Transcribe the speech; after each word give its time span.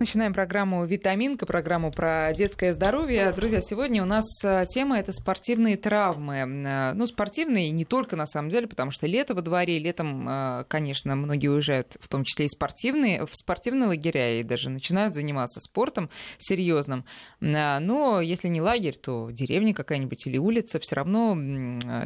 Начинаем 0.00 0.32
программу 0.32 0.86
«Витаминка», 0.86 1.44
программу 1.44 1.92
про 1.92 2.32
детское 2.32 2.72
здоровье. 2.72 3.32
Друзья, 3.32 3.60
сегодня 3.60 4.02
у 4.02 4.06
нас 4.06 4.24
э, 4.42 4.64
тема– 4.66 4.98
это 4.98 5.12
спортивные 5.12 5.76
травмы. 5.76 6.36
Э, 6.36 6.92
ну, 6.94 7.06
спортивные 7.06 7.70
не 7.70 7.84
только, 7.84 8.16
на 8.16 8.26
самом 8.26 8.48
деле, 8.48 8.66
потому 8.66 8.92
что 8.92 9.06
лето 9.06 9.34
во 9.34 9.42
дворе, 9.42 9.78
летом, 9.78 10.26
э, 10.26 10.64
конечно, 10.68 11.14
многие 11.16 11.48
уезжают, 11.48 11.98
в 12.00 12.08
том 12.08 12.24
числе 12.24 12.46
и 12.46 12.48
спортивные, 12.48 13.26
в 13.26 13.36
спортивные 13.36 13.88
лагеря 13.88 14.40
и 14.40 14.42
даже 14.42 14.70
начинают 14.70 15.12
заниматься 15.12 15.60
спортом 15.60 16.08
серьезным. 16.38 17.04
Но 17.40 18.22
если 18.22 18.48
не 18.48 18.62
лагерь, 18.62 18.96
то 18.96 19.28
деревня 19.30 19.74
какая-нибудь 19.74 20.26
или 20.26 20.38
улица, 20.38 20.78
все 20.80 20.96
равно 20.96 21.36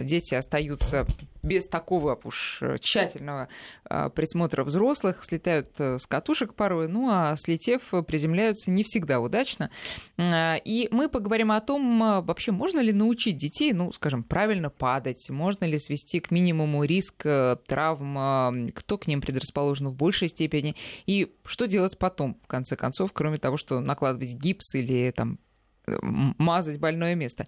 дети 0.02 0.34
остаются 0.34 1.06
без 1.44 1.68
такого 1.68 2.18
уж 2.24 2.60
тщательного 2.80 3.48
присмотра 3.84 4.64
взрослых, 4.64 5.22
слетают 5.22 5.68
с 5.78 6.06
катушек 6.08 6.54
порой, 6.54 6.88
ну 6.88 7.08
а 7.08 7.36
слетев 7.36 7.83
приземляются 8.06 8.70
не 8.70 8.84
всегда 8.84 9.20
удачно. 9.20 9.70
А, 10.16 10.56
и 10.56 10.88
мы 10.90 11.08
поговорим 11.08 11.52
о 11.52 11.60
том, 11.60 12.02
а, 12.02 12.20
вообще 12.20 12.52
можно 12.52 12.80
ли 12.80 12.92
научить 12.92 13.36
детей, 13.36 13.72
ну, 13.72 13.92
скажем, 13.92 14.22
правильно 14.22 14.70
падать, 14.70 15.28
можно 15.30 15.64
ли 15.64 15.78
свести 15.78 16.20
к 16.20 16.30
минимуму 16.30 16.84
риск 16.84 17.26
э, 17.26 17.56
травм, 17.66 18.68
кто 18.74 18.98
к 18.98 19.06
ним 19.06 19.20
предрасположен 19.20 19.88
в 19.88 19.96
большей 19.96 20.28
степени, 20.28 20.76
и 21.06 21.32
что 21.44 21.66
делать 21.66 21.98
потом, 21.98 22.38
в 22.42 22.46
конце 22.46 22.76
концов, 22.76 23.12
кроме 23.12 23.38
того, 23.38 23.56
что 23.56 23.80
накладывать 23.80 24.34
гипс 24.34 24.74
или 24.74 25.10
там 25.10 25.38
мазать 25.86 26.78
больное 26.78 27.14
место. 27.14 27.44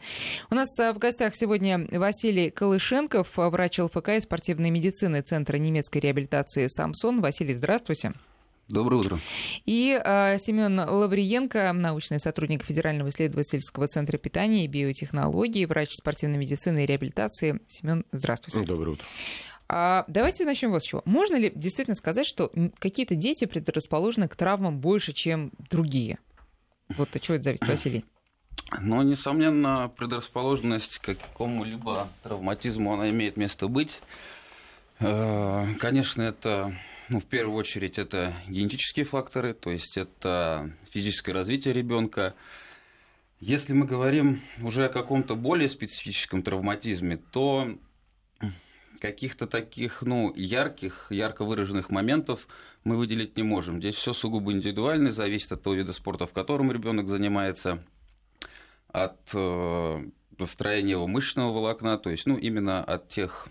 У 0.50 0.54
нас 0.54 0.68
в 0.76 0.98
гостях 0.98 1.34
сегодня 1.34 1.86
Василий 1.90 2.50
Колышенков, 2.50 3.28
врач 3.36 3.78
ЛФК 3.78 4.10
и 4.10 4.20
спортивной 4.20 4.70
медицины 4.70 5.22
Центра 5.22 5.56
немецкой 5.56 5.98
реабилитации 5.98 6.68
«Самсон». 6.68 7.20
Василий, 7.20 7.54
здравствуйте. 7.54 8.12
Доброе 8.68 8.96
утро. 8.96 9.18
И 9.64 10.00
э, 10.02 10.38
Семен 10.38 10.80
Лавриенко, 10.80 11.72
научный 11.72 12.18
сотрудник 12.18 12.64
Федерального 12.64 13.10
исследовательского 13.10 13.86
центра 13.86 14.18
питания 14.18 14.64
и 14.64 14.68
биотехнологии, 14.68 15.64
врач 15.66 15.92
спортивной 15.92 16.38
медицины 16.38 16.82
и 16.82 16.86
реабилитации. 16.86 17.60
Семен, 17.68 18.04
здравствуйте. 18.10 18.66
Доброе 18.66 18.92
утро. 18.92 19.04
А, 19.68 20.04
давайте 20.08 20.44
начнем 20.44 20.72
вот 20.72 20.82
с 20.82 20.86
чего. 20.86 21.02
Можно 21.04 21.36
ли 21.36 21.52
действительно 21.54 21.94
сказать, 21.94 22.26
что 22.26 22.50
какие-то 22.80 23.14
дети 23.14 23.44
предрасположены 23.44 24.26
к 24.26 24.34
травмам 24.34 24.80
больше, 24.80 25.12
чем 25.12 25.52
другие? 25.70 26.18
Вот 26.88 27.14
от 27.14 27.22
чего 27.22 27.36
это 27.36 27.44
зависит, 27.44 27.66
Василий? 27.66 28.04
Ну, 28.80 29.00
несомненно, 29.02 29.92
предрасположенность 29.96 30.98
к 30.98 31.14
какому-либо 31.14 32.08
травматизму, 32.22 32.94
она 32.94 33.10
имеет 33.10 33.36
место 33.36 33.68
быть. 33.68 34.00
Э, 34.98 35.66
конечно, 35.78 36.22
это 36.22 36.72
ну, 37.08 37.20
в 37.20 37.24
первую 37.24 37.56
очередь 37.56 37.98
это 37.98 38.34
генетические 38.48 39.04
факторы, 39.04 39.54
то 39.54 39.70
есть 39.70 39.96
это 39.96 40.72
физическое 40.90 41.32
развитие 41.32 41.74
ребенка. 41.74 42.34
Если 43.40 43.72
мы 43.74 43.86
говорим 43.86 44.40
уже 44.62 44.86
о 44.86 44.88
каком-то 44.88 45.36
более 45.36 45.68
специфическом 45.68 46.42
травматизме, 46.42 47.18
то 47.18 47.76
каких-то 49.00 49.46
таких, 49.46 50.02
ну, 50.02 50.32
ярких, 50.34 51.08
ярко 51.10 51.44
выраженных 51.44 51.90
моментов 51.90 52.48
мы 52.82 52.96
выделить 52.96 53.36
не 53.36 53.42
можем. 53.42 53.78
Здесь 53.78 53.94
все 53.94 54.12
сугубо 54.12 54.52
индивидуально, 54.52 55.12
зависит 55.12 55.52
от 55.52 55.62
того 55.62 55.76
вида 55.76 55.92
спорта, 55.92 56.26
в 56.26 56.32
котором 56.32 56.72
ребенок 56.72 57.08
занимается, 57.08 57.84
от 58.88 59.20
э, 59.34 60.06
строения 60.46 60.92
его 60.92 61.06
мышечного 61.06 61.52
волокна, 61.52 61.98
то 61.98 62.10
есть, 62.10 62.26
ну, 62.26 62.36
именно 62.36 62.82
от 62.82 63.08
тех 63.08 63.48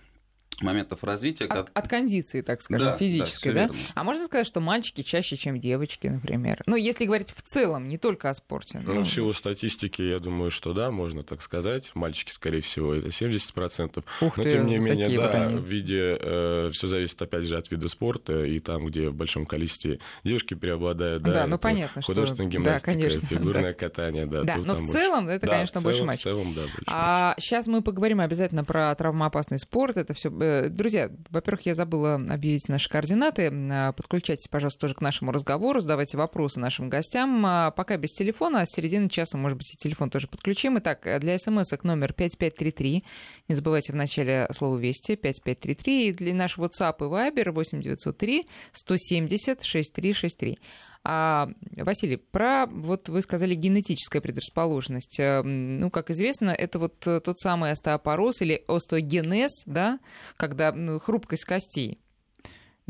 моментов 0.62 1.04
развития. 1.04 1.46
От, 1.46 1.70
от 1.74 1.88
кондиции, 1.88 2.42
так 2.42 2.62
скажем, 2.62 2.88
да, 2.88 2.98
физической, 2.98 3.54
да, 3.54 3.68
да? 3.68 3.76
А 3.94 4.04
можно 4.04 4.26
сказать, 4.26 4.48
что 4.48 4.60
мальчики 4.60 5.02
чаще, 5.02 5.38
чем 5.38 5.60
девочки, 5.60 6.08
например? 6.08 6.64
Ну, 6.66 6.76
если 6.76 7.06
говорить 7.06 7.32
в 7.36 7.42
целом, 7.42 7.88
не 7.88 7.98
только 7.98 8.30
о 8.30 8.34
спорте. 8.34 8.80
Ну, 8.84 9.02
в 9.02 9.08
силу 9.08 9.34
статистики, 9.34 10.02
я 10.02 10.20
думаю, 10.20 10.52
что 10.52 10.74
да, 10.74 10.92
можно 10.92 11.24
так 11.24 11.42
сказать. 11.42 11.92
Мальчики, 11.94 12.32
скорее 12.32 12.62
всего, 12.62 12.94
это 12.94 13.08
70%. 13.08 14.04
Ух 14.22 14.38
Но, 14.38 14.44
ты, 14.44 14.52
тем 14.52 14.68
не 14.68 14.78
менее, 14.78 15.10
да, 15.10 15.22
вот 15.26 15.36
они... 15.36 15.56
в 15.58 15.66
виде... 15.66 16.18
Э, 16.20 16.70
все 16.72 16.88
зависит, 16.88 17.22
опять 17.22 17.44
же, 17.44 17.58
от 17.58 17.70
вида 17.72 17.90
спорта, 17.90 18.46
и 18.46 18.60
там, 18.60 18.86
где 18.86 19.10
в 19.10 19.16
большом 19.16 19.46
количестве 19.46 20.00
девушки 20.24 20.54
преобладают, 20.54 21.24
да, 21.24 21.34
да 21.34 21.48
ну, 21.48 21.58
понятно, 21.58 22.02
художественная 22.02 22.50
что... 22.50 22.58
гимнастика, 22.58 22.92
да, 22.92 22.94
конечно, 22.94 23.28
фигурное 23.28 23.74
да. 23.74 23.74
катание, 23.74 24.26
да. 24.26 24.44
Да, 24.44 24.58
но 24.58 24.76
в 24.76 24.88
целом 24.88 25.28
это, 25.28 25.46
да, 25.46 25.54
конечно, 25.54 25.80
в 25.80 25.84
целом, 25.84 25.84
больше 25.84 26.04
мальчиков. 26.04 26.32
В 26.32 26.36
целом, 26.36 26.54
да, 26.54 26.62
больше 26.62 26.84
а 26.88 27.36
сейчас 27.40 27.68
мы 27.68 27.82
поговорим 27.82 28.20
обязательно 28.20 28.64
про 28.64 28.94
травмоопасный 28.96 29.60
спорт. 29.60 29.98
Это 29.98 30.14
все, 30.14 30.30
друзья, 30.70 31.12
во-первых, 31.30 31.66
я 31.66 31.76
забыла 31.76 32.16
объявить 32.16 32.68
наши 32.70 32.90
координаты. 32.90 33.52
А, 33.72 33.92
подключайтесь, 33.94 34.48
пожалуйста, 34.48 34.82
тоже 34.82 34.96
к 34.96 35.02
нашему 35.02 35.32
разговору, 35.32 35.80
задавайте 35.80 36.18
вопросы 36.18 36.60
нашим 36.60 36.90
гостям. 36.90 37.46
А, 37.46 37.72
пока 37.72 37.98
без 37.98 38.12
телефона, 38.12 38.62
а 38.62 38.66
с 38.66 38.72
середины 38.72 39.10
часа, 39.10 39.38
может 39.38 39.58
быть, 39.58 39.74
и 39.74 39.78
телефон 39.78 40.10
тоже 40.10 40.28
подключим. 40.28 40.78
Итак, 40.80 41.08
для 41.20 41.38
смс 41.38 41.72
номер 41.84 42.14
5533. 42.14 43.04
Не 43.48 43.56
забывайте 43.56 43.94
в 43.94 43.96
начале 43.96 44.48
слова 44.52 44.78
«Вести» 44.78 45.16
5533. 45.16 46.08
И 46.08 46.14
для 46.14 46.34
нашего 46.34 46.66
WhatsApp 46.66 46.96
и 47.00 47.04
Viber 47.04 47.52
8903 47.52 48.44
170 48.74 49.64
6363. 49.64 50.60
А, 51.08 51.50
Василий, 51.78 52.18
про, 52.18 52.66
вот 52.66 53.10
вы 53.10 53.22
сказали, 53.22 53.54
генетическая 53.54 54.22
предрасположенность. 54.22 55.20
Э, 55.20 55.44
ну, 55.44 55.92
как 55.92 56.10
известно, 56.10 56.50
это 56.50 56.80
вот 56.80 57.00
тот 57.00 57.40
самый 57.40 57.70
остеопороз 57.70 58.42
или 58.42 58.64
остеогенез, 58.68 59.64
да, 59.68 60.00
когда 60.36 60.72
ну, 60.72 61.00
хрупкость 61.00 61.46
костей. 61.46 62.00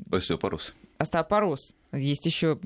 Остеопороз. 0.09 0.73
Остеопороз. 0.97 1.75
Есть 1.91 2.25
еще 2.25 2.57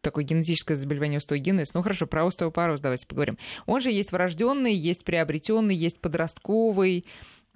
такое 0.00 0.24
генетическое 0.24 0.76
заболевание 0.76 1.18
остеогенез. 1.18 1.74
Ну 1.74 1.82
хорошо, 1.82 2.06
про 2.06 2.24
остеопороз 2.24 2.80
давайте 2.80 3.06
поговорим. 3.06 3.36
Он 3.66 3.80
же 3.80 3.90
есть 3.90 4.12
врожденный, 4.12 4.74
есть 4.74 5.04
приобретенный, 5.04 5.74
есть 5.74 6.00
подростковый. 6.00 7.04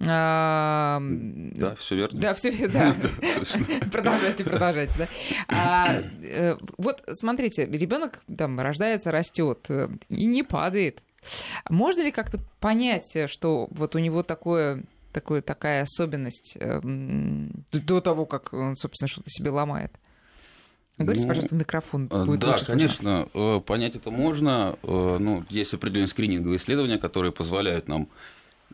А, 0.01 0.99
да, 1.01 1.75
все 1.75 1.95
верно. 1.95 2.19
Да, 2.19 2.33
все 2.33 2.49
верно. 2.49 2.95
Продолжайте, 3.91 4.43
продолжайте. 4.43 4.97
Да. 4.97 5.07
А, 5.47 6.01
э, 6.21 6.57
вот 6.77 7.01
смотрите, 7.11 7.65
ребенок 7.65 8.21
там 8.37 8.59
рождается, 8.59 9.11
растет 9.11 9.65
э, 9.69 9.87
и 10.09 10.25
не 10.25 10.43
падает. 10.43 11.01
Можно 11.69 12.01
ли 12.01 12.11
как-то 12.11 12.39
понять, 12.59 13.17
что 13.27 13.67
вот 13.71 13.95
у 13.95 13.99
него 13.99 14.21
такое 14.21 14.83
такое, 15.13 15.41
такая 15.41 15.83
особенность 15.83 16.57
э, 16.59 16.81
до 17.71 18.01
того, 18.01 18.25
как 18.25 18.51
он, 18.51 18.75
собственно, 18.75 19.07
что-то 19.07 19.29
себе 19.29 19.49
ломает? 19.49 19.93
Говорите, 20.97 21.23
ну, 21.23 21.29
пожалуйста, 21.29 21.55
в 21.55 21.57
микрофон. 21.57 22.07
Будет 22.07 22.41
да, 22.41 22.51
лучше 22.51 22.65
конечно, 22.65 23.27
слышно. 23.31 23.59
понять 23.61 23.95
это 23.95 24.11
можно. 24.11 24.77
Ну, 24.83 25.43
есть 25.49 25.73
определенные 25.73 26.07
скрининговые 26.07 26.57
исследования, 26.57 26.97
которые 26.97 27.33
позволяют 27.33 27.89
нам 27.89 28.09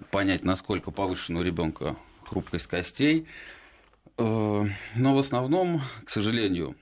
понять, 0.10 0.44
насколько 0.44 0.92
повышена 0.92 1.40
у 1.40 1.44
ребенка 1.44 1.96
хрупкость 2.26 2.68
костей. 2.68 3.28
Э, 4.18 4.66
но 4.96 5.16
в 5.16 5.20
основном, 5.20 5.82
к 6.06 6.10
сожалению, 6.10 6.76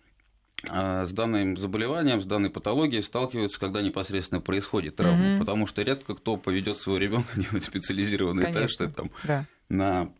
э, 0.71 1.05
с 1.05 1.11
данным 1.11 1.57
заболеванием, 1.57 2.21
с 2.21 2.25
данной 2.25 2.49
патологией 2.49 3.01
сталкиваются, 3.01 3.59
когда 3.59 3.81
непосредственно 3.81 4.41
происходит 4.41 4.95
травма, 4.95 5.33
угу. 5.33 5.39
потому 5.39 5.67
что 5.67 5.81
редко 5.81 6.15
кто 6.15 6.37
поведет 6.37 6.77
своего 6.77 6.99
ребенка 6.99 7.29
делать 7.35 7.63
специализированные 7.63 8.45
Конечно. 8.45 8.67
тесты 8.67 8.89
там, 8.89 9.11
да. 9.23 9.45
на 9.69 10.13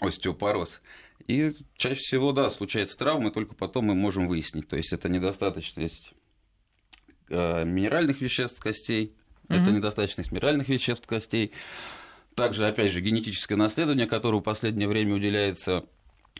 остеопороз. 0.00 0.80
И 1.28 1.52
чаще 1.76 2.00
всего, 2.00 2.32
да, 2.32 2.50
случается 2.50 2.98
травма, 2.98 3.30
и 3.30 3.32
только 3.32 3.54
потом 3.54 3.86
мы 3.86 3.94
можем 3.94 4.26
выяснить. 4.26 4.68
То 4.68 4.76
есть 4.76 4.92
это 4.92 5.08
недостаточность 5.08 6.12
э, 7.28 7.64
минеральных 7.64 8.20
веществ 8.20 8.58
костей, 8.60 9.14
угу. 9.48 9.54
это 9.54 9.70
недостаточность 9.70 10.32
минеральных 10.32 10.68
веществ 10.68 11.06
костей, 11.06 11.52
также, 12.34 12.66
опять 12.66 12.92
же, 12.92 13.00
генетическое 13.00 13.56
наследование, 13.56 14.06
которому 14.06 14.40
в 14.40 14.44
последнее 14.44 14.88
время 14.88 15.14
уделяется 15.14 15.84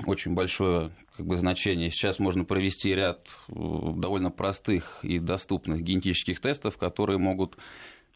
очень 0.06 0.34
большое 0.34 0.91
как 1.16 1.26
бы, 1.26 1.36
значение. 1.36 1.91
Сейчас 1.91 2.19
можно 2.19 2.44
провести 2.44 2.94
ряд 2.94 3.28
э, 3.48 3.53
довольно 3.53 4.30
простых 4.30 5.00
и 5.03 5.18
доступных 5.18 5.83
генетических 5.83 6.41
тестов, 6.41 6.78
которые 6.78 7.18
могут 7.18 7.56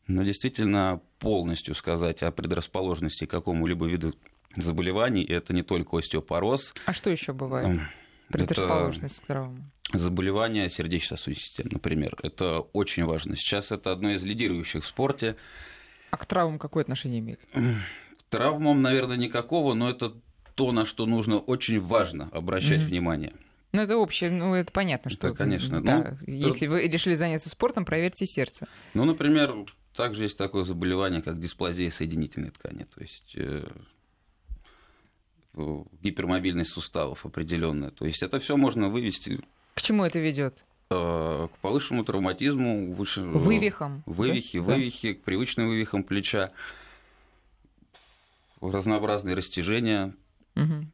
ну, 0.07 0.23
действительно 0.23 1.01
полностью 1.19 1.75
сказать 1.75 2.23
о 2.23 2.31
предрасположенности 2.31 3.27
к 3.27 3.31
какому-либо 3.31 3.87
виду 3.87 4.15
заболеваний. 4.57 5.23
И 5.23 5.33
это 5.33 5.53
не 5.53 5.63
только 5.63 5.99
остеопороз. 5.99 6.73
А 6.87 6.93
что 6.93 7.11
еще 7.11 7.33
бывает? 7.33 7.67
Эм, 7.67 7.81
предрасположенность 8.29 9.21
к 9.21 9.27
травмам? 9.27 9.71
Заболевания 9.93 10.69
сердечно-сосудистой 10.69 11.49
системы, 11.49 11.71
например. 11.75 12.17
Это 12.23 12.61
очень 12.73 13.05
важно. 13.05 13.37
Сейчас 13.37 13.71
это 13.71 13.93
одно 13.93 14.11
из 14.11 14.23
лидирующих 14.23 14.83
в 14.83 14.87
спорте. 14.87 15.37
А 16.17 16.19
к 16.19 16.25
травмам 16.25 16.59
какое 16.59 16.83
отношение 16.83 17.21
имеет? 17.21 17.41
К 17.53 18.23
травмам, 18.31 18.81
наверное, 18.81 19.19
никакого, 19.19 19.75
но 19.75 19.91
это 19.91 20.15
то, 20.55 20.73
на 20.73 20.87
что 20.87 21.05
нужно 21.05 21.39
очень 21.39 21.79
важно 21.79 22.31
обращать 22.33 22.81
mm-hmm. 22.81 22.87
внимание. 22.87 23.33
Ну, 23.73 23.83
это 23.83 23.99
общее, 23.99 24.31
ну, 24.31 24.55
это 24.55 24.73
понятно, 24.73 25.11
что... 25.11 25.29
Да, 25.29 25.35
конечно. 25.35 25.83
Да, 25.83 26.17
ну, 26.27 26.33
если 26.33 26.65
то... 26.65 26.73
вы 26.73 26.89
решили 26.89 27.13
заняться 27.13 27.51
спортом, 27.51 27.85
проверьте 27.85 28.25
сердце. 28.25 28.67
Ну, 28.95 29.05
например, 29.05 29.67
также 29.95 30.23
есть 30.23 30.39
такое 30.39 30.65
заболевание, 30.65 31.21
как 31.21 31.39
дисплазия 31.39 31.91
соединительной 31.91 32.51
ткани, 32.51 32.85
то 32.85 33.03
есть 33.03 33.35
э, 33.37 33.69
гипермобильность 36.01 36.71
суставов 36.71 37.27
определенная. 37.27 37.91
То 37.91 38.07
есть 38.07 38.23
это 38.23 38.39
все 38.39 38.57
можно 38.57 38.89
вывести. 38.89 39.43
К 39.75 39.83
чему 39.83 40.03
это 40.03 40.19
ведет? 40.19 40.65
К 40.89 41.51
повышенному 41.63 42.05
травматизму, 42.05 42.93
выше... 42.93 43.23
вывихам, 43.23 44.03
вывихи, 44.07 44.61
да? 44.61 44.65
вывихи, 44.65 45.15
к 45.15 45.23
привычным 45.23 45.69
вывихам 45.69 46.05
плеча, 46.05 46.53
разнообразные 48.61 49.35
растяжения. 49.35 50.15
Угу. 50.55 50.87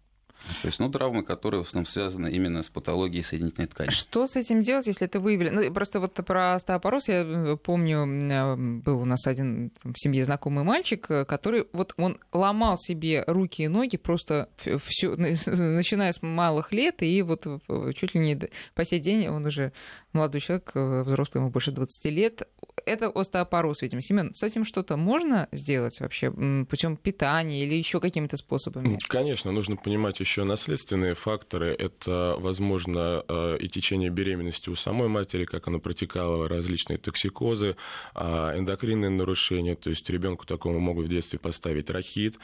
То 0.63 0.69
есть, 0.69 0.79
ну, 0.79 0.91
травмы, 0.91 1.23
которые 1.23 1.63
в 1.63 1.67
основном 1.67 1.87
связаны 1.87 2.31
именно 2.31 2.63
с 2.63 2.69
патологией 2.69 3.25
соединительной 3.25 3.69
ткани. 3.69 3.91
Что 3.91 4.27
с 4.27 4.37
этим 4.37 4.61
делать, 4.61 4.87
если 4.87 5.07
это 5.07 5.21
выявили? 5.21 5.51
Ну, 5.51 5.73
просто 5.73 6.01
вот 6.01 6.15
про 6.15 6.55
остеопороз 6.55 7.09
я 7.09 7.23
э, 7.23 7.57
помню, 7.57 8.07
э, 8.07 8.57
был 8.57 9.01
у 9.01 9.05
нас 9.05 9.27
один 9.27 9.73
в 9.85 9.95
семье 9.97 10.25
знакомый 10.25 10.65
мальчик, 10.65 11.07
э, 11.11 11.25
который 11.25 11.67
вот 11.73 11.95
он 11.97 12.19
ломал 12.33 12.77
себе 12.77 13.25
руки 13.27 13.63
и 13.63 13.69
ноги 13.69 13.97
просто 13.97 14.49
все, 14.57 15.15
начиная 15.17 16.13
с 16.13 16.23
малых 16.23 16.73
лет, 16.73 17.03
и 17.03 17.23
вот 17.23 17.47
чуть 17.95 18.15
ли 18.15 18.21
не 18.21 18.49
по 18.75 18.85
сей 18.85 19.01
день 19.01 19.29
он 19.29 19.47
уже 19.47 19.73
молодой 20.13 20.41
человек, 20.41 20.73
взрослый, 20.75 21.41
ему 21.41 21.51
больше 21.51 21.73
20 21.73 22.05
лет. 22.07 22.49
Это 22.87 23.09
остеопороз, 23.09 23.83
видимо. 23.83 24.03
Семен, 24.03 24.33
с 24.33 24.43
этим 24.43 24.65
что-то 24.65 24.97
можно 24.97 25.49
сделать 25.53 26.01
вообще 26.01 26.31
путем 26.69 26.97
питания 26.97 27.65
или 27.65 27.75
еще 27.75 28.01
какими-то 28.01 28.37
способами? 28.37 28.99
Конечно, 29.09 29.53
нужно 29.53 29.77
понимать 29.77 30.21
еще 30.21 30.45
наследственные 30.45 31.15
факторы. 31.15 31.75
Это, 31.75 32.37
возможно, 32.39 33.25
э, 33.29 33.57
и 33.61 33.69
течение 33.69 34.11
беременности 34.11 34.71
у 34.71 34.77
самой 34.77 35.09
матери, 35.09 35.45
как 35.45 35.69
оно 35.69 35.81
протекало, 35.81 36.49
различные 36.49 36.99
токсикозы, 36.99 37.77
а, 38.15 38.57
эндокринные 38.59 39.11
нарушения. 39.11 39.75
То 39.75 39.91
есть 39.91 40.09
ребенку 40.11 40.47
такому 40.47 40.81
могут 40.81 41.07
в 41.07 41.09
детстве 41.09 41.39
поставить 41.39 41.91
рахит. 41.91 42.39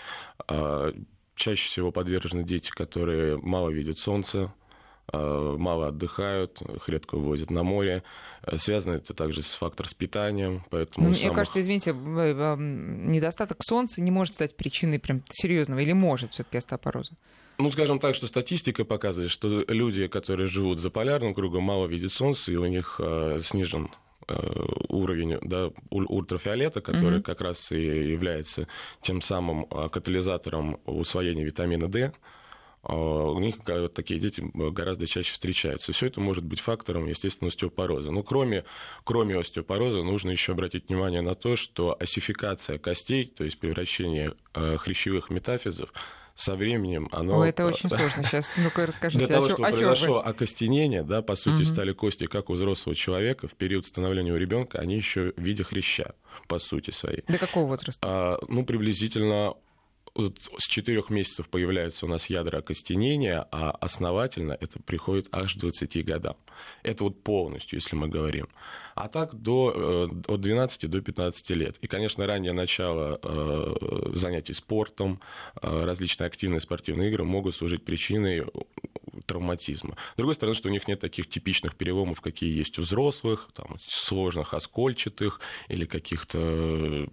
А, 0.47 0.93
чаще 1.35 1.69
всего 1.69 1.93
подвержены 1.93 2.45
дети, 2.45 2.71
которые 2.71 3.39
мало 3.39 3.71
видят 3.71 3.99
солнце, 3.99 4.39
а, 4.39 4.68
мало 5.13 5.89
отдыхают, 5.89 6.61
их 6.63 6.89
редко 6.89 7.17
вывозят 7.17 7.51
на 7.51 7.63
море. 7.63 8.03
Связано 8.57 8.95
это 8.95 9.15
также 9.15 9.43
с 9.43 9.53
фактором 9.53 9.89
с 9.89 9.95
питанием. 9.95 10.65
Поэтому 10.71 11.07
ну, 11.07 11.11
Мне 11.13 11.21
самых... 11.21 11.37
кажется, 11.37 11.61
извините, 11.61 11.93
недостаток 11.93 13.59
солнца 13.63 14.01
не 14.03 14.11
может 14.11 14.35
стать 14.35 14.57
причиной 14.57 14.99
прям 14.99 15.23
серьезного 15.31 15.81
или 15.81 15.93
может 15.93 16.33
все-таки 16.33 16.59
остеопороза? 16.59 17.15
Ну, 17.59 17.73
скажем 17.73 17.99
так, 17.99 18.15
что 18.15 18.29
статистика 18.29 18.85
показывает, 18.85 19.33
что 19.33 19.65
люди, 19.67 20.07
которые 20.07 20.47
живут 20.47 20.79
за 20.79 20.91
полярным 20.91 21.35
кругом, 21.35 21.65
мало 21.65 21.89
видят 21.89 22.13
солнца, 22.13 22.53
и 22.53 22.57
у 22.57 22.67
них 22.67 23.01
э, 23.03 23.41
снижен 23.43 23.91
э, 24.29 24.35
уровень 24.89 25.39
да, 25.43 25.73
ультрафиолета, 25.91 26.81
который 26.81 27.19
mm-hmm. 27.19 27.23
как 27.23 27.41
раз 27.41 27.73
и 27.73 27.81
является 27.83 28.69
тем 29.03 29.21
самым 29.21 29.67
э, 29.71 29.89
катализатором 29.89 30.79
усвоения 30.87 31.45
витамина 31.45 31.89
D, 31.89 31.99
э, 31.99 32.13
у 32.89 33.39
них 33.39 33.57
такие 33.95 34.19
дети 34.19 34.43
гораздо 34.55 35.07
чаще 35.07 35.33
встречаются. 35.33 35.93
Все 35.93 36.07
это 36.07 36.21
может 36.21 36.43
быть 36.45 36.61
фактором, 36.61 37.07
естественно, 37.07 37.49
остеопороза. 37.49 38.11
Но 38.11 38.23
кроме, 38.23 38.65
кроме 39.05 39.39
остеопороза 39.39 40.03
нужно 40.03 40.31
еще 40.31 40.53
обратить 40.53 40.89
внимание 40.89 41.21
на 41.21 41.35
то, 41.35 41.55
что 41.57 41.97
осификация 42.01 42.79
костей, 42.79 43.27
то 43.27 43.45
есть 43.45 43.59
превращение 43.59 44.35
хрящевых 44.55 45.31
метафизов, 45.31 45.93
со 46.35 46.55
временем 46.55 47.09
оно... 47.11 47.41
О, 47.41 47.45
это 47.45 47.67
очень 47.67 47.89
сложно. 47.89 48.23
Сейчас, 48.23 48.55
ну-ка 48.57 48.87
расскажите. 48.87 49.27
Для 49.27 49.35
того, 49.35 49.49
чтобы 49.49 49.69
произошло 49.71 50.25
окостенение, 50.25 51.03
да, 51.03 51.21
по 51.21 51.35
сути, 51.35 51.65
стали 51.65 51.93
кости, 51.93 52.27
как 52.27 52.49
у 52.49 52.55
взрослого 52.55 52.95
человека, 52.95 53.49
в 53.49 53.55
период 53.55 53.87
становления 53.87 54.33
у 54.33 54.37
ребенка, 54.37 54.79
они 54.79 54.95
еще 54.97 55.33
в 55.37 55.43
виде 55.43 55.65
хряща, 55.65 56.15
по 56.47 56.61
сути 56.61 56.93
своей. 56.93 57.25
До 57.27 57.39
какого 57.39 57.67
возраста? 57.67 58.01
А, 58.09 58.39
ну, 58.47 58.65
приблизительно 58.65 59.55
с 60.59 60.67
четырех 60.67 61.11
месяцев 61.11 61.49
появляются 61.49 62.07
у 62.07 62.09
нас 62.09 62.27
ядра 62.27 62.59
окостенения, 62.59 63.47
а 63.53 63.71
основательно 63.71 64.53
это 64.53 64.81
приходит 64.83 65.29
аж 65.33 65.55
к 65.55 65.59
20 65.59 66.05
годам. 66.05 66.37
Это 66.83 67.05
вот 67.05 67.23
полностью, 67.23 67.79
если 67.79 67.95
мы 67.95 68.09
говорим. 68.09 68.49
А 68.95 69.09
так 69.09 69.35
до, 69.35 70.09
э, 70.27 70.33
от 70.33 70.41
12 70.41 70.91
до 70.91 71.01
15 71.01 71.51
лет. 71.51 71.77
И, 71.81 71.87
конечно, 71.87 72.27
раннее 72.27 72.53
начало 72.53 73.21
э, 73.23 74.11
занятий 74.15 74.55
спортом, 74.55 75.21
э, 75.63 75.85
различные 75.85 76.27
активные 76.27 76.61
спортивные 76.61 77.11
игры 77.11 77.25
могут 77.25 77.55
служить 77.55 77.85
причиной 77.85 78.45
травматизма. 79.27 79.97
С 80.15 80.17
другой 80.17 80.35
стороны, 80.35 80.57
что 80.57 80.69
у 80.69 80.73
них 80.73 80.89
нет 80.89 81.01
таких 81.01 81.29
типичных 81.29 81.77
переломов, 81.77 82.21
какие 82.21 82.57
есть 82.57 82.79
у 82.79 82.83
взрослых, 82.83 83.51
там, 83.55 83.77
сложных 83.87 84.55
оскольчатых 84.55 85.41
или 85.69 85.85
каких-то 85.85 87.09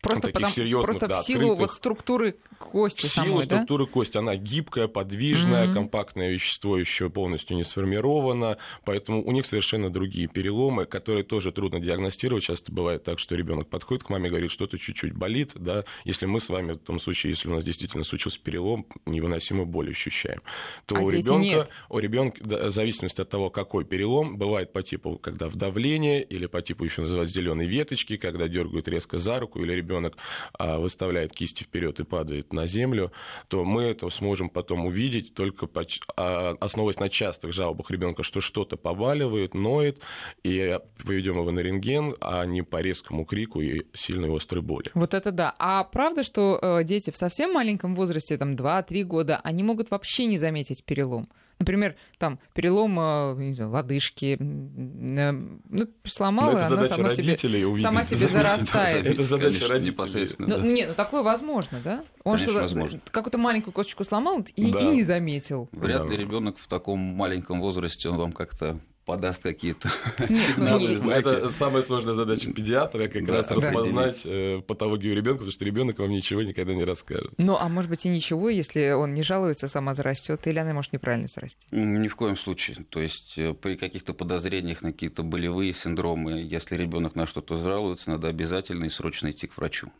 Просто, 0.00 0.28
потому, 0.28 0.48
серьезных, 0.48 0.84
просто 0.84 1.08
да, 1.08 1.14
в 1.16 1.26
силу 1.26 1.52
открытых. 1.52 1.58
вот 1.58 1.72
структуры 1.72 2.36
кости 2.58 3.06
В 3.06 3.10
силу 3.10 3.26
самой, 3.26 3.44
структуры 3.46 3.84
да? 3.84 3.90
кости. 3.90 4.16
Она 4.16 4.36
гибкая, 4.36 4.86
подвижная, 4.86 5.66
mm-hmm. 5.66 5.74
компактное 5.74 6.30
вещество 6.30 6.78
еще 6.78 7.10
полностью 7.10 7.56
не 7.56 7.64
сформировано, 7.64 8.58
поэтому 8.84 9.26
у 9.26 9.32
них 9.32 9.46
совершенно 9.46 9.90
другие 9.90 10.28
переломы, 10.28 10.86
которые 10.86 11.24
тоже 11.24 11.50
трудно 11.50 11.80
диагностировать. 11.80 12.44
Часто 12.44 12.70
бывает 12.70 13.02
так, 13.02 13.18
что 13.18 13.34
ребенок 13.34 13.68
подходит 13.68 14.04
к 14.04 14.10
маме 14.10 14.28
и 14.28 14.30
говорит, 14.30 14.52
что-то 14.52 14.78
чуть-чуть 14.78 15.14
болит, 15.14 15.52
да, 15.56 15.84
если 16.04 16.26
мы 16.26 16.40
с 16.40 16.48
вами 16.48 16.72
в 16.72 16.78
том 16.78 17.00
случае, 17.00 17.32
если 17.32 17.48
у 17.48 17.54
нас 17.54 17.64
действительно 17.64 18.04
случился 18.04 18.40
перелом, 18.40 18.86
невыносимую 19.04 19.66
боль 19.66 19.90
ощущаем, 19.90 20.42
то 20.86 20.96
а 20.96 21.00
у 21.00 21.10
ребенка, 21.10 21.68
у 21.88 21.98
ребенка, 21.98 22.40
да, 22.44 22.66
в 22.66 22.70
зависимости 22.70 23.20
от 23.20 23.28
того, 23.28 23.50
какой 23.50 23.84
перелом, 23.84 24.38
бывает 24.38 24.72
по 24.72 24.82
типу, 24.84 25.18
когда 25.18 25.48
вдавление, 25.48 26.22
или 26.22 26.46
по 26.46 26.62
типу 26.62 26.84
еще 26.84 27.02
называют 27.02 27.30
зеленые 27.30 27.68
веточки, 27.68 28.16
когда 28.16 28.46
дергают 28.46 28.86
резко 28.86 29.18
за 29.18 29.40
руку, 29.40 29.60
или 29.60 29.72
ребенок 29.72 29.88
ребенок 29.98 30.16
а, 30.58 30.78
выставляет 30.78 31.32
кисти 31.32 31.62
вперед 31.62 32.00
и 32.00 32.04
падает 32.04 32.52
на 32.52 32.66
землю, 32.66 33.12
то 33.48 33.64
мы 33.64 33.82
это 33.84 34.08
сможем 34.10 34.48
потом 34.48 34.86
увидеть 34.86 35.34
только 35.34 35.68
а, 36.16 36.56
основываясь 36.60 36.98
на 36.98 37.08
частых 37.08 37.52
жалобах 37.52 37.90
ребенка, 37.90 38.22
что 38.22 38.40
что-то 38.40 38.76
побаливает, 38.76 39.54
ноет, 39.54 40.00
и 40.42 40.78
поведем 41.04 41.38
его 41.38 41.50
на 41.50 41.60
рентген, 41.60 42.14
а 42.20 42.44
не 42.46 42.62
по 42.62 42.80
резкому 42.80 43.24
крику 43.24 43.60
и 43.60 43.86
сильной 43.94 44.34
острой 44.34 44.62
боли. 44.62 44.90
Вот 44.94 45.14
это 45.14 45.32
да. 45.32 45.54
А 45.58 45.84
правда, 45.84 46.22
что 46.22 46.58
э, 46.60 46.84
дети 46.84 47.10
в 47.10 47.16
совсем 47.16 47.52
маленьком 47.52 47.94
возрасте, 47.94 48.36
там 48.36 48.54
2-3 48.54 49.02
года, 49.04 49.40
они 49.42 49.62
могут 49.62 49.90
вообще 49.90 50.26
не 50.26 50.38
заметить 50.38 50.84
перелом? 50.84 51.28
Например, 51.58 51.96
там 52.18 52.38
перелом 52.54 52.98
э, 53.00 53.34
не 53.38 53.52
знаю, 53.52 53.70
лодыжки, 53.72 54.36
э, 54.38 55.32
ну, 55.32 55.88
сломала, 56.04 56.66
она 56.66 56.84
сама 56.84 57.08
себе, 57.10 57.66
увидеть, 57.66 57.82
сама 57.82 58.04
себе 58.04 58.28
зарастает. 58.28 59.06
Это 59.06 59.22
задача 59.24 59.66
родителей. 59.66 59.90
Непосредственно. 59.90 60.56
Ну, 60.56 60.64
нет, 60.64 60.90
ну 60.90 60.94
такое 60.94 61.22
возможно, 61.22 61.80
да? 61.82 62.04
Он 62.22 62.38
что-то, 62.38 63.00
какую-то 63.10 63.38
маленькую 63.38 63.72
косточку 63.72 64.04
сломал 64.04 64.44
и, 64.54 64.72
да. 64.72 64.80
и 64.80 64.86
не 64.86 65.02
заметил. 65.02 65.68
Вряд 65.72 66.06
да. 66.06 66.12
ли 66.12 66.16
ребенок 66.16 66.58
в 66.58 66.68
таком 66.68 67.00
маленьком 67.00 67.60
возрасте, 67.60 68.08
он 68.08 68.16
вам 68.18 68.32
как-то 68.32 68.78
подаст 69.08 69.42
какие-то 69.42 69.88
сигналы. 70.18 70.98
Ну, 71.08 71.10
это 71.10 71.50
самая 71.50 71.82
сложная 71.82 72.12
задача 72.12 72.52
педиатра, 72.52 73.08
как 73.08 73.26
раз 73.26 73.50
распознать 73.50 74.20
э, 74.24 74.60
патологию 74.66 75.16
ребенка, 75.16 75.38
потому 75.38 75.52
что 75.52 75.64
ребенок 75.64 75.98
вам 75.98 76.10
ничего 76.10 76.42
никогда 76.42 76.74
не 76.74 76.84
расскажет. 76.84 77.32
Ну, 77.38 77.56
а 77.56 77.68
может 77.70 77.88
быть 77.88 78.04
и 78.04 78.10
ничего, 78.10 78.50
если 78.50 78.90
он 78.90 79.14
не 79.14 79.22
жалуется, 79.22 79.66
сама 79.66 79.94
зарастет, 79.94 80.46
или 80.46 80.58
она 80.58 80.74
может 80.74 80.92
неправильно 80.92 81.26
зарасти? 81.26 81.66
Ни 81.70 82.08
в 82.08 82.16
коем 82.16 82.36
случае. 82.36 82.84
То 82.90 83.00
есть 83.00 83.38
э, 83.38 83.54
при 83.54 83.76
каких-то 83.76 84.12
подозрениях 84.12 84.82
на 84.82 84.92
какие-то 84.92 85.22
болевые 85.22 85.72
синдромы, 85.72 86.32
если 86.32 86.76
ребенок 86.76 87.14
на 87.14 87.26
что-то 87.26 87.56
жалуется, 87.56 88.10
надо 88.10 88.28
обязательно 88.28 88.84
и 88.84 88.90
срочно 88.90 89.30
идти 89.30 89.46
к 89.46 89.56
врачу. 89.56 89.90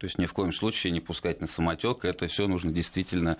То 0.00 0.06
есть 0.06 0.18
ни 0.18 0.26
в 0.26 0.32
коем 0.32 0.52
случае 0.52 0.92
не 0.92 0.98
пускать 1.00 1.40
на 1.40 1.46
самотек. 1.46 2.04
Это 2.04 2.26
все 2.26 2.48
нужно 2.48 2.72
действительно 2.72 3.38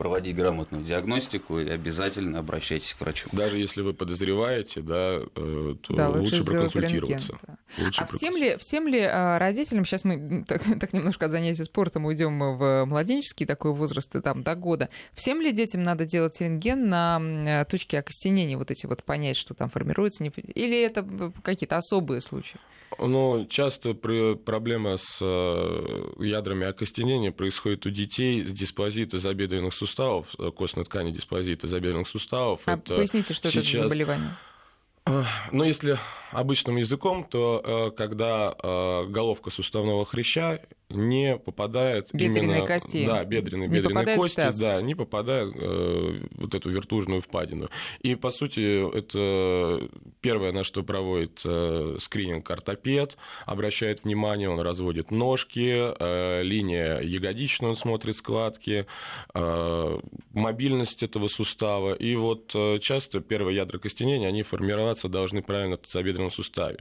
проводить 0.00 0.34
грамотную 0.34 0.82
диагностику 0.82 1.58
и 1.58 1.68
обязательно 1.68 2.38
обращайтесь 2.38 2.94
к 2.94 3.00
врачу. 3.02 3.28
Даже 3.32 3.58
если 3.58 3.82
вы 3.82 3.92
подозреваете, 3.92 4.80
да, 4.80 5.20
э, 5.36 5.74
то 5.82 5.94
да, 5.94 6.08
лучше, 6.08 6.36
лучше 6.36 6.44
проконсультироваться. 6.44 7.32
Рентген, 7.32 7.38
да. 7.46 7.56
Лучше 7.78 8.02
а 8.02 8.06
всем 8.06 8.36
ли, 8.36 8.56
всем 8.56 8.88
ли 8.88 9.00
а, 9.00 9.38
родителям, 9.38 9.84
сейчас 9.84 10.04
мы 10.04 10.44
так, 10.46 10.62
так 10.80 10.92
немножко 10.92 11.26
от 11.26 11.32
занятий 11.32 11.64
спортом 11.64 12.06
уйдем 12.06 12.38
в 12.56 12.84
младенческий 12.86 13.46
такой 13.46 13.72
возраст, 13.72 14.10
там, 14.22 14.42
до 14.42 14.54
года, 14.54 14.88
всем 15.14 15.40
ли 15.40 15.52
детям 15.52 15.82
надо 15.82 16.04
делать 16.04 16.40
рентген 16.40 16.88
на 16.88 17.64
точке 17.68 17.98
окостенения, 17.98 18.56
вот 18.56 18.70
эти 18.70 18.86
вот 18.86 19.04
понять, 19.04 19.36
что 19.36 19.54
там 19.54 19.70
формируется, 19.70 20.24
или 20.24 20.82
это 20.82 21.32
какие-то 21.42 21.76
особые 21.76 22.20
случаи? 22.20 22.58
Ну, 22.98 23.46
часто 23.48 23.94
при, 23.94 24.34
проблема 24.34 24.96
с 24.96 25.18
э, 25.20 26.12
ядрами 26.18 26.66
окостенения 26.66 27.30
происходит 27.30 27.86
у 27.86 27.90
детей 27.90 28.42
с 28.42 28.52
дисплазией 28.52 29.08
забедренных 29.10 29.72
суставов, 29.74 30.26
э, 30.38 30.50
костной 30.50 30.84
ткани 30.84 31.10
дисплазии 31.10 31.58
забедренных 31.62 32.08
суставов. 32.08 32.62
А 32.64 32.74
это 32.74 32.96
поясните, 32.96 33.32
что 33.32 33.48
сейчас... 33.50 33.66
это 33.66 33.76
за 33.76 33.88
заболевание? 33.88 34.30
Ну, 35.06 35.64
если 35.64 35.98
обычным 36.30 36.76
языком, 36.76 37.24
то 37.24 37.92
когда 37.96 38.54
головка 39.08 39.50
суставного 39.50 40.04
хряща 40.04 40.62
не 40.90 41.38
попадает 41.38 42.08
бедренные 42.12 42.58
именно... 42.58 42.66
кости. 42.66 43.06
Да, 43.06 43.24
бедренные, 43.24 43.68
не 43.68 43.76
бедренные 43.76 44.16
кости, 44.16 44.60
да, 44.60 44.80
не 44.82 44.94
попадает 44.94 45.54
э, 45.56 46.20
вот 46.32 46.54
эту 46.54 46.70
вертужную 46.70 47.22
впадину. 47.22 47.68
И, 48.00 48.14
по 48.14 48.30
сути, 48.30 48.96
это 48.96 49.88
первое, 50.20 50.52
на 50.52 50.64
что 50.64 50.82
проводит 50.82 51.40
э, 51.44 51.96
скрининг 52.00 52.50
ортопед, 52.50 53.16
обращает 53.46 54.04
внимание, 54.04 54.50
он 54.50 54.60
разводит 54.60 55.10
ножки, 55.10 55.94
э, 55.98 56.42
линия 56.42 57.00
ягодичная, 57.00 57.70
он 57.70 57.76
смотрит 57.76 58.16
складки, 58.16 58.86
э, 59.34 59.98
мобильность 60.32 61.02
этого 61.02 61.28
сустава. 61.28 61.94
И 61.94 62.16
вот 62.16 62.52
э, 62.54 62.78
часто 62.80 63.20
первые 63.20 63.56
ядра 63.56 63.78
костенения, 63.78 64.28
они 64.28 64.42
формироваться 64.42 65.08
должны 65.08 65.42
правильно 65.42 65.76
в 65.76 65.80
тазобедренном 65.80 66.30
суставе. 66.30 66.78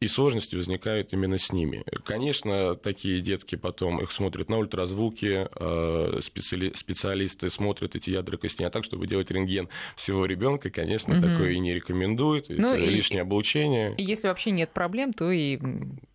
И 0.00 0.08
сложности 0.08 0.56
возникают 0.56 1.12
именно 1.12 1.38
с 1.38 1.52
ними. 1.52 1.84
Конечно, 2.04 2.74
такие 2.74 3.20
детки 3.20 3.43
детки 3.44 3.56
потом 3.56 4.00
их 4.00 4.12
смотрят 4.12 4.48
на 4.48 4.58
ультразвуке, 4.58 5.48
э, 5.54 6.20
специали, 6.22 6.72
специалисты 6.74 7.50
смотрят 7.50 7.94
эти 7.96 8.10
ядра 8.10 8.36
костей, 8.36 8.64
а 8.66 8.70
так, 8.70 8.84
чтобы 8.84 9.06
делать 9.06 9.30
рентген 9.30 9.68
всего 9.96 10.26
ребенка, 10.26 10.70
конечно, 10.70 11.16
угу. 11.16 11.26
такое 11.26 11.50
и 11.52 11.58
не 11.58 11.74
рекомендуют, 11.74 12.48
ну, 12.48 12.74
это 12.74 12.82
и, 12.82 12.88
лишнее 12.88 13.22
обучение. 13.22 13.94
И 13.96 14.02
если 14.02 14.28
вообще 14.28 14.50
нет 14.50 14.70
проблем, 14.70 15.12
то 15.12 15.30
и 15.30 15.58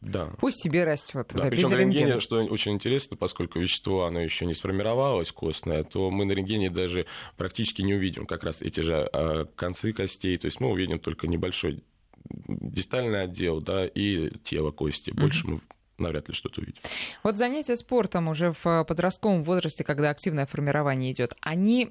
да. 0.02 0.32
пусть 0.40 0.62
себе 0.62 0.84
растет. 0.84 1.32
Да, 1.34 1.44
да, 1.44 1.50
причем 1.50 1.70
на 1.70 1.76
рентгене, 1.76 2.20
что 2.20 2.44
очень 2.44 2.74
интересно, 2.74 3.16
поскольку 3.16 3.60
вещество, 3.60 4.06
оно 4.06 4.20
еще 4.20 4.46
не 4.46 4.56
сформировалось 4.56 5.32
костное, 5.32 5.84
то 5.84 6.10
мы 6.10 6.26
на 6.26 6.32
рентгене 6.32 6.70
даже 6.70 7.06
практически 7.38 7.82
не 7.82 7.94
увидим 7.94 8.26
как 8.26 8.44
раз 8.44 8.62
эти 8.62 8.82
же 8.82 9.10
э, 9.12 9.46
концы 9.56 9.94
костей, 9.94 10.38
то 10.38 10.46
есть 10.46 10.60
мы 10.60 10.70
увидим 10.70 11.00
только 11.00 11.28
небольшой 11.28 11.84
дистальный 12.30 13.24
отдел, 13.24 13.62
да, 13.62 13.86
и 13.86 14.30
тело 14.44 14.72
кости. 14.72 15.12
Больше 15.12 15.46
угу. 15.46 15.54
мы 15.54 15.62
навряд 16.00 16.28
ли 16.28 16.34
что-то 16.34 16.62
увидим. 16.62 16.82
Вот 17.24 17.38
занятия 17.38 17.76
спортом 17.76 18.28
уже 18.28 18.54
в 18.64 18.84
подростковом 18.86 19.44
возрасте, 19.44 19.84
когда 19.84 20.10
активное 20.10 20.46
формирование 20.46 21.12
идет, 21.12 21.36
они 21.42 21.90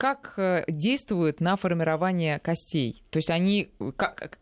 как 0.00 0.32
э, 0.38 0.64
действуют 0.66 1.40
на 1.40 1.56
формирование 1.56 2.38
костей? 2.38 3.04
То 3.10 3.18
есть 3.18 3.28
они 3.28 3.70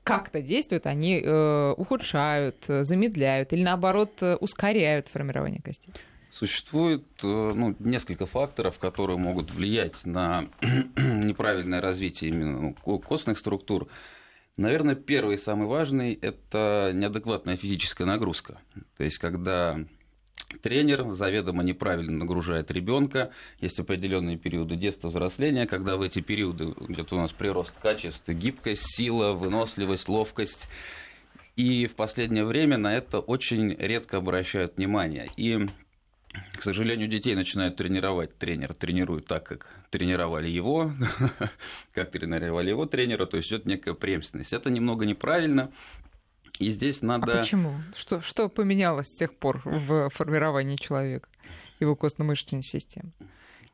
как-то 0.05 0.41
действуют, 0.41 0.87
они 0.87 1.21
э, 1.21 1.75
ухудшают, 1.77 2.65
замедляют 2.69 3.53
или 3.53 3.65
наоборот 3.65 4.13
э, 4.21 4.37
ускоряют 4.37 5.09
формирование 5.09 5.61
костей? 5.61 5.93
Существует 6.31 7.05
ну, 7.23 7.75
несколько 7.81 8.27
факторов, 8.27 8.79
которые 8.79 9.19
могут 9.19 9.51
влиять 9.51 10.05
на 10.05 10.45
неправильное 10.97 11.81
развитие 11.81 12.31
именно 12.31 12.75
костных 12.75 13.39
структур. 13.39 13.89
Наверное, 14.59 14.97
первый 14.97 15.37
и 15.37 15.39
самый 15.39 15.69
важный– 15.69 16.13
это 16.21 16.91
неадекватная 16.93 17.57
физическая 17.57 18.07
нагрузка. 18.07 18.59
То 18.97 19.05
есть, 19.05 19.19
когда 19.19 19.79
тренер 20.63 21.09
заведомо 21.11 21.63
неправильно 21.63 22.19
нагружает 22.19 22.71
ребенка. 22.73 23.31
Есть 23.61 23.79
определенные 23.79 24.37
периоды 24.37 24.75
детства, 24.75 25.09
взросления, 25.09 25.67
когда 25.67 25.97
в 25.97 26.03
эти 26.03 26.21
периоды 26.21 26.75
где-то 26.77 27.15
у 27.15 27.19
нас 27.19 27.31
прирост 27.31 27.73
качеств, 27.81 28.29
гибкость, 28.29 28.97
сила, 28.97 29.33
выносливость, 29.33 30.09
ловкость. 30.09 30.67
И 31.55 31.87
в 31.87 31.95
последнее 31.95 32.45
время 32.45 32.79
на 32.79 32.97
это 32.97 33.21
очень 33.21 33.75
редко 33.75 34.17
обращают 34.17 34.77
внимание. 34.77 35.29
И 35.37 35.69
к 36.55 36.63
сожалению, 36.63 37.09
детей 37.09 37.35
начинают 37.35 37.77
тренировать. 37.77 38.37
Тренер 38.39 38.75
тренирует 38.75 39.27
так, 39.27 39.45
как 39.45 39.67
тренировали 39.91 40.49
его, 40.49 40.93
как 41.95 42.11
тренировали 42.11 42.71
его 42.71 42.87
тренера, 42.87 43.27
то 43.27 43.37
есть 43.37 43.49
идет 43.49 43.67
некая 43.67 43.95
преемственность. 43.95 44.53
Это 44.53 44.71
немного 44.71 45.07
неправильно, 45.07 45.71
и 46.59 46.71
здесь 46.71 47.03
надо... 47.03 47.35
А 47.35 47.37
почему? 47.39 47.75
Что, 47.95 48.21
что 48.21 48.49
поменялось 48.49 49.09
с 49.09 49.15
тех 49.15 49.35
пор 49.35 49.63
в 49.65 50.11
формировании 50.11 50.77
человека, 50.77 51.29
его 51.79 51.95
костно-мышечной 51.95 52.63
системы? 52.63 53.13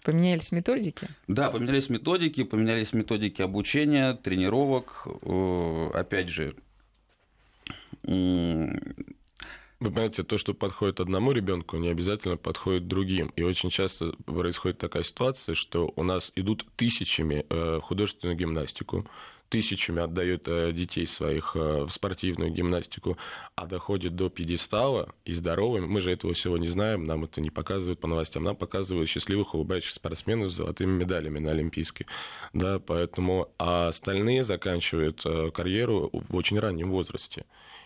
Поменялись 0.02 0.52
методики? 0.52 1.08
Да, 1.28 1.50
поменялись 1.50 1.88
методики, 1.88 2.44
поменялись 2.44 2.92
методики 2.92 3.40
обучения, 3.40 4.12
тренировок. 4.12 5.06
Э, 5.22 5.90
опять 5.94 6.28
же, 6.28 6.54
вы 9.84 9.90
понимаете, 9.90 10.22
то, 10.22 10.38
что 10.38 10.54
подходит 10.54 11.00
одному 11.00 11.32
ребенку, 11.32 11.76
не 11.76 11.88
обязательно 11.88 12.38
подходит 12.38 12.88
другим. 12.88 13.32
И 13.36 13.42
очень 13.42 13.68
часто 13.68 14.12
происходит 14.24 14.78
такая 14.78 15.02
ситуация, 15.02 15.54
что 15.54 15.92
у 15.94 16.02
нас 16.02 16.32
идут 16.36 16.66
тысячами 16.76 17.44
э, 17.50 17.80
художественную 17.82 18.34
гимнастику, 18.34 19.06
тысячами 19.50 20.00
отдают 20.00 20.48
э, 20.48 20.72
детей 20.72 21.06
своих 21.06 21.54
э, 21.54 21.84
в 21.84 21.90
спортивную 21.90 22.50
гимнастику, 22.50 23.18
а 23.56 23.66
доходит 23.66 24.16
до 24.16 24.30
пьедестала 24.30 25.14
и 25.26 25.34
здоровыми. 25.34 25.84
Мы 25.84 26.00
же 26.00 26.10
этого 26.10 26.32
всего 26.32 26.56
не 26.56 26.68
знаем, 26.68 27.04
нам 27.04 27.24
это 27.24 27.42
не 27.42 27.50
показывают 27.50 28.00
по 28.00 28.08
новостям, 28.08 28.42
нам 28.42 28.56
показывают 28.56 29.10
счастливых, 29.10 29.54
улыбающихся 29.54 29.96
спортсменов 29.96 30.50
с 30.50 30.54
золотыми 30.54 30.92
медалями 30.92 31.40
на 31.40 31.50
Олимпийской. 31.50 32.06
Да, 32.54 32.78
поэтому, 32.78 33.50
а 33.58 33.88
остальные 33.88 34.44
заканчивают 34.44 35.22
карьеру 35.52 36.08
в 36.10 36.34
очень 36.34 36.58
раннем 36.58 36.90
возрасте. 36.90 37.44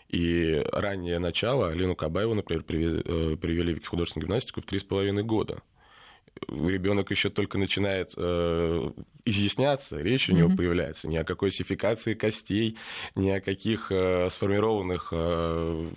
И 0.08 0.64
раннее 0.72 1.18
начало 1.18 1.68
Алину 1.68 1.94
Кабаеву, 1.94 2.34
например, 2.34 2.62
э, 2.64 3.36
привели 3.36 3.74
в 3.74 3.86
художественную 3.86 4.26
гимнастику 4.26 4.60
в 4.60 4.64
три 4.64 4.78
с 4.78 4.84
половиной 4.84 5.22
года. 5.22 5.60
Ребенок 6.46 7.10
еще 7.10 7.30
только 7.30 7.58
начинает 7.58 8.14
э, 8.16 8.90
изъясняться, 9.24 10.00
речь 10.00 10.28
у 10.28 10.32
него 10.32 10.50
mm-hmm. 10.50 10.56
появляется. 10.56 11.08
Ни 11.08 11.16
о 11.16 11.24
какой 11.24 11.50
сификации 11.50 12.14
костей, 12.14 12.78
ни 13.14 13.28
о 13.30 13.40
каких 13.40 13.90
э, 13.90 14.28
сформированных 14.30 15.08
э, 15.12 15.90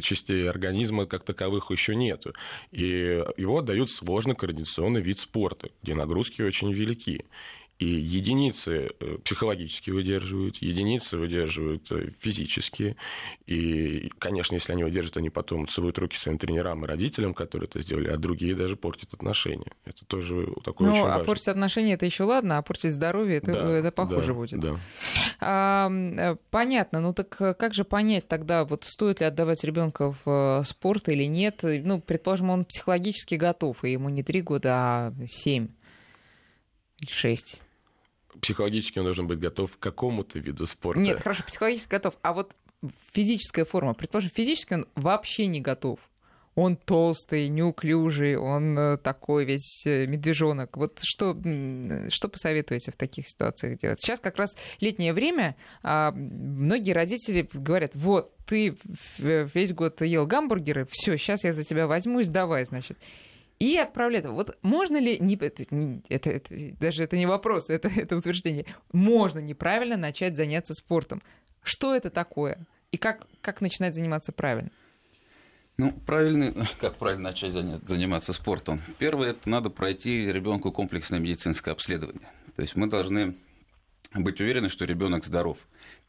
частей 0.00 0.48
организма 0.48 1.06
как 1.06 1.24
таковых 1.24 1.70
еще 1.70 1.94
нету. 1.94 2.34
И 2.72 3.22
его 3.36 3.58
отдают 3.58 3.90
сложный 3.90 4.34
координационный 4.34 5.02
вид 5.02 5.18
спорта, 5.18 5.70
где 5.82 5.94
нагрузки 5.94 6.42
очень 6.42 6.72
велики. 6.72 7.24
И 7.80 7.86
единицы 7.86 8.90
э, 9.00 9.18
психологически 9.24 9.90
выдерживают, 9.90 10.58
единицы 10.58 11.18
выдерживают 11.18 11.90
э, 11.90 12.12
физически. 12.20 12.96
И, 13.46 14.12
конечно, 14.20 14.54
если 14.54 14.72
они 14.72 14.84
выдержат, 14.84 15.16
они 15.16 15.28
потом 15.28 15.66
целуют 15.66 15.98
руки 15.98 16.16
своим 16.16 16.38
тренерам 16.38 16.84
и 16.84 16.88
родителям, 16.88 17.34
которые 17.34 17.68
это 17.68 17.82
сделали, 17.82 18.10
а 18.10 18.16
другие 18.16 18.54
даже 18.54 18.76
портят 18.76 19.12
отношения. 19.12 19.72
Это 19.84 20.04
тоже 20.06 20.54
такое 20.62 20.86
ну, 20.86 20.92
очень 20.94 21.04
а 21.04 21.24
портить 21.24 21.48
отношения 21.48 21.94
это 21.94 22.06
еще 22.06 22.22
ладно, 22.22 22.58
а 22.58 22.62
портить 22.62 22.94
здоровье 22.94 23.38
это, 23.38 23.52
да, 23.52 23.70
это 23.72 23.90
похуже 23.90 24.28
да, 24.28 24.34
будет. 24.34 24.60
Да. 24.60 24.76
А, 25.40 25.90
э, 25.90 26.36
понятно. 26.50 27.00
Ну 27.00 27.12
так 27.12 27.28
как 27.28 27.74
же 27.74 27.84
понять 27.84 28.28
тогда, 28.28 28.64
вот 28.64 28.84
стоит 28.84 29.18
ли 29.18 29.26
отдавать 29.26 29.64
ребенка 29.64 30.14
в 30.24 30.62
спорт 30.64 31.08
или 31.08 31.24
нет? 31.24 31.60
Ну, 31.62 32.00
предположим, 32.00 32.50
он 32.50 32.64
психологически 32.66 33.34
готов, 33.34 33.82
и 33.82 33.90
ему 33.90 34.10
не 34.10 34.22
три 34.22 34.42
года, 34.42 34.70
а 34.72 35.14
семь 35.28 35.70
или 37.04 37.12
шесть 37.12 37.62
психологически 38.40 38.98
он 38.98 39.04
должен 39.04 39.26
быть 39.26 39.38
готов 39.38 39.76
к 39.76 39.80
какому-то 39.80 40.38
виду 40.38 40.66
спорта. 40.66 41.00
Нет, 41.00 41.20
хорошо, 41.22 41.44
психологически 41.46 41.90
готов. 41.90 42.14
А 42.22 42.32
вот 42.32 42.54
физическая 43.12 43.64
форма, 43.64 43.94
предположим, 43.94 44.30
физически 44.34 44.74
он 44.74 44.86
вообще 44.94 45.46
не 45.46 45.60
готов. 45.60 45.98
Он 46.54 46.76
толстый, 46.76 47.48
неуклюжий, 47.48 48.36
он 48.36 48.78
э, 48.78 48.96
такой 48.98 49.44
весь 49.44 49.84
э, 49.86 50.06
медвежонок. 50.06 50.76
Вот 50.76 51.00
что, 51.02 51.36
что 52.10 52.28
посоветуете 52.28 52.92
в 52.92 52.96
таких 52.96 53.28
ситуациях 53.28 53.80
делать? 53.80 54.00
Сейчас 54.00 54.20
как 54.20 54.36
раз 54.36 54.54
летнее 54.78 55.12
время, 55.12 55.56
а 55.82 56.12
многие 56.12 56.92
родители 56.92 57.48
говорят, 57.52 57.92
вот, 57.94 58.36
ты 58.46 58.76
весь 59.18 59.72
год 59.72 60.00
ел 60.02 60.28
гамбургеры, 60.28 60.86
все, 60.88 61.16
сейчас 61.16 61.42
я 61.42 61.52
за 61.52 61.64
тебя 61.64 61.88
возьмусь, 61.88 62.28
давай, 62.28 62.64
значит 62.66 62.98
и 63.64 63.78
отправляют. 63.78 64.26
Вот 64.26 64.58
можно 64.62 64.98
ли, 64.98 65.18
не, 65.18 65.36
это, 65.36 65.64
это, 66.10 66.30
это, 66.30 66.54
даже 66.78 67.02
это 67.02 67.16
не 67.16 67.24
вопрос, 67.24 67.70
это, 67.70 67.88
это 67.96 68.16
утверждение, 68.16 68.66
можно 68.92 69.38
неправильно 69.38 69.96
начать 69.96 70.36
заняться 70.36 70.74
спортом? 70.74 71.22
Что 71.62 71.94
это 71.94 72.10
такое? 72.10 72.66
И 72.92 72.98
как, 72.98 73.26
как 73.40 73.60
начинать 73.60 73.94
заниматься 73.94 74.32
правильно? 74.32 74.70
Ну, 75.78 75.92
правильно, 75.92 76.66
как 76.80 76.96
правильно 76.96 77.30
начать 77.30 77.52
заниматься 77.52 78.32
спортом? 78.32 78.82
Первое, 78.98 79.30
это 79.30 79.48
надо 79.48 79.70
пройти 79.70 80.30
ребенку 80.30 80.70
комплексное 80.70 81.18
медицинское 81.18 81.70
обследование. 81.70 82.28
То 82.56 82.62
есть 82.62 82.76
мы 82.76 82.86
должны 82.86 83.34
быть 84.12 84.40
уверены, 84.40 84.68
что 84.68 84.84
ребенок 84.84 85.24
здоров. 85.24 85.56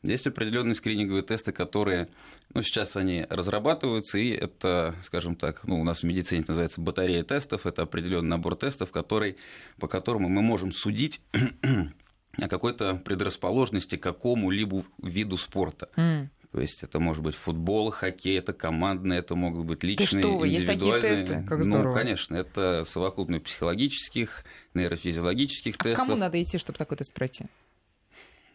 Есть 0.03 0.27
определенные 0.27 0.75
скрининговые 0.75 1.23
тесты, 1.23 1.51
которые, 1.51 2.09
ну, 2.53 2.61
сейчас 2.61 2.95
они 2.95 3.25
разрабатываются, 3.29 4.17
и 4.17 4.29
это, 4.29 4.95
скажем 5.03 5.35
так, 5.35 5.63
ну, 5.65 5.79
у 5.79 5.83
нас 5.83 6.01
в 6.01 6.03
медицине 6.03 6.41
это 6.41 6.51
называется 6.51 6.81
батарея 6.81 7.23
тестов, 7.23 7.65
это 7.65 7.83
определенный 7.83 8.29
набор 8.29 8.55
тестов, 8.55 8.91
который, 8.91 9.37
по 9.79 9.87
которому 9.87 10.29
мы 10.29 10.41
можем 10.41 10.71
судить 10.71 11.21
о 12.41 12.47
какой-то 12.47 12.95
предрасположенности 12.95 13.95
к 13.95 14.03
какому-либо 14.03 14.85
виду 15.01 15.37
спорта. 15.37 15.89
Mm. 15.95 16.29
То 16.55 16.61
есть 16.61 16.83
это 16.83 16.99
может 16.99 17.21
быть 17.21 17.35
футбол, 17.35 17.91
хоккей, 17.91 18.39
это 18.39 18.53
командные, 18.53 19.19
это 19.19 19.35
могут 19.35 19.65
быть 19.65 19.83
личные, 19.83 20.07
Ты 20.07 20.29
что, 20.29 20.37
вы, 20.37 20.47
индивидуальные. 20.47 21.11
Есть 21.11 21.25
такие 21.25 21.37
тесты? 21.37 21.49
Как 21.49 21.63
здорово. 21.63 21.87
Ну, 21.89 21.93
конечно, 21.93 22.35
это 22.37 22.85
совокупность 22.85 23.43
психологических, 23.43 24.45
нейрофизиологических 24.73 25.75
а 25.77 25.83
тестов. 25.83 26.07
Кому 26.07 26.17
надо 26.17 26.41
идти, 26.41 26.57
чтобы 26.57 26.77
такой 26.77 26.95
тест 26.95 27.13
пройти? 27.13 27.47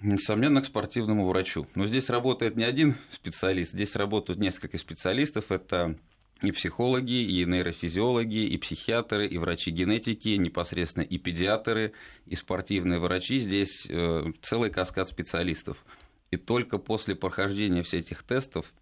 Несомненно, 0.01 0.63
к 0.63 0.67
спортивному 0.67 1.27
врачу. 1.27 1.67
Но 1.75 1.87
здесь 1.87 2.09
работает 2.09 2.57
не 2.57 2.65
один 2.65 2.97
специалист, 3.11 3.73
здесь 3.73 3.97
работают 3.97 4.41
несколько 4.41 4.79
специалистов. 4.79 5.53
Это 5.53 5.97
и 6.43 6.53
психологи, 6.53 7.23
и 7.23 7.45
нейрофизиологи, 7.45 8.47
и 8.47 8.57
психиатры, 8.57 9.27
и 9.27 9.37
врачи 9.37 9.71
генетики, 9.71 10.31
непосредственно 10.31 11.05
и 11.05 11.19
педиатры, 11.19 11.93
и 12.25 12.35
спортивные 12.35 12.99
врачи. 12.99 13.39
Здесь 13.41 13.87
э, 13.91 14.33
целый 14.41 14.71
каскад 14.71 15.09
специалистов. 15.09 15.85
И 16.31 16.39
только 16.39 16.79
после 16.79 17.15
прохождения 17.15 17.83
всех 17.83 18.05
этих 18.05 18.23
тестов 18.23 18.73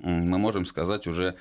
мы 0.00 0.38
можем 0.38 0.64
сказать 0.64 1.06
уже 1.06 1.36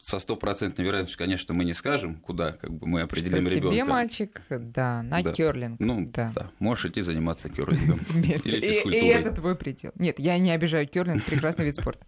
со 0.00 0.18
стопроцентной 0.18 0.84
вероятностью, 0.84 1.18
конечно, 1.18 1.54
мы 1.54 1.64
не 1.64 1.72
скажем, 1.72 2.16
куда 2.16 2.52
как 2.52 2.70
бы 2.70 2.86
мы 2.86 3.00
определим 3.00 3.46
ребенка. 3.46 3.70
Тебе 3.70 3.84
мальчик, 3.84 4.42
да, 4.50 5.02
на 5.02 5.22
да. 5.22 5.32
керлинг. 5.32 5.80
Ну, 5.80 6.06
да. 6.12 6.32
да. 6.34 6.50
Можешь 6.58 6.86
идти 6.86 7.00
заниматься 7.00 7.48
керлингом. 7.48 7.98
Или 8.14 8.60
физкультурой. 8.60 9.00
И 9.00 9.08
это 9.08 9.32
твой 9.32 9.56
предел. 9.56 9.92
Нет, 9.94 10.18
я 10.18 10.36
не 10.38 10.50
обижаю 10.50 10.86
керлинг, 10.86 11.24
прекрасный 11.24 11.64
вид 11.64 11.76
спорта. 11.76 12.04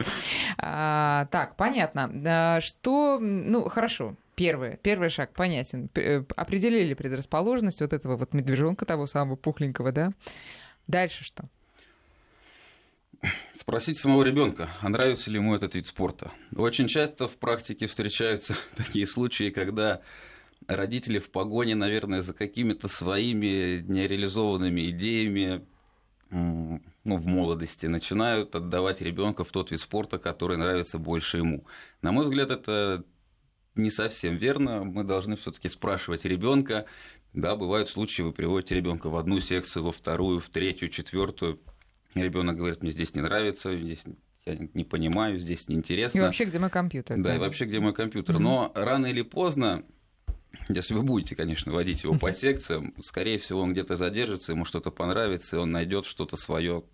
А, 0.58 1.26
так, 1.30 1.56
понятно. 1.56 2.60
Что, 2.60 3.18
ну, 3.20 3.68
хорошо. 3.68 4.16
Первый, 4.34 4.76
первый 4.82 5.08
шаг 5.08 5.32
понятен. 5.32 5.88
Э, 5.94 6.22
определили 6.36 6.92
предрасположенность 6.92 7.80
вот 7.80 7.94
этого 7.94 8.18
вот 8.18 8.34
медвежонка 8.34 8.84
того 8.84 9.06
самого 9.06 9.36
пухленького, 9.36 9.92
да? 9.92 10.12
Дальше 10.86 11.24
что? 11.24 11.48
Спросить 13.58 13.98
самого 13.98 14.22
ребенка, 14.22 14.70
а 14.80 14.88
нравится 14.88 15.30
ли 15.30 15.36
ему 15.36 15.54
этот 15.54 15.74
вид 15.74 15.86
спорта. 15.86 16.30
Очень 16.54 16.88
часто 16.88 17.26
в 17.26 17.36
практике 17.36 17.86
встречаются 17.86 18.54
такие 18.76 19.06
случаи, 19.06 19.50
когда 19.50 20.02
родители 20.68 21.18
в 21.18 21.30
погоне, 21.30 21.74
наверное, 21.74 22.22
за 22.22 22.32
какими-то 22.32 22.88
своими 22.88 23.80
нереализованными 23.80 24.90
идеями 24.90 25.66
ну, 26.30 26.80
в 27.04 27.26
молодости 27.26 27.86
начинают 27.86 28.54
отдавать 28.54 29.00
ребенка 29.00 29.44
в 29.44 29.52
тот 29.52 29.70
вид 29.70 29.80
спорта, 29.80 30.18
который 30.18 30.56
нравится 30.56 30.98
больше 30.98 31.38
ему. 31.38 31.66
На 32.02 32.12
мой 32.12 32.24
взгляд, 32.24 32.50
это 32.50 33.04
не 33.74 33.90
совсем 33.90 34.36
верно. 34.36 34.84
Мы 34.84 35.04
должны 35.04 35.36
все-таки 35.36 35.68
спрашивать 35.68 36.24
ребенка. 36.24 36.86
Да, 37.32 37.54
бывают 37.54 37.88
случаи, 37.88 38.22
вы 38.22 38.32
приводите 38.32 38.74
ребенка 38.74 39.08
в 39.08 39.16
одну 39.16 39.40
секцию, 39.40 39.84
во 39.84 39.92
вторую, 39.92 40.40
в 40.40 40.48
третью, 40.48 40.88
четвертую 40.88 41.60
ребенок 42.22 42.56
говорит, 42.56 42.82
мне 42.82 42.90
здесь 42.90 43.14
не 43.14 43.20
нравится, 43.20 43.76
здесь 43.76 44.02
я 44.46 44.56
не 44.74 44.84
понимаю, 44.84 45.38
здесь 45.38 45.68
неинтересно. 45.68 46.18
И 46.18 46.22
вообще, 46.22 46.44
где 46.44 46.58
мой 46.58 46.70
компьютер? 46.70 47.16
Да, 47.16 47.30
да. 47.30 47.34
и 47.34 47.38
вообще, 47.38 47.64
где 47.64 47.80
мой 47.80 47.92
компьютер. 47.92 48.36
Mm-hmm. 48.36 48.40
Но 48.40 48.72
рано 48.74 49.06
или 49.06 49.22
поздно, 49.22 49.84
если 50.68 50.94
вы 50.94 51.02
будете, 51.02 51.34
конечно, 51.34 51.72
водить 51.72 52.04
его 52.04 52.16
по 52.16 52.32
секциям, 52.32 52.94
скорее 53.00 53.38
всего, 53.38 53.60
он 53.60 53.72
где-то 53.72 53.96
задержится, 53.96 54.52
ему 54.52 54.64
что-то 54.64 54.90
понравится, 54.90 55.56
и 55.56 55.58
он 55.58 55.72
найдет 55.72 56.06
что-то 56.06 56.36
свое 56.36 56.84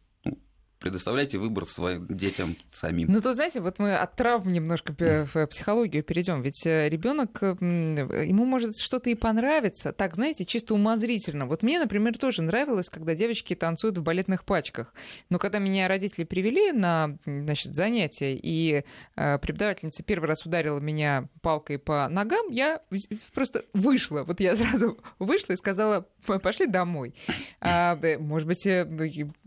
предоставляйте 0.82 1.38
выбор 1.38 1.64
своим 1.64 2.06
детям 2.08 2.56
самим. 2.70 3.10
Ну, 3.10 3.20
то, 3.20 3.32
знаете, 3.34 3.60
вот 3.60 3.78
мы 3.78 3.94
от 3.94 4.16
травм 4.16 4.52
немножко 4.52 4.92
в 4.98 5.46
психологию 5.46 6.02
перейдем. 6.02 6.42
Ведь 6.42 6.66
э, 6.66 6.88
ребенок, 6.88 7.40
ему 7.40 8.44
может 8.44 8.76
что-то 8.76 9.08
и 9.08 9.14
понравиться. 9.14 9.92
Так, 9.92 10.16
знаете, 10.16 10.44
чисто 10.44 10.74
умозрительно. 10.74 11.46
Вот 11.46 11.62
мне, 11.62 11.78
например, 11.78 12.18
тоже 12.18 12.42
нравилось, 12.42 12.90
когда 12.90 13.14
девочки 13.14 13.54
танцуют 13.54 13.96
в 13.96 14.02
балетных 14.02 14.44
пачках. 14.44 14.92
Но 15.30 15.38
когда 15.38 15.58
меня 15.60 15.86
родители 15.86 16.24
привели 16.24 16.72
на 16.72 17.16
значит, 17.24 17.74
занятия, 17.74 18.34
и 18.34 18.84
э, 19.14 19.38
преподавательница 19.38 20.02
первый 20.02 20.26
раз 20.26 20.44
ударила 20.44 20.80
меня 20.80 21.28
палкой 21.42 21.78
по 21.78 22.08
ногам, 22.08 22.48
я 22.50 22.80
просто 23.32 23.64
вышла. 23.72 24.24
Вот 24.24 24.40
я 24.40 24.56
сразу 24.56 24.98
вышла 25.20 25.52
и 25.52 25.56
сказала, 25.56 26.08
пошли 26.42 26.66
домой. 26.66 27.14
А, 27.60 27.96
может 28.18 28.48
быть, 28.48 28.66
э, 28.66 28.84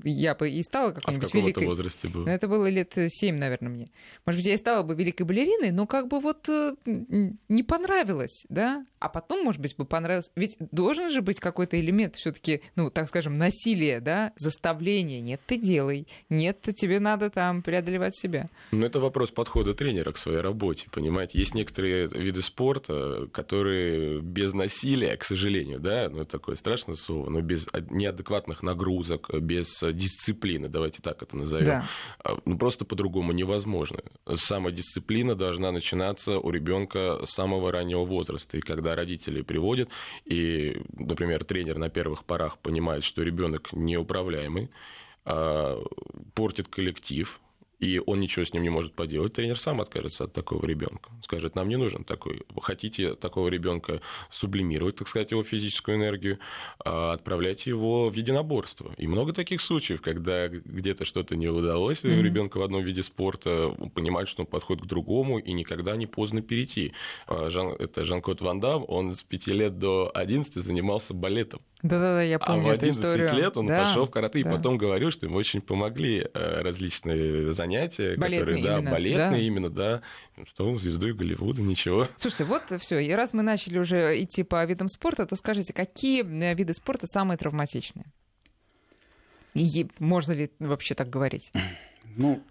я 0.03 0.33
бы 0.35 0.49
и 0.49 0.63
стала 0.63 0.91
какой-нибудь 0.91 1.24
быть, 1.33 1.43
великой... 1.43 1.65
возрасте 1.65 2.07
было? 2.07 2.25
Ну, 2.25 2.31
это 2.31 2.47
было 2.47 2.67
лет 2.67 2.93
7, 2.95 3.35
наверное, 3.35 3.69
мне. 3.69 3.85
Может 4.25 4.39
быть, 4.39 4.45
я 4.47 4.53
и 4.53 4.57
стала 4.57 4.83
бы 4.83 4.95
великой 4.95 5.23
балериной, 5.23 5.71
но 5.71 5.87
как 5.87 6.07
бы 6.07 6.19
вот 6.19 6.47
э, 6.49 6.75
не 6.85 7.63
понравилось, 7.63 8.45
да? 8.49 8.85
А 8.99 9.09
потом, 9.09 9.43
может 9.43 9.61
быть, 9.61 9.75
бы 9.75 9.85
понравилось. 9.85 10.31
Ведь 10.35 10.57
должен 10.71 11.09
же 11.09 11.21
быть 11.21 11.39
какой-то 11.39 11.79
элемент 11.79 12.15
все 12.15 12.31
таки 12.31 12.61
ну, 12.75 12.89
так 12.89 13.07
скажем, 13.07 13.37
насилия, 13.37 13.99
да, 13.99 14.33
заставления. 14.37 15.21
Нет, 15.21 15.41
ты 15.45 15.57
делай. 15.57 16.07
Нет, 16.29 16.61
тебе 16.75 16.99
надо 16.99 17.29
там 17.29 17.61
преодолевать 17.61 18.15
себя. 18.15 18.47
Ну, 18.71 18.85
это 18.85 18.99
вопрос 18.99 19.31
подхода 19.31 19.73
тренера 19.73 20.11
к 20.11 20.17
своей 20.17 20.39
работе, 20.39 20.87
понимаете? 20.91 21.39
Есть 21.39 21.53
некоторые 21.53 22.07
виды 22.07 22.41
спорта, 22.41 23.27
которые 23.31 24.21
без 24.21 24.53
насилия, 24.53 25.15
к 25.17 25.23
сожалению, 25.23 25.79
да, 25.79 26.09
ну, 26.09 26.21
это 26.21 26.31
такое 26.31 26.55
страшное 26.55 26.95
слово, 26.95 27.29
но 27.29 27.41
без 27.41 27.67
неадекватных 27.89 28.63
нагрузок, 28.63 29.29
без 29.33 29.79
дисциплины, 29.81 30.67
давайте 30.67 31.01
так 31.01 31.14
это 31.21 31.35
назовем, 31.35 31.65
да. 31.65 31.85
А, 32.23 32.37
ну, 32.45 32.57
просто 32.57 32.85
по-другому 32.85 33.31
невозможно. 33.31 33.99
Самодисциплина 34.33 35.35
должна 35.35 35.71
начинаться 35.71 36.39
у 36.39 36.49
ребенка 36.49 37.25
с 37.25 37.31
самого 37.31 37.71
раннего 37.71 38.05
возраста. 38.05 38.57
И 38.57 38.61
когда 38.61 38.95
родители 38.95 39.41
приводят, 39.41 39.89
и, 40.25 40.81
например, 40.93 41.43
тренер 41.43 41.77
на 41.77 41.89
первых 41.89 42.25
порах 42.25 42.57
понимает, 42.57 43.03
что 43.03 43.23
ребенок 43.23 43.69
неуправляемый, 43.73 44.69
а, 45.25 45.81
портит 46.33 46.67
коллектив, 46.67 47.39
и 47.79 48.01
он 48.05 48.19
ничего 48.19 48.45
с 48.45 48.53
ним 48.53 48.63
не 48.63 48.69
может 48.69 48.93
поделать, 48.93 49.33
тренер 49.33 49.59
сам 49.59 49.81
откажется 49.81 50.25
от 50.25 50.33
такого 50.33 50.65
ребенка. 50.65 51.09
Скажет, 51.23 51.55
нам 51.55 51.69
не 51.69 51.75
нужен 51.75 52.03
такой. 52.03 52.43
Хотите 52.61 53.15
такого 53.15 53.49
ребенка 53.49 54.01
сублимировать, 54.31 54.95
так 54.95 55.07
сказать, 55.07 55.31
его 55.31 55.43
физическую 55.43 55.97
энергию, 55.97 56.39
а 56.83 57.13
отправляйте 57.13 57.69
его 57.69 58.09
в 58.09 58.13
единоборство. 58.13 58.93
И 58.97 59.07
много 59.07 59.33
таких 59.33 59.61
случаев, 59.61 60.01
когда 60.01 60.47
где-то 60.47 61.05
что-то 61.05 61.35
не 61.35 61.47
удалось, 61.47 62.03
mm-hmm. 62.03 62.21
ребенка 62.21 62.57
в 62.57 62.63
одном 62.63 62.83
виде 62.83 63.03
спорта 63.03 63.75
понимает, 63.93 64.27
что 64.27 64.43
он 64.43 64.47
подходит 64.47 64.83
к 64.83 64.87
другому, 64.87 65.39
и 65.39 65.53
никогда 65.53 65.95
не 65.95 66.07
поздно 66.07 66.41
перейти. 66.41 66.93
А, 67.27 67.49
Жан, 67.49 67.73
это 67.79 68.05
Жан-Клод 68.05 68.41
Ван 68.41 68.59
Дам, 68.59 68.85
он 68.87 69.13
с 69.13 69.23
5 69.23 69.47
лет 69.47 69.79
до 69.79 70.11
11 70.13 70.55
занимался 70.55 71.13
балетом. 71.13 71.61
Да-да-да, 71.85 72.23
я 72.23 72.39
помню 72.39 72.69
а 72.69 72.71
в 72.71 72.73
11 72.73 72.97
эту 72.97 73.07
историю. 73.07 73.33
лет 73.35 73.57
он 73.57 73.67
да, 73.67 73.83
пошел 73.83 74.05
в 74.07 74.09
карате, 74.09 74.43
да. 74.43 74.49
и 74.49 74.53
потом 74.53 74.77
говорил, 74.77 75.11
что 75.11 75.27
ему 75.27 75.37
очень 75.37 75.61
помогли 75.61 76.27
э, 76.33 76.61
различные 76.61 77.53
занятия, 77.53 77.64
балетные 78.17 78.39
которые, 78.39 78.63
да, 78.63 78.77
именно, 78.77 78.91
балетные 78.91 79.29
да. 79.29 79.37
именно, 79.37 79.69
да, 79.69 80.01
что 80.45 80.69
он 80.69 80.77
звездой 80.77 81.13
Голливуда, 81.13 81.61
ничего. 81.61 82.07
Слушайте, 82.17 82.45
вот 82.45 82.81
все, 82.81 82.99
и 82.99 83.11
раз 83.11 83.33
мы 83.33 83.43
начали 83.43 83.79
уже 83.79 84.21
идти 84.21 84.43
по 84.43 84.63
видам 84.65 84.87
спорта, 84.87 85.25
то 85.25 85.35
скажите, 85.35 85.73
какие 85.73 86.23
э, 86.23 86.53
виды 86.53 86.73
спорта 86.73 87.07
самые 87.07 87.37
травматичные? 87.37 88.05
И 89.53 89.87
можно 89.99 90.33
ли 90.33 90.51
вообще 90.59 90.95
так 90.95 91.09
говорить? 91.09 91.51
Ну, 92.17 92.41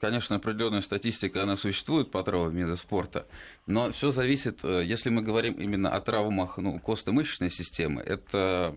конечно, 0.00 0.36
определенная 0.36 0.80
статистика, 0.80 1.42
она 1.42 1.58
существует 1.58 2.10
по 2.10 2.22
травмам 2.22 2.54
вида 2.54 2.76
спорта, 2.76 3.26
но 3.66 3.92
все 3.92 4.10
зависит, 4.10 4.60
э, 4.64 4.82
если 4.86 5.10
мы 5.10 5.20
говорим 5.20 5.54
именно 5.54 5.90
о 5.90 6.00
травмах 6.00 6.56
ну, 6.56 6.78
костно-мышечной 6.80 7.50
системы, 7.50 8.00
это 8.00 8.74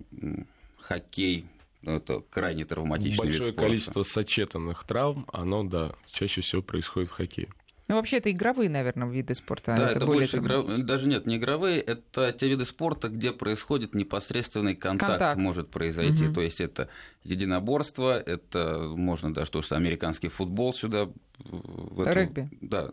хоккей, 0.82 1.45
ну, 1.82 1.98
это 1.98 2.22
крайне 2.30 2.66
травматичный 2.66 3.18
Большое 3.18 3.46
вид 3.46 3.54
спорта. 3.54 3.62
количество 3.62 4.04
сочетанных 4.04 4.84
травм, 4.84 5.26
оно, 5.32 5.63
да, 5.63 5.94
чаще 6.12 6.42
всего 6.42 6.62
происходит 6.62 7.10
в 7.10 7.13
хоккее. 7.13 7.50
Ну, 7.88 7.96
вообще, 7.96 8.18
это 8.18 8.30
игровые, 8.30 8.70
наверное, 8.70 9.08
виды 9.08 9.34
спорта. 9.34 9.76
Да, 9.78 9.92
это, 9.92 10.00
это 10.00 10.06
больше 10.06 10.38
игров... 10.38 10.66
даже 10.66 11.08
нет, 11.08 11.26
не 11.26 11.38
игровые, 11.38 11.80
это 11.80 12.34
те 12.34 12.50
виды 12.50 12.66
спорта, 12.66 13.08
где 13.08 13.32
происходит 13.32 13.96
непосредственный 13.96 14.76
контакт, 14.76 15.12
контакт. 15.12 15.40
может 15.40 15.70
произойти. 15.70 16.26
Угу. 16.26 16.34
То 16.34 16.42
есть 16.42 16.60
это 16.60 16.90
единоборство, 17.24 18.20
это 18.20 18.92
можно 18.94 19.34
даже 19.34 19.52
то, 19.52 19.62
что 19.62 19.78
американский 19.78 20.28
футбол 20.28 20.74
сюда. 20.74 21.08
В 21.40 22.02
эту... 22.02 22.13
Регби. 22.13 22.50
Да, 22.60 22.90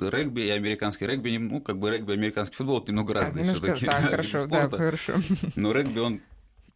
регби 0.00 0.40
и 0.40 0.48
американский 0.48 1.06
регби, 1.06 1.36
ну, 1.36 1.60
как 1.60 1.78
бы 1.78 1.90
регби 1.90 2.10
и 2.10 2.14
американский 2.14 2.56
футбол, 2.56 2.80
это 2.80 2.90
немного 2.90 3.14
разные 3.14 3.48
а, 3.48 3.54
все-таки. 3.54 3.86
Да, 3.86 3.96
хорошо, 4.00 4.46
да, 4.46 4.68
хорошо. 4.68 5.14
Но 5.54 5.72
регби, 5.72 6.00
он, 6.00 6.20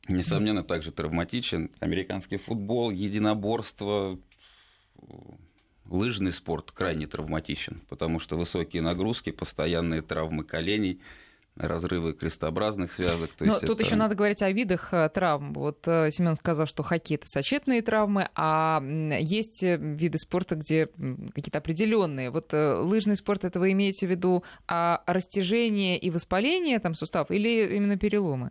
несомненно, 0.09 0.63
также 0.63 0.93
травматичен. 0.93 1.71
Американский 1.81 2.37
футбол, 2.37 2.91
единоборство, 2.91 4.19
лыжный 5.85 6.33
спорт 6.33 6.73
крайне 6.73 7.07
травматичен, 7.07 7.83
потому 7.89 8.21
что 8.21 8.37
высокие 8.37 8.83
нагрузки, 8.83 9.31
постоянные 9.31 10.03
травмы 10.03 10.45
коленей– 10.45 11.01
разрывы 11.57 12.13
крестообразных 12.13 12.93
связок. 12.93 13.31
То 13.33 13.45
Но 13.45 13.53
есть 13.53 13.67
тут 13.67 13.81
это... 13.81 13.85
еще 13.85 13.97
надо 13.97 14.15
говорить 14.15 14.43
о 14.43 14.51
видах 14.51 14.93
э, 14.93 15.09
травм. 15.09 15.53
Вот 15.55 15.87
э, 15.87 16.11
Семен 16.11 16.37
сказал, 16.37 16.67
что 16.67 16.83
хоккей 16.83 17.17
это 17.17 17.29
сочетные 17.29 17.83
травмы, 17.83 18.29
а 18.35 18.83
есть 18.83 19.63
э, 19.63 19.77
виды 19.77 20.19
спорта, 20.19 20.57
где 20.57 20.87
какие-то 21.35 21.59
определенные. 21.59 22.31
Вот 22.31 22.53
лыжный 22.53 23.17
спорт 23.17 23.45
это 23.45 23.59
вы 23.59 23.73
имеете 23.73 24.07
в 24.07 24.11
виду 24.11 24.45
а 24.69 25.03
растяжение 25.07 25.99
и 25.99 26.11
воспаление 26.11 26.79
там 26.79 26.95
суставов 26.95 27.31
или 27.31 27.77
именно 27.77 27.97
переломы? 27.97 28.51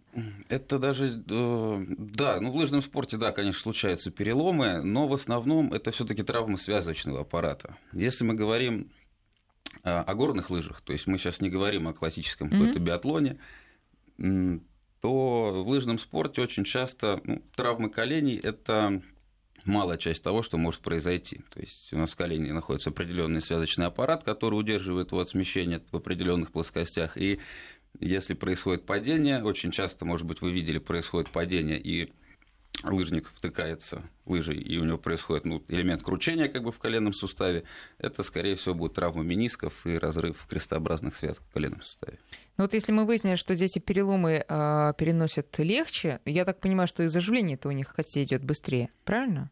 Это 0.49 0.79
даже 0.79 1.11
да, 1.25 2.39
ну 2.41 2.51
в 2.51 2.55
лыжном 2.55 2.81
спорте 2.81 3.17
да, 3.17 3.31
конечно, 3.31 3.61
случаются 3.61 4.11
переломы, 4.11 4.81
но 4.81 5.07
в 5.07 5.13
основном 5.13 5.73
это 5.73 5.91
все-таки 5.91 6.23
травмы 6.23 6.57
связочного 6.57 7.21
аппарата. 7.21 7.75
Если 7.93 8.23
мы 8.23 8.33
говорим 8.33 8.89
о 9.83 10.13
горных 10.15 10.49
лыжах, 10.49 10.81
то 10.81 10.93
есть 10.93 11.07
мы 11.07 11.17
сейчас 11.17 11.41
не 11.41 11.49
говорим 11.49 11.87
о 11.87 11.93
классическом 11.93 12.47
mm-hmm. 12.47 12.51
какой-то 12.51 12.79
биатлоне, 12.79 13.37
то 15.01 15.63
в 15.63 15.67
лыжном 15.67 15.99
спорте 15.99 16.41
очень 16.41 16.63
часто 16.63 17.21
ну, 17.23 17.43
травмы 17.55 17.89
коленей– 17.89 18.37
это 18.43 19.01
малая 19.65 19.97
часть 19.97 20.23
того, 20.23 20.41
что 20.41 20.57
может 20.57 20.81
произойти. 20.81 21.41
То 21.53 21.59
есть 21.59 21.93
у 21.93 21.97
нас 21.97 22.11
в 22.11 22.15
колене 22.15 22.53
находится 22.53 22.89
определенный 22.89 23.41
связочный 23.41 23.85
аппарат, 23.85 24.23
который 24.23 24.55
удерживает 24.55 25.11
его 25.11 25.21
от 25.21 25.29
смещения 25.29 25.81
в 25.91 25.95
определенных 25.97 26.51
плоскостях. 26.51 27.17
И 27.17 27.39
если 27.99 28.33
происходит 28.33 28.85
падение, 28.85 29.43
очень 29.43 29.71
часто, 29.71 30.05
может 30.05 30.25
быть, 30.25 30.41
вы 30.41 30.51
видели, 30.51 30.79
происходит 30.79 31.29
падение, 31.29 31.79
и 31.79 32.11
лыжник 32.91 33.29
втыкается 33.29 34.03
лыжей, 34.25 34.57
и 34.57 34.77
у 34.77 34.85
него 34.85 34.97
происходит 34.97 35.45
ну, 35.45 35.63
элемент 35.67 36.03
кручения 36.03 36.47
как 36.47 36.63
бы 36.63 36.71
в 36.71 36.79
коленном 36.79 37.13
суставе, 37.13 37.63
это, 37.97 38.23
скорее 38.23 38.55
всего, 38.55 38.75
будет 38.75 38.93
травма 38.93 39.23
менисков 39.23 39.85
и 39.85 39.95
разрыв 39.95 40.45
крестообразных 40.47 41.15
связок 41.15 41.43
в 41.49 41.53
коленном 41.53 41.81
суставе. 41.81 42.19
Ну 42.57 42.63
вот 42.63 42.73
если 42.73 42.91
мы 42.91 43.05
выяснили, 43.05 43.35
что 43.35 43.55
дети 43.55 43.79
переломы 43.79 44.45
э, 44.47 44.93
переносят 44.97 45.57
легче, 45.59 46.19
я 46.25 46.45
так 46.45 46.59
понимаю, 46.59 46.87
что 46.87 47.03
и 47.03 47.07
заживление-то 47.07 47.67
у 47.67 47.71
них 47.71 47.93
костей 47.93 48.23
идет 48.23 48.43
быстрее, 48.43 48.89
правильно? 49.03 49.51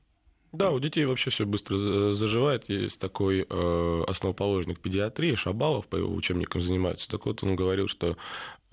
Да, 0.53 0.69
у 0.69 0.79
детей 0.79 1.05
вообще 1.05 1.31
все 1.31 1.47
быстро 1.47 2.13
заживает. 2.13 2.69
Есть 2.69 2.99
такой 2.99 3.43
э, 3.49 4.03
основоположник 4.07 4.79
педиатрии, 4.79 5.33
Шабалов, 5.33 5.87
по 5.87 5.95
его 5.95 6.13
учебникам 6.13 6.61
занимается. 6.61 7.09
Так 7.09 7.25
вот, 7.25 7.43
он 7.43 7.55
говорил, 7.55 7.87
что 7.87 8.17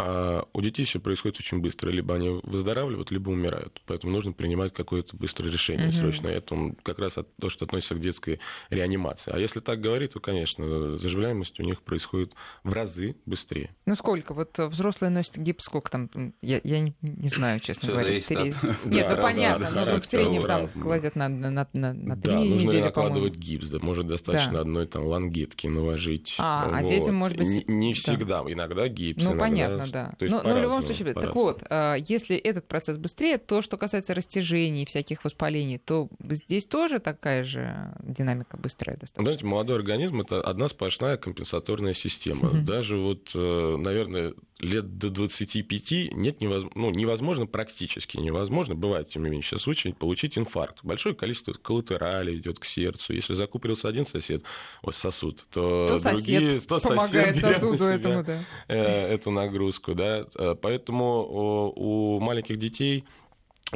а 0.00 0.48
у 0.52 0.60
детей 0.60 0.84
все 0.84 1.00
происходит 1.00 1.38
очень 1.38 1.60
быстро. 1.60 1.90
Либо 1.90 2.14
они 2.14 2.40
выздоравливают, 2.42 3.10
либо 3.10 3.30
умирают. 3.30 3.80
Поэтому 3.86 4.12
нужно 4.12 4.32
принимать 4.32 4.72
какое-то 4.72 5.16
быстрое 5.16 5.52
решение 5.52 5.88
угу. 5.88 5.96
срочно. 5.96 6.28
Это 6.28 6.74
как 6.82 6.98
раз 6.98 7.18
то, 7.40 7.48
что 7.48 7.64
относится 7.64 7.94
к 7.94 8.00
детской 8.00 8.40
реанимации. 8.70 9.32
А 9.32 9.38
если 9.38 9.60
так 9.60 9.80
говорить, 9.80 10.12
то, 10.12 10.20
конечно, 10.20 10.96
заживляемость 10.98 11.60
у 11.60 11.62
них 11.62 11.82
происходит 11.82 12.32
в 12.64 12.72
разы 12.72 13.16
быстрее. 13.26 13.74
Ну 13.86 13.94
сколько? 13.94 14.34
Вот 14.34 14.58
взрослые 14.58 15.10
носят 15.10 15.36
гипс, 15.36 15.64
сколько 15.64 15.90
там? 15.90 16.10
Я, 16.42 16.60
я 16.64 16.80
не, 16.80 16.94
не 17.02 17.28
знаю, 17.28 17.60
честно 17.60 17.88
Всё 17.88 17.92
говоря. 17.92 18.20
Три... 18.20 18.36
От... 18.36 18.84
Нет, 18.84 19.08
да, 19.08 19.16
ну 19.16 19.22
понятно. 19.22 19.70
Да, 19.74 19.92
но 19.92 20.00
в 20.00 20.06
среднем 20.06 20.42
там 20.42 20.68
кладят 20.68 21.16
на, 21.16 21.28
на, 21.28 21.50
на, 21.50 21.92
на 21.92 22.16
три 22.16 22.32
да, 22.32 22.38
нужно 22.38 22.68
недели, 22.68 22.82
накладывать 22.82 23.36
гипс. 23.36 23.68
Да, 23.68 23.78
может 23.80 24.06
достаточно 24.06 24.52
да. 24.52 24.60
одной 24.60 24.86
там 24.86 25.04
лангетки 25.04 25.66
наложить. 25.66 26.34
А, 26.38 26.66
вот. 26.66 26.74
а 26.74 26.82
детям, 26.82 27.14
может 27.14 27.38
быть... 27.38 27.46
Не, 27.46 27.64
не 27.66 27.92
всегда. 27.94 28.42
Да. 28.42 28.52
Иногда 28.52 28.88
гипс, 28.88 29.22
Ну, 29.22 29.30
иногда... 29.30 29.44
понятно, 29.44 29.88
да. 29.90 30.12
То 30.18 30.24
есть 30.24 30.34
но, 30.34 30.42
но 30.42 30.54
в 30.54 30.62
любом 30.62 30.82
случае, 30.82 31.14
так 31.14 31.34
вот, 31.34 31.62
а, 31.68 31.94
если 31.94 32.36
этот 32.36 32.66
процесс 32.66 32.96
быстрее, 32.96 33.38
то, 33.38 33.62
что 33.62 33.76
касается 33.76 34.14
растяжений, 34.14 34.86
всяких 34.86 35.24
воспалений, 35.24 35.78
то 35.78 36.08
здесь 36.20 36.66
тоже 36.66 36.98
такая 36.98 37.44
же 37.44 37.92
динамика 38.02 38.56
быстрая 38.56 38.96
достаточно. 38.96 39.22
Знаете, 39.22 39.46
молодой 39.46 39.76
организм– 39.76 40.20
это 40.22 40.40
одна 40.40 40.68
сплошная 40.68 41.16
компенсаторная 41.16 41.94
система. 41.94 42.50
Даже 42.62 42.96
вот, 42.96 43.32
э, 43.34 43.76
наверное, 43.78 44.34
лет 44.62 44.98
до 44.98 45.10
25 45.10 46.12
нет 46.12 46.40
невозможно, 46.40 46.80
ну, 46.80 46.90
невозможно, 46.90 47.46
практически 47.46 48.16
невозможно, 48.16 48.74
бывает, 48.74 49.08
тем 49.08 49.24
не 49.24 49.30
менее, 49.30 49.42
сейчас 49.42 49.62
случай, 49.62 49.92
получить 49.92 50.38
инфаркт. 50.38 50.78
Большое 50.82 51.14
количество 51.14 51.52
коллатерали 51.52 52.36
идет 52.36 52.58
к 52.58 52.64
сердцу. 52.64 53.12
Если 53.12 53.34
закупорился 53.34 53.88
один 53.88 54.06
сосед, 54.06 54.42
вот 54.82 54.94
сосуд, 54.94 55.44
то, 55.50 55.86
то 55.88 55.98
другие, 56.10 56.60
сосед 56.60 56.68
то 56.68 56.80
помогает 56.80 57.36
сосед 57.36 57.56
сосуду 57.56 57.84
этому, 57.84 58.24
да. 58.24 58.44
Э, 58.68 59.14
эту 59.14 59.30
нагрузку. 59.30 59.94
Да? 59.94 60.26
Э, 60.34 60.54
поэтому 60.60 61.72
у 61.74 62.20
маленьких 62.20 62.58
детей 62.58 63.04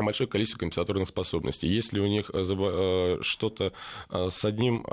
большое 0.02 0.28
количество 0.28 0.58
компенсаторных 0.58 1.08
способностей. 1.08 1.68
Если 1.68 2.00
у 2.00 2.06
них 2.06 2.30
э, 2.32 2.42
э, 2.42 3.18
что-то 3.22 3.72
э, 4.10 4.28
с 4.30 4.44
одним 4.44 4.84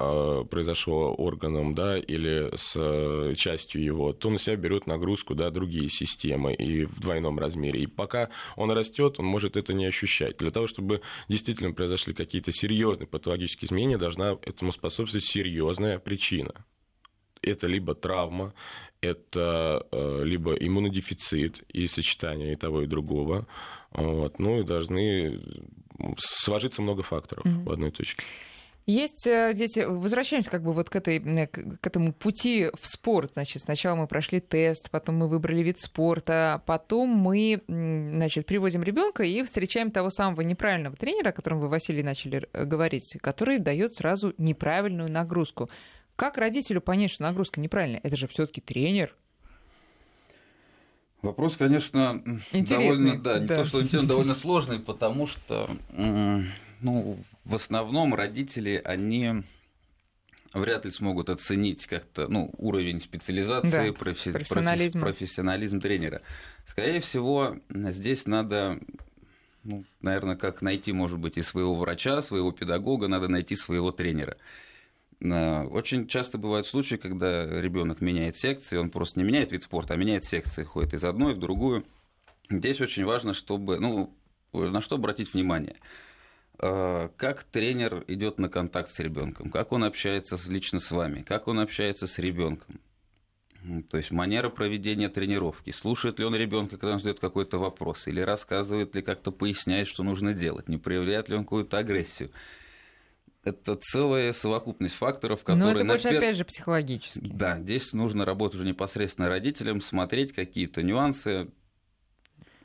произошло 0.49 1.13
органом, 1.13 1.73
да, 1.75 1.97
или 1.97 2.51
с 2.55 3.35
частью 3.35 3.83
его, 3.83 4.13
то 4.13 4.29
на 4.29 4.39
себя 4.39 4.55
берет 4.55 4.87
нагрузку, 4.87 5.35
да, 5.35 5.49
другие 5.49 5.89
системы 5.89 6.53
и 6.53 6.85
в 6.85 6.99
двойном 6.99 7.39
размере. 7.39 7.81
И 7.81 7.87
пока 7.87 8.29
он 8.55 8.71
растет, 8.71 9.15
он 9.19 9.25
может 9.25 9.57
это 9.57 9.73
не 9.73 9.85
ощущать. 9.85 10.37
Для 10.37 10.51
того, 10.51 10.67
чтобы 10.67 11.01
действительно 11.27 11.73
произошли 11.73 12.13
какие-то 12.13 12.51
серьезные 12.51 13.07
патологические 13.07 13.67
изменения, 13.67 13.97
должна 13.97 14.37
этому 14.43 14.71
способствовать 14.71 15.25
серьезная 15.25 15.99
причина 15.99 16.65
это 17.43 17.65
либо 17.65 17.95
травма, 17.95 18.53
это 19.01 19.87
либо 20.23 20.53
иммунодефицит 20.53 21.63
и 21.69 21.87
сочетание 21.87 22.53
и 22.53 22.55
того, 22.55 22.83
и 22.83 22.85
другого, 22.85 23.47
вот. 23.91 24.39
Ну 24.39 24.59
и 24.59 24.63
должны 24.63 25.39
сложиться 26.17 26.81
много 26.81 27.03
факторов 27.03 27.45
mm-hmm. 27.45 27.63
в 27.63 27.71
одной 27.71 27.91
точке. 27.91 28.23
Есть 28.87 29.27
э, 29.27 29.53
дети, 29.53 29.81
возвращаемся 29.81 30.49
как 30.49 30.63
бы 30.63 30.73
вот 30.73 30.89
к, 30.89 30.95
этой, 30.95 31.19
к 31.19 31.87
этому 31.87 32.13
пути 32.13 32.69
в 32.73 32.87
спорт. 32.87 33.33
Значит, 33.33 33.61
сначала 33.61 33.95
мы 33.95 34.07
прошли 34.07 34.39
тест, 34.39 34.89
потом 34.89 35.17
мы 35.17 35.27
выбрали 35.27 35.61
вид 35.61 35.79
спорта, 35.79 36.63
потом 36.65 37.09
мы, 37.09 37.61
значит, 37.67 38.47
приводим 38.47 38.81
ребенка 38.81 39.23
и 39.23 39.43
встречаем 39.43 39.91
того 39.91 40.09
самого 40.09 40.41
неправильного 40.41 40.95
тренера, 40.95 41.29
о 41.29 41.31
котором 41.31 41.59
вы, 41.59 41.67
Василий, 41.67 42.01
начали 42.01 42.47
э, 42.53 42.65
говорить, 42.65 43.17
который 43.21 43.59
дает 43.59 43.93
сразу 43.93 44.33
неправильную 44.39 45.11
нагрузку. 45.11 45.69
Как 46.15 46.37
родителю 46.37 46.81
понять, 46.81 47.11
что 47.11 47.23
нагрузка 47.23 47.61
неправильная? 47.61 48.01
Это 48.03 48.15
же 48.15 48.27
все-таки 48.27 48.61
тренер. 48.61 49.15
Вопрос, 51.21 51.55
конечно, 51.55 52.23
Интересный, 52.51 52.77
довольно, 53.11 53.21
да, 53.21 53.39
не 53.39 53.47
то, 53.47 53.65
что 53.65 53.81
интересный, 53.81 54.07
довольно 54.07 54.35
сложный, 54.35 54.79
потому 54.79 55.27
что, 55.27 55.77
ну, 56.81 57.17
в 57.45 57.55
основном 57.55 58.15
родители, 58.15 58.81
они 58.83 59.43
вряд 60.53 60.85
ли 60.85 60.91
смогут 60.91 61.29
оценить 61.29 61.85
как-то 61.85 62.27
ну, 62.27 62.51
уровень 62.57 62.99
специализации, 62.99 63.89
да, 63.89 63.93
профи- 63.93 64.31
профессионализм. 64.31 64.99
профессионализм 64.99 65.79
тренера. 65.79 66.21
Скорее 66.65 66.99
всего, 66.99 67.57
здесь 67.69 68.25
надо, 68.25 68.79
ну, 69.63 69.83
наверное, 70.01 70.35
как 70.35 70.61
найти, 70.61 70.91
может 70.91 71.19
быть, 71.19 71.37
и 71.37 71.41
своего 71.41 71.75
врача, 71.75 72.21
своего 72.21 72.51
педагога, 72.51 73.07
надо 73.07 73.27
найти 73.27 73.55
своего 73.55 73.91
тренера. 73.91 74.37
Очень 75.21 76.07
часто 76.07 76.39
бывают 76.39 76.65
случаи, 76.65 76.95
когда 76.95 77.45
ребенок 77.45 78.01
меняет 78.01 78.35
секции, 78.35 78.77
он 78.77 78.89
просто 78.89 79.19
не 79.19 79.25
меняет 79.25 79.51
вид 79.51 79.61
спорта, 79.61 79.93
а 79.93 79.97
меняет 79.97 80.25
секции, 80.25 80.63
ходит 80.63 80.95
из 80.95 81.03
одной 81.03 81.35
в 81.35 81.37
другую. 81.37 81.85
Здесь 82.49 82.81
очень 82.81 83.05
важно, 83.05 83.35
чтобы, 83.35 83.79
ну, 83.79 84.15
на 84.51 84.81
что 84.81 84.95
обратить 84.95 85.33
внимание. 85.33 85.75
А, 86.57 87.11
как 87.17 87.43
тренер 87.43 88.03
идет 88.07 88.39
на 88.39 88.49
контакт 88.49 88.91
с 88.91 88.97
ребенком, 88.97 89.51
как 89.51 89.71
он 89.71 89.83
общается 89.83 90.37
лично 90.49 90.79
с 90.79 90.89
вами, 90.89 91.21
как 91.21 91.47
он 91.47 91.59
общается 91.59 92.07
с 92.07 92.17
ребенком. 92.17 92.79
То 93.91 93.97
есть 93.97 94.09
манера 94.09 94.49
проведения 94.49 95.07
тренировки. 95.07 95.69
Слушает 95.69 96.17
ли 96.17 96.25
он 96.25 96.35
ребенка, 96.35 96.77
когда 96.77 96.93
он 96.93 96.97
задает 96.97 97.19
какой-то 97.19 97.59
вопрос, 97.59 98.07
или 98.07 98.21
рассказывает 98.21 98.95
ли, 98.95 99.03
как-то 99.03 99.31
поясняет, 99.31 99.87
что 99.87 100.01
нужно 100.01 100.33
делать, 100.33 100.67
не 100.67 100.79
проявляет 100.79 101.29
ли 101.29 101.35
он 101.35 101.43
какую-то 101.43 101.77
агрессию 101.77 102.31
это 103.43 103.75
целая 103.75 104.33
совокупность 104.33 104.93
факторов, 104.93 105.43
которые... 105.43 105.73
Но 105.73 105.79
это 105.79 105.85
больше, 105.85 106.05
напер... 106.05 106.19
опять 106.19 106.37
же, 106.37 106.45
психологически. 106.45 107.31
Да, 107.33 107.59
здесь 107.59 107.93
нужно 107.93 108.25
работать 108.25 108.55
уже 108.55 108.67
непосредственно 108.67 109.27
родителям, 109.27 109.81
смотреть 109.81 110.31
какие-то 110.31 110.83
нюансы. 110.83 111.49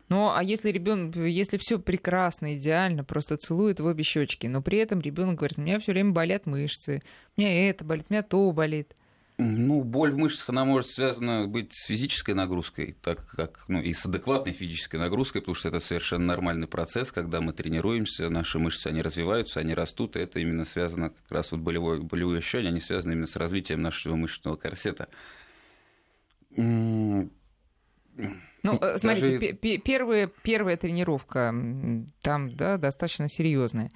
Ну, 0.09 0.31
а 0.33 0.43
если 0.43 0.71
ребенок, 0.71 1.17
если 1.17 1.57
все 1.57 1.79
прекрасно, 1.79 2.55
идеально, 2.55 3.03
просто 3.03 3.37
целует 3.37 3.81
в 3.81 3.87
обе 3.87 4.05
щечки, 4.05 4.47
но 4.47 4.63
при 4.63 4.79
этом 4.79 5.01
ребенок 5.01 5.37
говорит, 5.37 5.59
у 5.59 5.63
меня 5.63 5.81
все 5.81 5.93
время 5.93 6.13
болят 6.13 6.47
мышцы, 6.47 7.01
у 7.37 7.41
меня 7.41 7.69
это 7.69 7.85
болит, 7.85 8.07
у 8.09 8.13
меня 8.13 8.23
то 8.23 8.53
болит. 8.53 8.95
Ну, 9.39 9.85
боль 9.85 10.13
в 10.13 10.17
мышцах, 10.17 10.49
она 10.49 10.65
может 10.65 10.89
связана 10.89 11.47
быть 11.47 11.75
с 11.75 11.85
физической 11.85 12.31
нагрузкой, 12.31 12.97
так 13.03 13.27
как, 13.27 13.65
ну, 13.69 13.83
и 13.83 13.93
с 13.93 14.07
адекватной 14.07 14.55
физической 14.55 14.97
нагрузкой, 14.97 15.43
потому 15.43 15.55
что 15.55 15.69
это 15.69 15.79
совершенно 15.79 16.25
нормальный 16.25 16.67
процесс, 16.67 17.13
когда 17.13 17.43
мы 17.43 17.53
тренируемся, 17.53 18.31
наши 18.31 18.59
мышцы, 18.59 18.87
они 18.87 19.03
развиваются, 19.03 19.61
они 19.61 19.75
растут, 19.75 20.17
и 20.17 20.21
это 20.21 20.41
именно 20.41 20.65
связано, 20.65 21.11
как 21.11 21.31
раз 21.31 21.53
вот 21.53 21.61
болевое, 21.61 22.01
болевые 22.01 22.39
ощущения, 22.39 22.69
они 22.69 22.81
связаны 22.81 23.13
именно 23.13 23.27
с 23.27 23.37
развитием 23.37 23.83
нашего 23.83 24.17
мышечного 24.17 24.57
корсета. 24.57 25.09
Ну, 28.67 28.79
э, 28.81 28.99
смотрите, 28.99 29.39
Даже... 29.39 29.79
первая, 29.79 30.31
первая 30.43 30.77
тренировка 30.77 31.55
там 32.23 32.57
да, 32.57 32.77
достаточно 32.77 33.29
серьезная. 33.29 33.91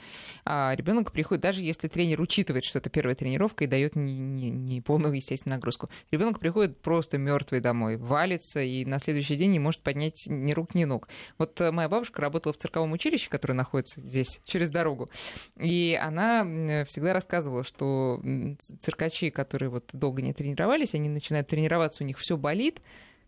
А 0.44 0.74
ребенок 0.74 1.12
приходит, 1.12 1.42
даже 1.42 1.62
если 1.62 1.88
тренер 1.88 2.20
учитывает, 2.20 2.64
что 2.64 2.78
это 2.78 2.90
первая 2.90 3.14
тренировка 3.14 3.64
и 3.64 3.66
дает 3.66 3.96
не, 3.96 4.18
не, 4.18 4.50
не 4.50 4.80
полную, 4.80 5.14
естественно, 5.14 5.56
нагрузку, 5.56 5.88
ребенок 6.10 6.38
приходит 6.38 6.80
просто 6.80 7.18
мертвый 7.18 7.60
домой, 7.60 7.96
валится 7.96 8.60
и 8.60 8.84
на 8.84 8.98
следующий 8.98 9.36
день 9.36 9.50
не 9.52 9.58
может 9.58 9.82
поднять 9.82 10.24
ни 10.28 10.52
рук, 10.52 10.74
ни 10.74 10.84
ног. 10.84 11.08
Вот 11.38 11.60
э, 11.60 11.70
моя 11.70 11.88
бабушка 11.88 12.22
работала 12.22 12.52
в 12.52 12.56
цирковом 12.56 12.92
училище, 12.92 13.28
которое 13.28 13.54
находится 13.54 14.00
здесь, 14.00 14.40
через 14.44 14.70
дорогу, 14.70 15.08
и 15.56 15.98
она 16.00 16.44
всегда 16.84 17.12
рассказывала, 17.12 17.64
что 17.64 18.20
циркачи, 18.80 19.30
которые 19.30 19.70
вот 19.70 19.90
долго 19.92 20.22
не 20.22 20.32
тренировались, 20.32 20.94
они 20.94 21.08
начинают 21.08 21.48
тренироваться, 21.48 22.02
у 22.02 22.06
них 22.06 22.18
все 22.18 22.36
болит, 22.36 22.80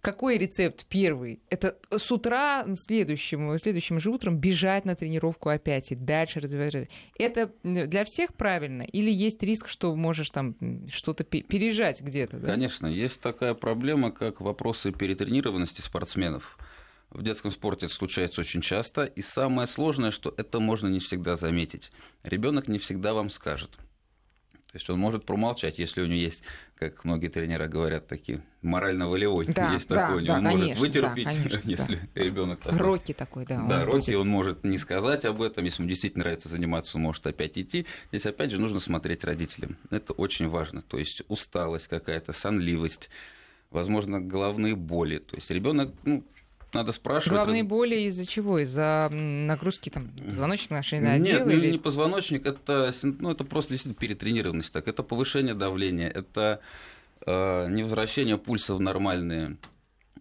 какой 0.02 0.36
рецепт 0.36 0.84
первый? 0.88 1.40
Это 1.48 1.78
с 1.90 2.10
утра 2.10 2.66
следующим, 2.74 3.56
следующим 3.58 4.00
же 4.00 4.10
утром 4.10 4.36
бежать 4.36 4.84
на 4.84 4.96
тренировку 4.96 5.48
опять 5.48 5.92
и 5.92 5.94
дальше 5.94 6.40
развивать. 6.40 6.88
Это 7.16 7.52
для 7.62 8.04
всех 8.04 8.34
правильно? 8.34 8.82
Или 8.82 9.10
есть 9.10 9.42
риск, 9.42 9.68
что 9.68 9.94
можешь 9.94 10.30
там 10.30 10.56
что-то 10.90 11.22
пережать 11.22 12.02
где-то? 12.02 12.38
Да? 12.38 12.48
Конечно, 12.48 12.88
есть 12.88 13.20
такая 13.20 13.54
проблема, 13.54 14.10
как 14.10 14.40
вопросы 14.40 14.90
перетренированности 14.90 15.80
спортсменов. 15.80 16.58
В 17.10 17.22
детском 17.22 17.50
спорте 17.50 17.86
это 17.86 17.94
случается 17.94 18.40
очень 18.40 18.60
часто. 18.60 19.04
И 19.04 19.22
самое 19.22 19.68
сложное, 19.68 20.10
что 20.10 20.34
это 20.36 20.58
можно 20.60 20.88
не 20.88 20.98
всегда 20.98 21.36
заметить. 21.36 21.92
Ребенок 22.24 22.68
не 22.68 22.78
всегда 22.78 23.14
вам 23.14 23.30
скажет. 23.30 23.70
То 24.72 24.76
есть 24.76 24.88
он 24.88 24.98
может 24.98 25.26
промолчать, 25.26 25.78
если 25.78 26.00
у 26.00 26.06
него 26.06 26.18
есть, 26.18 26.44
как 26.76 27.04
многие 27.04 27.28
тренеры 27.28 27.68
говорят, 27.68 28.06
такие 28.06 28.42
морально-волевой. 28.62 29.44
Да, 29.44 29.74
есть 29.74 29.86
да, 29.86 30.06
такой, 30.08 30.24
да, 30.24 30.38
он 30.38 30.44
конечно, 30.44 30.66
может 30.66 30.80
вытерпеть, 30.80 31.24
да, 31.26 31.30
конечно, 31.30 31.68
если 31.68 32.08
да. 32.14 32.24
ребенок 32.24 32.60
такой. 32.60 32.78
Роки 32.78 33.12
такой, 33.12 33.44
да. 33.44 33.60
Да, 33.68 33.80
он 33.80 33.84
Рокки, 33.84 34.06
будет. 34.12 34.20
он 34.20 34.28
может 34.28 34.64
не 34.64 34.78
сказать 34.78 35.26
об 35.26 35.42
этом, 35.42 35.66
если 35.66 35.82
ему 35.82 35.90
действительно 35.90 36.24
нравится 36.24 36.48
заниматься, 36.48 36.96
он 36.96 37.02
может 37.02 37.26
опять 37.26 37.58
идти. 37.58 37.86
Здесь 38.12 38.24
опять 38.24 38.50
же 38.50 38.58
нужно 38.58 38.80
смотреть 38.80 39.24
родителям. 39.24 39.76
Это 39.90 40.14
очень 40.14 40.48
важно. 40.48 40.80
То 40.80 40.98
есть 40.98 41.20
усталость 41.28 41.88
какая-то, 41.88 42.32
сонливость, 42.32 43.10
возможно, 43.70 44.22
головные 44.22 44.74
боли. 44.74 45.18
То 45.18 45.36
есть 45.36 45.50
ребенок, 45.50 45.92
ну, 46.04 46.24
надо 46.74 46.92
спрашивать. 46.92 47.36
Главные 47.36 47.62
раз- 47.62 47.68
боли 47.68 47.96
из-за 48.02 48.26
чего? 48.26 48.58
Из-за 48.58 49.08
нагрузки 49.10 49.88
там 49.90 50.08
позвоночника 50.08 50.82
шейного 50.82 51.14
Нет, 51.14 51.22
отдела? 51.22 51.44
ну, 51.44 51.50
или... 51.52 51.70
не 51.72 51.78
позвоночник, 51.78 52.46
это, 52.46 52.92
ну, 53.02 53.30
это 53.30 53.44
просто 53.44 53.70
действительно 53.72 53.94
перетренированность. 54.00 54.72
Так. 54.72 54.88
Это 54.88 55.02
повышение 55.02 55.54
давления, 55.54 56.08
это 56.08 56.60
э, 57.26 57.68
невозвращение 57.68 58.38
пульса 58.38 58.74
в 58.74 58.80
нормальные 58.80 59.56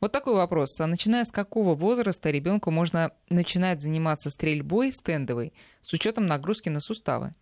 Вот 0.01 0.11
такой 0.11 0.33
вопрос. 0.33 0.81
А 0.81 0.87
Начиная 0.87 1.25
с 1.25 1.31
какого 1.31 1.75
возраста 1.75 2.31
ребенку 2.31 2.71
можно 2.71 3.11
начинать 3.29 3.81
заниматься 3.81 4.31
стрельбой 4.31 4.91
стендовой 4.91 5.53
с 5.83 5.93
учетом 5.93 6.25
нагрузки 6.25 6.69
на 6.69 6.79
суставы? 6.79 7.33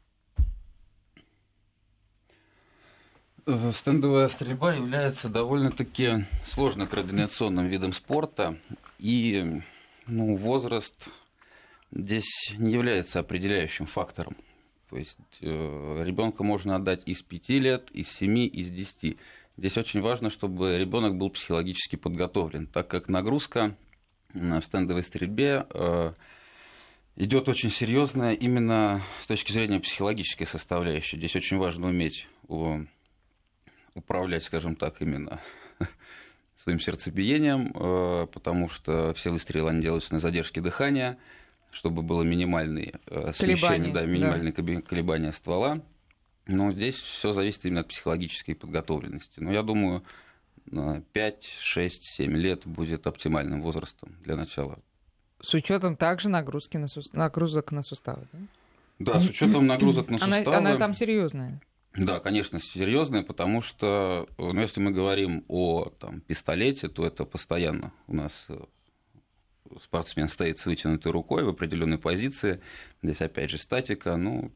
Э, 3.46 3.72
Стендовая 3.74 4.28
стрельба 4.28 4.74
является 4.74 5.30
довольно-таки 5.30 6.26
сложно 6.46 6.86
координационным 6.86 7.67
видом 7.67 7.94
спорта, 7.94 8.58
и 9.00 9.62
ну, 10.06 10.36
возраст 10.36 11.08
здесь 11.92 12.54
не 12.58 12.74
является 12.74 13.20
определяющим 13.20 13.86
фактором. 13.86 14.36
То 14.90 14.98
есть 14.98 15.18
э, 15.42 16.04
ребенка 16.06 16.44
можно 16.44 16.76
отдать 16.76 17.04
из 17.06 17.22
5 17.22 17.50
лет, 17.50 17.92
из 17.92 18.10
7, 18.10 18.40
из 18.40 18.70
10. 18.70 19.18
Здесь 19.58 19.78
очень 19.78 20.02
важно, 20.02 20.30
чтобы 20.30 20.78
ребенок 20.78 21.18
был 21.18 21.30
психологически 21.30 21.96
подготовлен, 21.96 22.68
так 22.68 22.88
как 22.88 23.08
нагрузка 23.08 23.78
в 24.34 24.62
стендовой 24.62 25.04
стрельбе 25.04 25.66
э, 25.70 26.14
идет 27.16 27.50
очень 27.50 27.70
серьезная 27.70 28.34
именно 28.34 29.02
с 29.20 29.28
точки 29.28 29.52
зрения 29.52 29.80
психологической 29.80 30.48
составляющей. 30.48 31.18
Здесь 31.18 31.36
очень 31.36 31.58
важно 31.58 31.88
уметь 31.88 32.28
о, 32.48 32.82
управлять, 33.94 34.44
скажем 34.44 34.76
так, 34.76 35.02
именно 35.02 35.42
своим 36.56 36.80
сердцебиением, 36.80 37.72
э, 37.74 38.28
потому 38.28 38.70
что 38.70 39.14
все 39.14 39.32
выстрелы 39.32 39.70
они 39.70 39.82
делаются 39.82 40.14
на 40.14 40.20
задержке 40.20 40.62
дыхания, 40.62 41.18
чтобы 41.72 42.02
было 42.02 42.24
минимальные 42.24 43.00
э, 43.08 43.32
смещения, 43.34 43.94
да, 43.94 44.02
да. 44.02 44.06
минимальные 44.06 44.54
коби- 44.54 44.82
колебания 44.82 45.32
ствола. 45.32 45.82
Но 46.48 46.72
здесь 46.72 46.96
все 46.96 47.34
зависит 47.34 47.66
именно 47.66 47.82
от 47.82 47.88
психологической 47.88 48.56
подготовленности. 48.56 49.40
Но 49.40 49.52
я 49.52 49.64
думаю, 49.64 50.04
на 50.66 51.02
5, 51.14 51.44
6, 51.60 52.04
7 52.04 52.34
лет 52.36 52.66
будет 52.66 53.08
оптимальным 53.08 53.62
возрастом 53.62 54.16
для 54.24 54.36
начала. 54.36 54.80
С 55.40 55.54
учетом 55.54 55.96
также 55.96 56.30
нагрузки 56.30 56.78
на 56.78 56.86
сус- 56.86 57.10
нагрузок 57.14 57.72
на 57.72 57.84
суставы. 57.84 58.28
Да? 58.34 58.40
Да, 59.00 59.22
с 59.22 59.30
учетом 59.30 59.66
нагрузок 59.66 60.10
на 60.10 60.18
Она, 60.22 60.38
суставы. 60.38 60.58
она 60.58 60.76
там 60.78 60.94
серьезная. 60.94 61.62
Да, 61.96 62.20
конечно, 62.20 62.60
серьезные, 62.60 63.22
потому 63.24 63.62
что, 63.62 64.28
ну, 64.38 64.60
если 64.62 64.80
мы 64.80 64.92
говорим 64.92 65.44
о 65.50 65.90
там, 66.00 66.22
пистолете, 66.22 66.88
то 66.88 67.06
это 67.06 67.26
постоянно 67.26 67.92
у 68.08 68.16
нас 68.16 68.46
э, 68.50 68.58
спортсмен 69.84 70.28
стоит 70.30 70.58
с 70.58 70.66
вытянутой 70.66 71.12
рукой 71.12 71.44
в 71.44 71.50
определенной 71.50 71.98
позиции. 71.98 72.62
Здесь 73.02 73.22
опять 73.22 73.52
же 73.52 73.58
статика, 73.58 74.16
ну, 74.18 74.52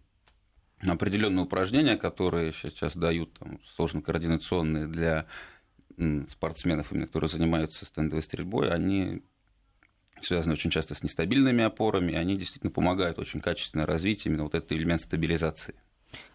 определенные 0.81 1.45
упражнения, 1.45 1.97
которые 1.97 2.51
сейчас 2.51 2.95
дают 2.95 3.33
там, 3.33 3.59
сложно-координационные 3.75 4.87
для 4.87 5.25
спортсменов, 6.29 6.91
именно, 6.91 7.07
которые 7.07 7.29
занимаются 7.29 7.85
стендовой 7.85 8.21
стрельбой, 8.21 8.69
они 8.69 9.21
связаны 10.21 10.53
очень 10.53 10.69
часто 10.69 10.95
с 10.95 11.03
нестабильными 11.03 11.63
опорами, 11.63 12.13
и 12.13 12.15
они 12.15 12.37
действительно 12.37 12.71
помогают 12.71 13.19
очень 13.19 13.41
качественно 13.41 13.85
развить 13.85 14.25
именно 14.25 14.43
вот 14.43 14.55
этот 14.55 14.71
элемент 14.71 15.01
стабилизации. 15.01 15.75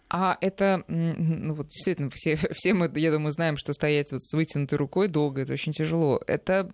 А 0.09 0.37
это, 0.41 0.83
ну 0.87 1.53
вот 1.53 1.67
действительно, 1.67 2.09
все, 2.09 2.35
все 2.51 2.73
мы, 2.73 2.91
я 2.95 3.11
думаю, 3.11 3.31
знаем, 3.31 3.57
что 3.57 3.73
стоять 3.73 4.11
вот 4.11 4.21
с 4.21 4.33
вытянутой 4.33 4.77
рукой 4.77 5.07
долго, 5.07 5.41
это 5.41 5.53
очень 5.53 5.73
тяжело. 5.73 6.21
Это 6.27 6.69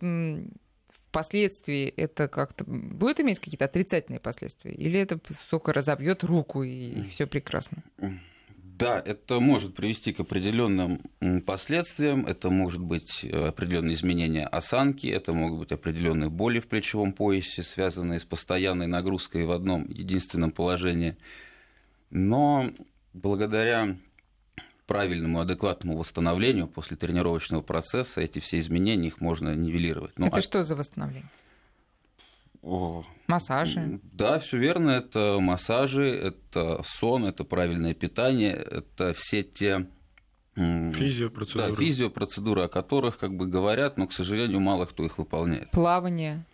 впоследствии 1.09 1.87
это 1.87 2.27
как-то 2.27 2.63
будет 2.65 3.19
иметь 3.19 3.39
какие-то 3.39 3.65
отрицательные 3.65 4.19
последствия? 4.19 4.71
Или 4.71 4.99
это 4.99 5.19
только 5.49 5.73
разобьет 5.73 6.23
руку 6.23 6.63
и 6.63 7.07
все 7.09 7.27
прекрасно? 7.27 7.83
Да, 8.77 9.01
это 9.03 9.39
может 9.39 9.75
привести 9.75 10.13
к 10.13 10.19
определенным 10.19 11.01
последствиям, 11.47 12.27
это 12.27 12.51
может 12.51 12.79
быть 12.79 13.23
э, 13.23 13.47
определенные 13.47 13.95
изменения 13.95 14.45
осанки, 14.45 15.07
это 15.07 15.33
могут 15.33 15.61
быть 15.61 15.71
определенные 15.71 16.29
боли 16.29 16.59
в 16.59 16.67
плечевом 16.67 17.11
поясе, 17.11 17.63
связанные 17.63 18.19
с 18.19 18.25
постоянной 18.25 18.85
нагрузкой 18.85 19.45
в 19.45 19.51
одном 19.51 19.89
единственном 19.89 20.51
положении. 20.51 21.17
Но 22.11 22.69
благодаря 23.13 23.97
правильному, 24.87 25.39
адекватному 25.39 25.97
восстановлению 25.97 26.67
после 26.67 26.97
тренировочного 26.97 27.61
процесса 27.61 28.21
эти 28.21 28.39
все 28.39 28.57
изменения 28.59 29.07
их 29.07 29.21
можно 29.21 29.53
нивелировать. 29.53 30.17
Ну, 30.17 30.27
это 30.27 30.37
а- 30.37 30.41
что 30.41 30.63
за 30.63 30.75
восстановление? 30.75 31.29
о, 32.63 33.05
Массажи? 33.27 33.99
Да, 34.11 34.39
все 34.39 34.57
верно. 34.57 34.91
Это 34.91 35.37
массажи, 35.39 36.09
это 36.09 36.81
сон, 36.83 37.25
это 37.25 37.43
правильное 37.43 37.93
питание, 37.93 38.53
это 38.53 39.13
все 39.13 39.43
те 39.43 39.87
Физиопроцедуры. 40.55 41.69
Да, 41.69 41.75
физиопроцедуры, 41.75 42.61
о 42.63 42.67
которых 42.67 43.19
как 43.19 43.35
бы 43.35 43.45
говорят, 43.45 43.97
но, 43.97 44.07
к 44.07 44.13
сожалению, 44.13 44.59
мало 44.59 44.85
кто 44.85 45.05
их 45.05 45.19
выполняет. 45.19 45.69
Плавание? 45.69 46.45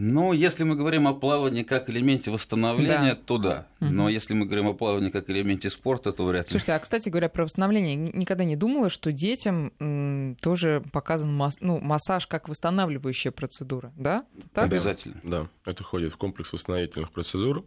Но 0.00 0.32
если 0.32 0.62
мы 0.62 0.76
говорим 0.76 1.08
о 1.08 1.12
плавании 1.14 1.64
как 1.64 1.90
элементе 1.90 2.30
восстановления, 2.30 3.14
Да. 3.14 3.16
то 3.16 3.38
да. 3.38 3.66
Мгм. 3.80 3.96
Но 3.96 4.08
если 4.08 4.32
мы 4.32 4.46
говорим 4.46 4.68
о 4.68 4.74
плавании 4.74 5.10
как 5.10 5.28
элементе 5.28 5.70
спорта, 5.70 6.12
то 6.12 6.24
вряд 6.24 6.46
ли. 6.46 6.50
Слушайте, 6.50 6.74
а, 6.74 6.78
кстати 6.78 7.08
говоря, 7.08 7.28
про 7.28 7.42
восстановление. 7.42 7.96
Никогда 7.96 8.44
не 8.44 8.54
думала, 8.54 8.90
что 8.90 9.10
детям 9.10 9.72
м, 9.80 10.36
тоже 10.40 10.84
показан 10.92 11.34
масс- 11.34 11.58
ну, 11.60 11.80
массаж 11.80 12.28
как 12.28 12.48
восстанавливающая 12.48 13.32
процедура, 13.32 13.92
да? 13.96 14.24
Так? 14.54 14.66
Обязательно. 14.66 15.20
Да, 15.24 15.48
это 15.64 15.82
входит 15.82 16.12
в 16.12 16.16
комплекс 16.16 16.52
восстановительных 16.52 17.10
процедур. 17.10 17.64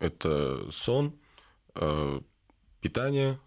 Это 0.00 0.70
сон, 0.72 1.14
э, 1.74 2.20
питание 2.80 3.38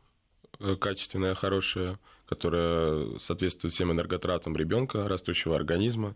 э, 0.60 0.76
качественное, 0.76 1.34
хорошее, 1.36 1.98
которая 2.28 3.18
соответствует 3.18 3.74
всем 3.74 3.92
энерготратам 3.92 4.56
ребенка, 4.56 5.08
растущего 5.10 5.56
организма, 5.56 6.16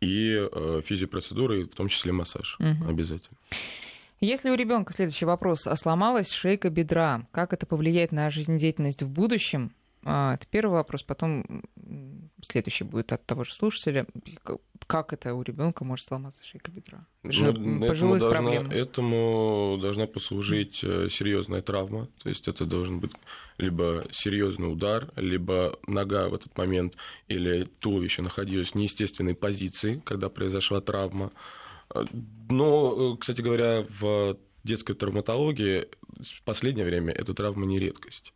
и 0.00 0.48
э, 0.50 0.80
физиопроцедуры, 0.84 1.64
в 1.64 1.74
том 1.74 1.88
числе 1.88 2.12
массаж 2.12 2.56
угу. 2.58 2.88
обязательно. 2.88 3.36
Если 4.20 4.50
у 4.50 4.54
ребенка 4.54 4.92
следующий 4.92 5.26
вопрос, 5.26 5.66
а 5.66 5.76
сломалась 5.76 6.30
шейка 6.30 6.70
бедра, 6.70 7.26
как 7.30 7.52
это 7.52 7.66
повлияет 7.66 8.12
на 8.12 8.30
жизнедеятельность 8.30 9.02
в 9.02 9.10
будущем? 9.10 9.72
А, 10.04 10.34
это 10.34 10.46
первый 10.50 10.74
вопрос, 10.74 11.02
потом 11.02 11.62
следующий 12.42 12.84
будет 12.84 13.12
от 13.12 13.24
того 13.24 13.44
же 13.44 13.54
слушателя. 13.54 14.06
Как 14.86 15.14
это 15.14 15.34
у 15.34 15.42
ребенка 15.42 15.84
может 15.84 16.06
сломаться 16.06 16.44
шейка 16.44 16.70
бедра? 16.70 17.06
Же 17.22 17.52
ну, 17.52 17.84
этому, 17.84 18.18
должна, 18.18 18.52
этому 18.52 19.78
должна 19.80 20.06
послужить 20.06 20.80
э, 20.82 21.08
серьезная 21.10 21.62
травма. 21.62 22.08
То 22.22 22.28
есть 22.28 22.48
это 22.48 22.66
должен 22.66 23.00
быть 23.00 23.12
либо 23.56 24.04
серьезный 24.12 24.70
удар, 24.70 25.10
либо 25.16 25.78
нога 25.86 26.28
в 26.28 26.34
этот 26.34 26.56
момент 26.58 26.96
или 27.28 27.64
туловище 27.78 28.20
находилось 28.20 28.72
в 28.72 28.74
неестественной 28.74 29.34
позиции, 29.34 30.02
когда 30.04 30.28
произошла 30.28 30.82
травма. 30.82 31.32
Но, 32.50 33.14
э, 33.14 33.16
кстати 33.18 33.40
говоря, 33.40 33.86
в 34.00 34.36
детской 34.64 34.94
травматологии 34.94 35.88
в 36.18 36.42
последнее 36.42 36.84
время 36.84 37.12
эта 37.12 37.32
травма 37.32 37.64
не 37.64 37.78
редкость. 37.78 38.34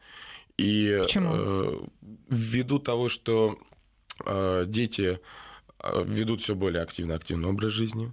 И 0.59 0.99
Почему? 1.03 1.31
Э, 1.35 1.81
ввиду 2.29 2.79
того, 2.81 3.09
что 3.09 3.59
э, 4.27 4.65
дети 4.67 5.21
э, 5.83 6.05
ведут 6.05 6.43
все 6.43 6.55
более 6.55 6.83
активно 6.83 7.15
активный 7.15 7.49
образ 7.49 7.73
жизни, 7.73 8.13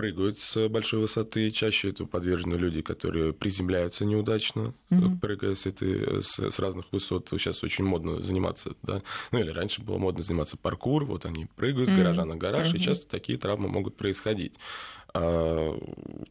прыгают 0.00 0.38
с 0.38 0.68
большой 0.68 1.00
высоты. 1.00 1.50
Чаще 1.50 1.90
это 1.90 2.04
подвержены 2.04 2.54
люди, 2.54 2.80
которые 2.82 3.32
приземляются 3.32 4.04
неудачно, 4.04 4.74
mm-hmm. 4.90 5.20
прыгая 5.20 5.54
с, 5.54 5.66
этой, 5.66 6.22
с, 6.22 6.38
с 6.38 6.58
разных 6.58 6.86
высот. 6.90 7.28
Сейчас 7.30 7.62
очень 7.64 7.84
модно 7.84 8.20
заниматься, 8.20 8.74
да, 8.82 9.02
ну 9.30 9.40
или 9.40 9.50
раньше 9.50 9.82
было 9.82 9.98
модно 9.98 10.22
заниматься 10.22 10.56
паркур, 10.56 11.04
вот 11.04 11.26
они 11.26 11.46
прыгают 11.56 11.90
mm-hmm. 11.90 11.94
с 11.94 11.98
гаража 11.98 12.24
на 12.24 12.36
гараж, 12.36 12.72
mm-hmm. 12.72 12.76
и 12.76 12.80
часто 12.80 13.08
такие 13.08 13.38
травмы 13.38 13.68
могут 13.68 13.96
происходить. 13.96 14.54
А, 15.12 15.78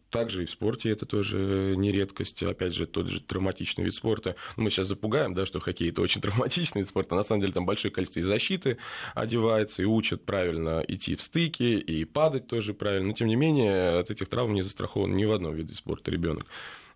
также 0.10 0.44
и 0.44 0.46
в 0.46 0.52
спорте 0.52 0.90
это 0.90 1.06
тоже 1.06 1.76
не 1.78 1.92
редкость. 1.92 2.44
Опять 2.44 2.74
же, 2.74 2.88
тот 2.88 3.08
же 3.08 3.22
травматичный 3.22 3.86
вид 3.86 3.96
спорта. 3.96 4.36
Ну, 4.58 4.64
мы 4.64 4.70
сейчас 4.70 4.88
запугаем, 4.88 5.34
да, 5.34 5.46
что 5.46 5.60
хоккей 5.60 5.90
это 5.90 6.02
очень 6.02 6.22
травматичный 6.22 6.82
вид 6.82 6.90
спорта. 6.90 7.16
На 7.16 7.24
самом 7.24 7.42
деле 7.42 7.54
там 7.54 7.66
большое 7.66 7.94
количество 7.94 8.20
и 8.20 8.24
защиты 8.24 8.78
одевается, 9.16 9.82
и 9.82 9.86
учат 9.86 10.26
правильно 10.26 10.84
идти 10.88 11.16
в 11.16 11.22
стыки, 11.22 11.78
и 11.78 12.06
падать 12.06 12.48
тоже 12.48 12.74
правильно. 12.74 13.10
Но 13.10 13.14
тем 13.14 13.28
не 13.28 13.36
менее, 13.36 14.00
от 14.00 14.10
этих 14.10 14.28
травм 14.30 14.54
не 14.54 14.62
застрахован 14.62 15.16
ни 15.16 15.26
в 15.26 15.32
одном 15.32 15.56
виде 15.56 15.74
спорта 15.74 16.12
ребенок. 16.12 16.46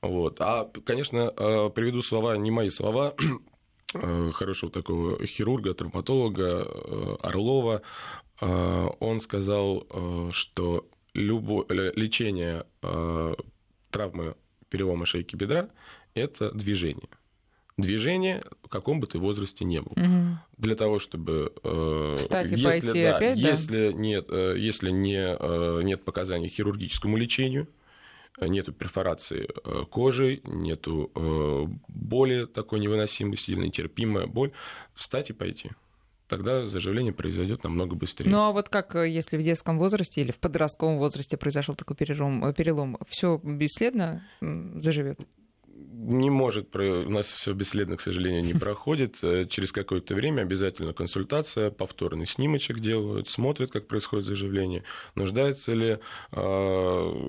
Вот. 0.02 0.38
А, 0.40 0.70
конечно, 0.86 1.32
а, 1.36 1.70
приведу 1.70 2.02
слова, 2.02 2.36
не 2.38 2.52
мои 2.52 2.70
слова, 2.70 3.16
а, 3.94 4.32
хорошего 4.32 4.72
такого 4.72 5.26
хирурга, 5.26 5.74
травматолога 5.74 7.18
Орлова. 7.22 7.82
Он 8.42 9.22
сказал, 9.22 9.88
что 10.32 10.86
любое 11.14 11.66
лечение 11.96 12.66
э, 12.82 13.36
травмы 13.92 14.36
перелома 14.70 15.06
шейки 15.06 15.36
бедра– 15.36 15.70
это 16.16 16.52
движение. 16.52 17.10
Движение, 17.78 18.44
в 18.64 18.70
каком 18.70 19.00
бы 19.00 19.08
ты 19.08 19.18
возрасте 19.18 19.66
не 19.66 19.82
был. 19.82 19.94
Угу. 19.94 20.38
Для 20.58 20.76
того, 20.76 21.00
чтобы... 21.00 21.54
Э, 21.64 22.16
Встать 22.20 22.52
и 22.52 22.56
если, 22.56 22.66
пойти 22.66 23.04
да, 23.04 23.18
опять, 23.18 23.38
если, 23.38 23.90
да? 23.90 23.98
Нет, 23.98 24.26
э, 24.30 24.56
если 24.58 24.92
не, 24.92 25.36
э, 25.40 25.82
нет 25.84 26.04
показаний 26.04 26.50
хирургическому 26.50 27.18
лечению, 27.18 27.68
нету 28.40 28.74
перфорации 28.74 29.50
э, 29.64 29.86
кожи, 29.90 30.42
нету 30.44 31.12
э, 31.16 31.66
боли 31.88 32.46
такой 32.46 32.80
невыносимой, 32.80 33.38
сильной, 33.38 33.70
терпимая 33.70 34.28
боль, 34.28 34.52
встать 34.94 35.32
и 35.32 35.34
пойти 35.34 35.72
тогда 36.38 36.68
заживление 36.68 37.14
произойдет 37.14 37.64
намного 37.64 37.96
быстрее. 37.96 38.30
Ну 38.30 38.40
а 38.40 38.52
вот 38.52 38.70
как, 38.70 38.96
э, 38.96 39.10
если 39.10 39.38
в 39.38 39.42
детском 39.42 39.78
возрасте 39.78 40.22
или 40.22 40.32
в 40.32 40.40
подростковом 40.40 40.98
возрасте 40.98 41.38
произошел 41.38 41.76
такой 41.76 41.96
перелом, 41.96 42.44
э, 42.46 42.54
перелом 42.54 42.98
все 43.08 43.40
бесследно 43.44 44.24
заживет? 44.42 45.20
Не 46.04 46.30
может, 46.30 46.76
у 46.76 47.10
нас 47.10 47.28
все 47.28 47.54
бесследно, 47.54 47.98
к 47.98 48.02
сожалению, 48.02 48.44
не 48.44 48.54
проходит. 48.54 49.18
Э, 49.22 49.46
через 49.50 49.72
какое-то 49.72 50.16
время 50.16 50.42
обязательно 50.42 50.94
консультация, 50.94 51.72
повторный 51.72 52.26
снимочек 52.26 52.80
делают, 52.80 53.30
смотрят, 53.30 53.72
как 53.72 53.88
происходит 53.88 54.26
заживление, 54.26 54.84
нуждается 55.16 55.74
ли 55.74 56.00
э, 56.32 56.38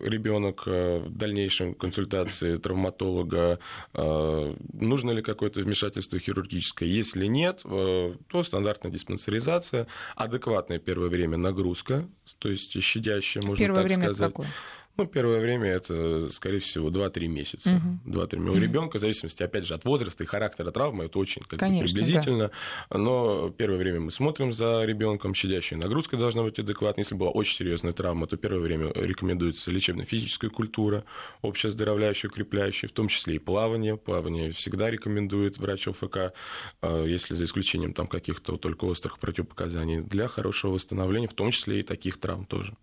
ребенок 0.04 0.66
в 0.66 1.10
дальнейшем 1.10 1.74
консультации 1.74 2.56
травматолога, 2.56 3.58
э, 3.94 4.54
нужно 4.72 5.10
ли 5.12 5.22
какое-то 5.22 5.60
вмешательство 5.60 6.18
хирургическое. 6.18 6.88
Если 6.88 7.26
нет, 7.26 7.62
то 7.62 8.42
стандартная 8.42 8.90
диспансеризация, 8.90 9.86
адекватное 10.16 10.78
первое 10.78 11.08
время 11.08 11.36
нагрузка, 11.36 12.08
то 12.38 12.48
есть 12.48 12.80
щадящая, 12.82 13.42
можно 13.44 13.64
первое 13.64 13.82
так 13.82 13.86
время 13.86 14.02
сказать. 14.04 14.16
Это 14.16 14.28
какое? 14.28 14.48
Ну, 14.96 15.06
первое 15.06 15.40
время 15.40 15.70
это, 15.70 16.30
скорее 16.30 16.60
всего, 16.60 16.88
2-3 16.88 17.26
месяца. 17.26 17.70
Угу. 18.04 18.16
2-3 18.16 18.38
месяца. 18.38 18.52
У 18.52 18.62
ребенка, 18.62 18.98
в 18.98 19.00
зависимости, 19.00 19.42
опять 19.42 19.66
же, 19.66 19.74
от 19.74 19.84
возраста 19.84 20.22
и 20.22 20.26
характера 20.26 20.70
травмы, 20.70 21.06
это 21.06 21.18
очень 21.18 21.42
как 21.42 21.58
Конечно, 21.58 21.86
приблизительно. 21.86 22.50
Да. 22.90 22.98
Но 22.98 23.50
первое 23.50 23.78
время 23.78 24.00
мы 24.00 24.10
смотрим 24.12 24.52
за 24.52 24.84
ребенком, 24.84 25.34
щадящая 25.34 25.80
нагрузка 25.80 26.16
должна 26.16 26.44
быть 26.44 26.60
адекватной. 26.60 27.02
Если 27.02 27.16
была 27.16 27.30
очень 27.30 27.56
серьезная 27.56 27.92
травма, 27.92 28.28
то 28.28 28.36
первое 28.36 28.60
время 28.60 28.92
рекомендуется 28.94 29.72
лечебно-физическая 29.72 30.50
культура, 30.50 31.04
общеоздоровляющая, 31.42 32.30
укрепляющая, 32.30 32.88
в 32.88 32.92
том 32.92 33.08
числе 33.08 33.36
и 33.36 33.38
плавание. 33.38 33.96
Плавание 33.96 34.52
всегда 34.52 34.90
рекомендует 34.90 35.58
врач 35.58 35.88
ОФК, 35.88 36.32
а, 36.82 37.04
если 37.04 37.34
за 37.34 37.44
исключением 37.44 37.94
там 37.94 38.06
каких-то 38.06 38.56
только 38.58 38.84
острых 38.84 39.18
противопоказаний, 39.18 40.02
для 40.02 40.28
хорошего 40.28 40.72
восстановления, 40.72 41.26
в 41.26 41.34
том 41.34 41.50
числе 41.50 41.80
и 41.80 41.82
таких 41.82 42.20
травм 42.20 42.46
тоже. 42.46 42.76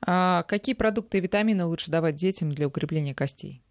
А 0.00 0.44
какие 0.44 0.74
продукты 0.74 1.18
и 1.18 1.20
витамины 1.20 1.64
лучше 1.64 1.90
давать 1.90 2.16
детям 2.16 2.50
для 2.50 2.66
укрепления 2.66 3.14
костей? 3.14 3.62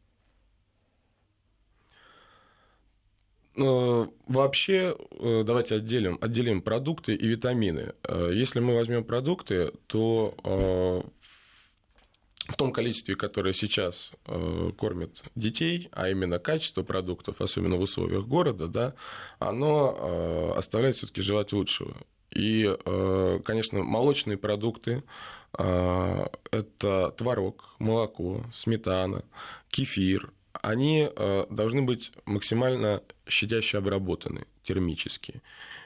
Ну, 3.58 4.14
вообще, 4.28 4.96
э, 5.20 5.44
давайте 5.44 5.76
отделим, 5.76 6.20
отделим 6.22 6.62
продукты 6.62 7.16
и 7.16 7.28
витамины. 7.28 7.94
Э, 8.04 8.30
если 8.32 8.60
мы 8.60 8.76
возьмем 8.76 9.04
продукты, 9.04 9.72
то 9.88 10.36
э, 10.44 11.02
в 12.52 12.56
том 12.56 12.72
количестве, 12.72 13.16
которое 13.16 13.54
сейчас 13.54 14.12
кормят 14.78 15.22
детей, 15.36 15.90
а 15.92 16.10
именно 16.10 16.40
качество 16.40 16.82
продуктов, 16.84 17.42
особенно 17.42 17.76
в 17.76 17.82
условиях 17.82 18.26
города, 18.26 18.68
да, 18.68 18.94
оно 19.38 20.54
оставляет 20.56 20.96
все-таки 20.96 21.20
желать 21.20 21.52
лучшего. 21.52 21.98
И, 22.32 22.74
конечно, 23.44 23.84
молочные 23.84 24.38
продукты, 24.38 25.04
это 25.58 27.12
творог, 27.18 27.76
молоко, 27.80 28.44
сметана, 28.54 29.24
кефир. 29.70 30.32
Они 30.54 31.10
а, 31.16 31.48
должны 31.50 31.82
быть 31.82 32.12
максимально 32.26 33.02
щадяще 33.28 33.78
обработаны 33.78 34.46
термически 34.64 35.42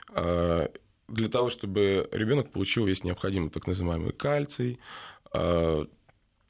а, 0.09 0.71
для 1.07 1.27
того, 1.27 1.49
чтобы 1.49 2.07
ребенок 2.11 2.51
получил 2.51 2.85
весь 2.85 3.03
необходимый 3.03 3.49
так 3.49 3.67
называемый 3.67 4.13
кальций, 4.13 4.79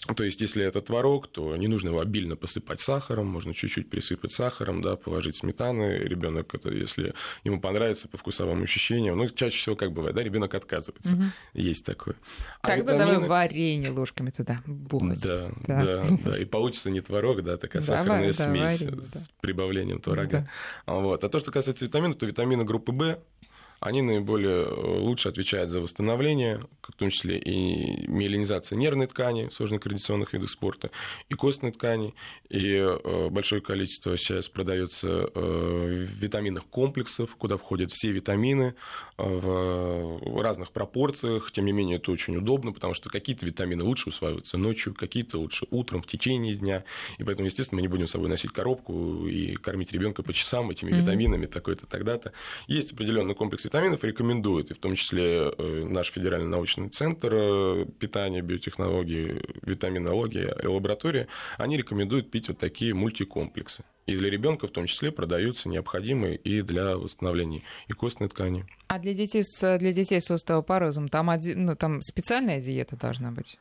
то 0.07 0.23
есть, 0.23 0.41
если 0.41 0.65
это 0.65 0.81
творог, 0.81 1.27
то 1.27 1.55
не 1.55 1.67
нужно 1.67 1.89
его 1.89 1.99
обильно 1.99 2.35
посыпать 2.35 2.81
сахаром, 2.81 3.27
можно 3.27 3.53
чуть-чуть 3.53 3.89
присыпать 3.89 4.31
сахаром, 4.31 4.81
да, 4.81 4.95
положить 4.95 5.37
сметаны. 5.37 5.99
Ребенок 5.99 6.55
это, 6.55 6.69
если 6.69 7.13
ему 7.43 7.61
понравится 7.61 8.07
по 8.07 8.17
вкусовым 8.17 8.63
ощущениям, 8.63 9.15
ну, 9.15 9.29
чаще 9.29 9.57
всего 9.57 9.75
как 9.75 9.91
бывает, 9.91 10.15
да, 10.15 10.23
ребенок 10.23 10.55
отказывается. 10.55 11.13
Угу. 11.13 11.23
Есть 11.53 11.85
такое. 11.85 12.15
А 12.61 12.69
Тогда 12.69 12.93
витамины... 12.93 13.13
давай 13.13 13.29
варенье 13.29 13.91
ложками 13.91 14.31
туда 14.31 14.61
бухать. 14.65 15.21
Да, 15.21 15.51
да, 15.67 15.83
да, 15.83 16.03
да. 16.25 16.37
И 16.37 16.45
получится 16.45 16.89
не 16.89 17.01
творог, 17.01 17.43
да, 17.43 17.57
такая 17.57 17.83
давай, 17.83 18.03
сахарная 18.03 18.33
смесь 18.33 18.81
варенье, 18.81 19.03
с 19.03 19.29
прибавлением 19.39 20.01
творога. 20.01 20.49
Да. 20.87 20.93
Вот. 20.93 21.23
А 21.23 21.29
то, 21.29 21.39
что 21.39 21.51
касается 21.51 21.85
витаминов, 21.85 22.17
то 22.17 22.25
витамины 22.25 22.63
группы 22.63 22.91
В 22.91 23.40
они 23.81 24.03
наиболее 24.03 24.63
э, 24.63 24.99
лучше 24.99 25.27
отвечают 25.27 25.71
за 25.71 25.81
восстановление, 25.81 26.61
в 26.83 26.93
том 26.93 27.09
числе 27.09 27.39
и 27.39 28.07
миелинизация 28.07 28.77
нервной 28.77 29.07
ткани 29.07 29.49
сложно-координационных 29.51 30.33
видах 30.33 30.51
спорта, 30.51 30.91
и 31.29 31.33
костной 31.33 31.71
ткани, 31.71 32.13
и 32.47 32.75
э, 32.75 33.29
большое 33.29 33.59
количество 33.59 34.15
сейчас 34.17 34.49
продается 34.49 35.31
э, 35.33 36.05
витаминных 36.07 36.65
комплексов, 36.67 37.35
куда 37.35 37.57
входят 37.57 37.91
все 37.91 38.11
витамины 38.11 38.75
в 39.17 40.41
разных 40.41 40.71
пропорциях, 40.71 41.51
тем 41.51 41.65
не 41.65 41.71
менее 41.71 41.97
это 41.97 42.11
очень 42.11 42.37
удобно, 42.37 42.73
потому 42.73 42.93
что 42.93 43.09
какие-то 43.09 43.45
витамины 43.45 43.83
лучше 43.83 44.09
усваиваются 44.09 44.57
ночью, 44.57 44.93
какие-то 44.93 45.39
лучше 45.39 45.65
утром, 45.71 46.03
в 46.03 46.07
течение 46.07 46.55
дня, 46.55 46.83
и 47.17 47.23
поэтому, 47.23 47.47
естественно, 47.47 47.77
мы 47.77 47.81
не 47.81 47.87
будем 47.87 48.07
с 48.07 48.11
собой 48.11 48.29
носить 48.29 48.51
коробку 48.51 49.27
и 49.27 49.55
кормить 49.55 49.91
ребенка 49.91 50.21
по 50.21 50.33
часам 50.33 50.69
этими 50.69 50.91
mm-hmm. 50.91 51.01
витаминами, 51.01 51.45
такой-то, 51.47 51.87
тогда-то. 51.87 52.31
Есть 52.67 52.93
определенный 52.93 53.33
комплекс 53.33 53.65
витаминов 53.71 54.03
рекомендует, 54.03 54.69
и 54.71 54.73
в 54.73 54.79
том 54.79 54.95
числе 54.95 55.49
э, 55.57 55.85
наш 55.87 56.11
федеральный 56.11 56.49
научный 56.49 56.89
центр 56.89 57.33
э, 57.33 57.85
питания, 57.99 58.41
биотехнологии, 58.41 59.41
витаминологии, 59.61 60.67
лаборатория, 60.67 61.29
они 61.57 61.77
рекомендуют 61.77 62.29
пить 62.29 62.49
вот 62.49 62.57
такие 62.57 62.93
мультикомплексы. 62.93 63.85
И 64.07 64.17
для 64.17 64.29
ребенка 64.29 64.67
в 64.67 64.71
том 64.71 64.87
числе 64.87 65.11
продаются 65.11 65.69
необходимые 65.69 66.35
и 66.35 66.61
для 66.61 66.97
восстановления 66.97 67.63
и 67.87 67.93
костной 67.93 68.27
ткани. 68.27 68.65
А 68.87 68.99
для 68.99 69.13
детей 69.13 69.43
с, 69.43 69.77
для 69.77 69.93
детей 69.93 70.19
с 70.19 70.29
остеопорозом 70.29 71.07
там, 71.07 71.31
ну, 71.55 71.75
там 71.77 72.01
специальная 72.01 72.59
диета 72.59 72.97
должна 72.97 73.31
быть? 73.31 73.57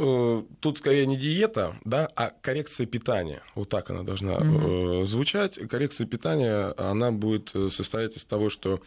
Э, 0.00 0.42
тут 0.60 0.78
скорее 0.78 1.06
не 1.06 1.16
диета, 1.16 1.76
да, 1.84 2.08
а 2.16 2.32
коррекция 2.40 2.86
питания. 2.86 3.42
Вот 3.54 3.68
так 3.68 3.90
она 3.90 4.02
должна 4.02 4.38
угу. 4.38 5.04
звучать. 5.04 5.58
Коррекция 5.68 6.06
питания, 6.06 6.72
она 6.76 7.12
будет 7.12 7.50
э, 7.54 7.68
состоять 7.70 8.16
из 8.16 8.24
того, 8.24 8.50
что 8.50 8.80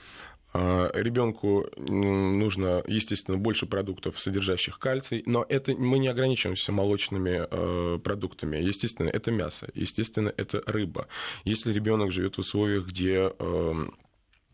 Ребенку 0.56 1.66
нужно, 1.78 2.84
естественно, 2.86 3.40
больше 3.40 3.66
продуктов, 3.66 4.20
содержащих 4.20 4.78
кальций, 4.78 5.24
но 5.26 5.44
это 5.50 5.74
мы 5.74 5.98
не 5.98 6.08
ограничиваемся 6.08 6.72
молочными 6.72 7.98
продуктами. 7.98 8.58
Естественно, 8.58 9.10
это 9.10 9.32
мясо, 9.32 9.70
естественно, 9.74 10.32
это 10.38 10.62
рыба. 10.68 11.08
Если 11.44 11.74
ребенок 11.74 12.12
живет 12.12 12.36
в 12.36 12.42
условиях, 12.42 12.86
где 12.86 13.34
Э, 13.40 13.74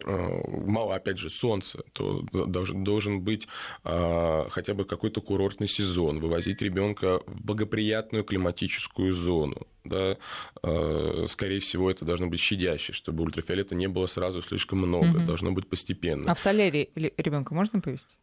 мало, 0.05 0.95
опять 0.95 1.17
же, 1.17 1.29
солнца, 1.29 1.83
то 1.93 2.21
должен, 2.31 3.21
быть 3.21 3.47
а, 3.83 4.47
хотя 4.49 4.73
бы 4.73 4.85
какой-то 4.85 5.21
курортный 5.21 5.67
сезон, 5.67 6.19
вывозить 6.19 6.61
ребенка 6.61 7.21
в 7.25 7.41
благоприятную 7.41 8.23
климатическую 8.23 9.11
зону. 9.11 9.67
Да? 9.83 10.17
А, 10.63 11.25
скорее 11.27 11.59
всего, 11.59 11.89
это 11.91 12.05
должно 12.05 12.27
быть 12.27 12.39
щадяще, 12.39 12.93
чтобы 12.93 13.23
ультрафиолета 13.23 13.75
не 13.75 13.87
было 13.87 14.07
сразу 14.07 14.41
слишком 14.41 14.79
много, 14.79 15.17
угу. 15.17 15.25
должно 15.25 15.51
быть 15.51 15.67
постепенно. 15.67 16.31
А 16.31 16.35
в 16.35 16.39
солярии 16.39 16.89
ребенка 16.95 17.53
можно 17.53 17.81
повезти? 17.81 18.17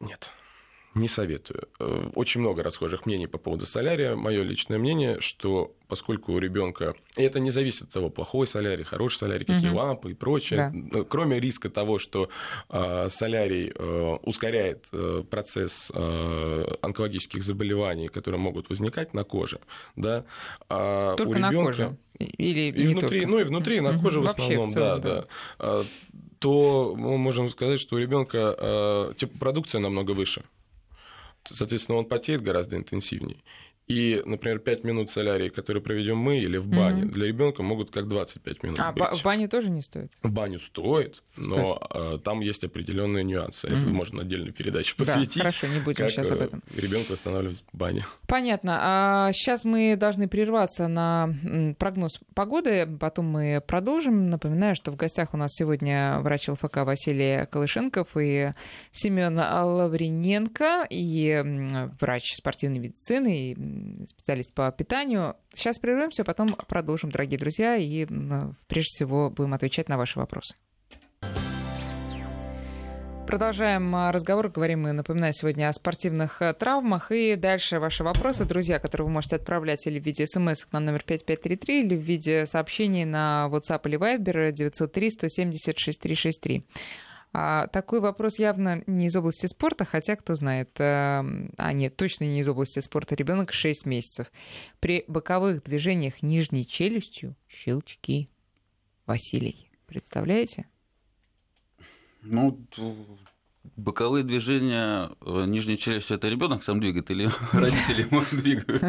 Нет. 0.00 0.32
Не 0.96 1.08
советую. 1.08 1.68
Э, 1.78 2.10
очень 2.14 2.40
много 2.40 2.62
расхожих 2.62 3.04
мнений 3.04 3.26
по 3.26 3.36
поводу 3.36 3.66
солярия. 3.66 4.16
Мое 4.16 4.42
личное 4.42 4.78
мнение, 4.78 5.20
что 5.20 5.74
поскольку 5.88 6.32
у 6.32 6.38
ребенка 6.38 6.94
и 7.16 7.22
это 7.22 7.38
не 7.38 7.50
зависит 7.50 7.82
от 7.82 7.90
того, 7.90 8.08
плохой 8.08 8.46
солярий, 8.46 8.82
хороший 8.82 9.18
солярий, 9.18 9.44
какие 9.44 9.68
угу. 9.68 9.76
лампы 9.76 10.12
и 10.12 10.14
прочее, 10.14 10.72
да. 10.72 11.04
кроме 11.04 11.38
риска 11.38 11.68
того, 11.68 11.98
что 11.98 12.30
э, 12.70 13.08
солярий 13.10 13.72
э, 13.74 14.18
ускоряет 14.22 14.88
э, 14.92 15.22
процесс 15.28 15.92
э, 15.94 16.64
онкологических 16.80 17.44
заболеваний, 17.44 18.08
которые 18.08 18.40
могут 18.40 18.70
возникать 18.70 19.12
на 19.12 19.24
коже, 19.24 19.60
да, 19.96 20.24
а 20.70 21.14
только 21.16 21.30
у 21.30 21.34
ребенка 21.34 21.56
на 21.56 21.64
коже. 21.66 21.96
Или 22.18 22.72
и 22.72 22.86
внутри, 22.86 23.20
только? 23.20 23.26
ну 23.26 23.38
и 23.38 23.44
внутри, 23.44 23.80
на 23.80 23.98
коже 23.98 24.20
в 24.20 24.26
основном, 24.26 24.68
в 24.68 24.72
целом, 24.72 25.00
да, 25.02 25.26
да. 25.26 25.26
да. 25.58 25.84
То 26.38 26.94
мы 26.96 27.18
можем 27.18 27.50
сказать, 27.50 27.80
что 27.80 27.96
у 27.96 27.98
ребенка 27.98 28.56
э, 28.58 29.12
типа 29.16 29.38
продукция 29.38 29.80
намного 29.80 30.12
выше 30.12 30.42
соответственно, 31.54 31.98
он 31.98 32.06
потеет 32.06 32.42
гораздо 32.42 32.76
интенсивнее. 32.76 33.42
И, 33.86 34.20
например, 34.24 34.58
5 34.58 34.82
минут 34.82 35.10
солярии, 35.10 35.48
которые 35.48 35.80
проведем 35.80 36.18
мы 36.18 36.38
или 36.38 36.56
в 36.56 36.68
бане, 36.68 37.02
mm-hmm. 37.02 37.10
для 37.10 37.26
ребенка 37.26 37.62
могут 37.62 37.92
как 37.92 38.08
25 38.08 38.62
минут. 38.64 38.80
А 38.80 38.90
быть. 38.90 39.20
в 39.20 39.22
бане 39.22 39.46
тоже 39.46 39.70
не 39.70 39.80
стоит? 39.80 40.10
В 40.22 40.30
баню 40.30 40.58
стоит, 40.58 41.22
но 41.36 41.80
стоит. 41.88 42.24
там 42.24 42.40
есть 42.40 42.64
определенные 42.64 43.22
нюансы. 43.22 43.68
Mm-hmm. 43.68 43.78
Это 43.78 43.88
можно 43.88 44.22
отдельную 44.22 44.52
передачу 44.52 44.96
посвятить. 44.96 45.36
Да, 45.36 45.42
хорошо, 45.42 45.68
не 45.68 45.78
будем 45.78 46.08
сейчас 46.08 46.30
об 46.30 46.40
этом. 46.40 46.62
Э, 46.74 46.80
Ребенка 46.80 47.12
восстанавливать 47.12 47.62
в 47.72 47.76
бане. 47.76 48.04
Понятно. 48.26 48.78
А 48.80 49.32
сейчас 49.32 49.64
мы 49.64 49.94
должны 49.94 50.26
прерваться 50.26 50.88
на 50.88 51.32
прогноз 51.78 52.18
погоды, 52.34 52.88
потом 52.98 53.26
мы 53.26 53.62
продолжим. 53.64 54.30
Напоминаю, 54.30 54.74
что 54.74 54.90
в 54.90 54.96
гостях 54.96 55.32
у 55.32 55.36
нас 55.36 55.52
сегодня 55.52 56.18
врач 56.22 56.48
ЛФК 56.48 56.78
Василий 56.78 57.46
Колышенков 57.46 58.16
и 58.16 58.50
Семен 58.90 59.38
Лавриненко, 59.38 60.86
и 60.90 61.88
врач 62.00 62.34
спортивной 62.34 62.80
медицины, 62.80 63.52
и 63.52 63.75
специалист 64.06 64.52
по 64.52 64.70
питанию. 64.72 65.36
Сейчас 65.54 65.78
прервемся, 65.78 66.24
потом 66.24 66.48
продолжим, 66.68 67.10
дорогие 67.10 67.38
друзья, 67.38 67.76
и 67.76 68.06
прежде 68.66 68.88
всего 68.88 69.30
будем 69.30 69.54
отвечать 69.54 69.88
на 69.88 69.96
ваши 69.96 70.18
вопросы. 70.18 70.54
Продолжаем 73.26 73.92
а, 73.96 74.12
разговор. 74.12 74.48
Говорим 74.48 74.82
мы, 74.82 74.92
напоминаю, 74.92 75.32
сегодня 75.32 75.68
о 75.68 75.72
спортивных 75.72 76.40
э, 76.42 76.54
травмах. 76.54 77.10
И 77.10 77.34
дальше 77.34 77.80
ваши 77.80 78.04
вопросы, 78.04 78.44
друзья, 78.44 78.78
которые 78.78 79.06
вы 79.06 79.12
можете 79.12 79.34
отправлять 79.34 79.84
или 79.88 79.98
в 79.98 80.06
виде 80.06 80.26
смс 80.28 80.66
на 80.70 80.78
номер 80.78 81.02
5533, 81.04 81.80
или 81.80 81.96
в 81.96 82.00
виде 82.00 82.46
сообщений 82.46 83.04
на 83.04 83.48
WhatsApp 83.50 83.80
или 83.88 83.98
Viber 83.98 84.52
903 84.52 85.10
170 85.10 85.76
6363. 85.76 86.64
А, 87.38 87.66
такой 87.66 88.00
вопрос 88.00 88.38
явно 88.38 88.82
не 88.86 89.08
из 89.08 89.16
области 89.16 89.44
спорта, 89.44 89.84
хотя 89.84 90.16
кто 90.16 90.34
знает. 90.34 90.70
А, 90.80 91.22
а 91.58 91.72
нет, 91.74 91.94
точно 91.94 92.24
не 92.24 92.40
из 92.40 92.48
области 92.48 92.80
спорта. 92.80 93.14
Ребенок 93.14 93.52
6 93.52 93.84
месяцев. 93.84 94.32
При 94.80 95.04
боковых 95.06 95.62
движениях 95.62 96.22
нижней 96.22 96.66
челюстью 96.66 97.36
щелчки. 97.46 98.30
Василий, 99.04 99.70
представляете? 99.86 100.66
Ну, 102.22 102.58
боковые 103.76 104.24
движения 104.24 105.10
э, 105.20 105.44
нижней 105.46 105.76
челюсти 105.76 106.14
это 106.14 106.30
ребенок 106.30 106.64
сам 106.64 106.80
двигает 106.80 107.10
или 107.10 107.28
родители 107.52 108.08
ему 108.10 108.22
двигают? 108.32 108.82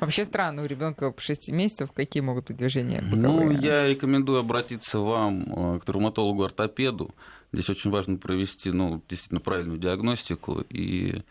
Вообще 0.00 0.24
странно, 0.24 0.62
у 0.62 0.64
ребенка 0.64 1.12
6 1.14 1.50
месяцев 1.50 1.92
какие 1.92 2.22
могут 2.22 2.46
быть 2.46 2.56
движения 2.56 3.02
боковые? 3.02 3.50
Ну, 3.50 3.50
я 3.50 3.86
рекомендую 3.86 4.38
обратиться 4.38 4.98
вам 4.98 5.74
э, 5.74 5.78
к 5.80 5.84
травматологу-ортопеду. 5.84 7.14
Здесь 7.52 7.70
очень 7.70 7.90
важно 7.90 8.16
провести 8.16 8.70
ну, 8.70 9.02
действительно 9.08 9.40
правильную 9.40 9.78
диагностику. 9.78 10.64
И, 10.68 11.22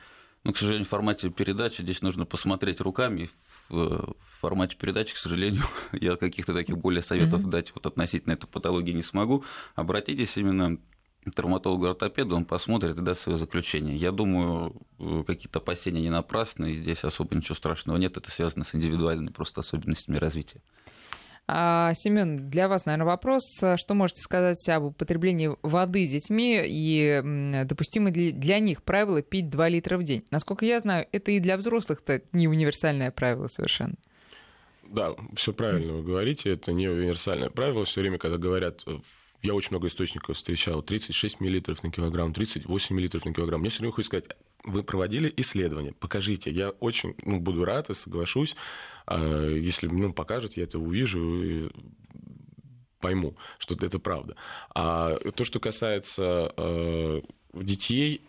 ну, 0.44 0.54
к 0.54 0.58
сожалению, 0.58 0.86
в 0.86 0.90
формате 0.90 1.30
передачи 1.30 1.82
здесь 1.82 2.02
нужно 2.02 2.26
посмотреть 2.26 2.82
руками. 2.82 3.30
В 3.70 4.16
формате 4.42 4.76
передачи, 4.78 5.14
к 5.14 5.18
сожалению, 5.18 5.64
я 5.94 6.16
каких-то 6.16 6.54
таких 6.54 6.78
более 6.78 7.04
советов 7.04 7.42
mm-hmm. 7.42 7.50
дать 7.50 7.72
вот 7.76 7.86
относительно 7.86 8.34
этой 8.34 8.48
патологии 8.48 8.92
не 8.92 9.04
смогу. 9.04 9.44
Обратитесь 9.76 10.36
именно 10.36 10.78
к 11.26 11.32
травматологу-ортопеду, 11.32 12.36
он 12.36 12.46
посмотрит 12.46 12.98
и 12.98 13.02
даст 13.02 13.22
свое 13.22 13.38
заключение. 13.38 13.96
Я 13.96 14.12
думаю, 14.12 14.76
какие-то 15.28 15.60
опасения 15.60 16.02
не 16.02 16.10
напрасны, 16.10 16.74
и 16.74 16.78
здесь 16.78 17.04
особо 17.04 17.36
ничего 17.36 17.56
страшного 17.56 17.98
нет, 17.98 18.18
это 18.18 18.32
связано 18.32 18.64
с 18.64 18.74
индивидуальными 18.74 19.30
просто 19.30 19.60
особенностями 19.60 20.18
развития. 20.18 20.62
А, 21.52 21.94
Семен, 21.96 22.50
для 22.50 22.68
вас, 22.68 22.86
наверное, 22.86 23.08
вопрос. 23.08 23.44
Что 23.76 23.94
можете 23.96 24.22
сказать 24.22 24.70
об 24.70 24.84
употреблении 24.84 25.50
воды 25.64 26.06
детьми 26.06 26.62
и 26.64 27.22
допустимы 27.66 28.12
ли 28.12 28.32
для 28.32 28.60
них 28.60 28.84
правила 28.84 29.22
пить 29.24 29.50
2 29.50 29.70
литра 29.70 29.98
в 29.98 30.04
день? 30.04 30.24
Насколько 30.30 30.66
я 30.66 30.80
знаю, 30.80 31.08
это 31.12 31.32
и 31.32 31.40
для 31.40 31.58
взрослых-то 31.58 32.22
не 32.34 32.48
универсальное 32.48 33.10
правило 33.10 33.48
совершенно. 33.48 33.96
Да, 34.84 35.16
все 35.36 35.52
правильно 35.52 35.94
вы 35.94 36.04
говорите, 36.04 36.52
это 36.52 36.72
не 36.72 36.88
универсальное 36.88 37.50
правило. 37.50 37.84
Все 37.86 38.02
время, 38.02 38.20
когда 38.20 38.38
говорят 38.38 38.84
я 39.42 39.54
очень 39.54 39.70
много 39.72 39.88
источников 39.88 40.36
встречал, 40.36 40.84
36 40.84 41.40
мл 41.40 41.62
на 41.82 41.92
килограмм, 41.92 42.34
38 42.34 42.96
мл 42.96 43.10
на 43.24 43.34
килограмм. 43.34 43.62
Мне 43.62 43.70
все 43.70 43.80
время 43.80 43.94
хочется 43.94 44.18
сказать, 44.18 44.38
вы 44.64 44.84
проводили 44.84 45.34
исследование, 45.38 45.94
покажите. 45.94 46.52
Я 46.52 46.70
очень 46.70 47.16
ну, 47.24 47.40
буду 47.40 47.66
рад 47.66 47.90
и 47.90 47.94
соглашусь, 47.94 48.56
а, 49.06 49.48
если 49.48 49.88
ну, 49.88 50.14
покажет, 50.14 50.58
я 50.58 50.64
это 50.64 50.80
увижу 50.80 51.44
и 51.44 51.70
пойму, 53.00 53.36
что 53.58 53.76
это 53.76 54.00
правда. 54.00 54.36
А 54.76 55.18
то, 55.36 55.46
что 55.46 55.60
касается 55.60 56.54
э, 56.58 57.22
детей, 57.54 58.22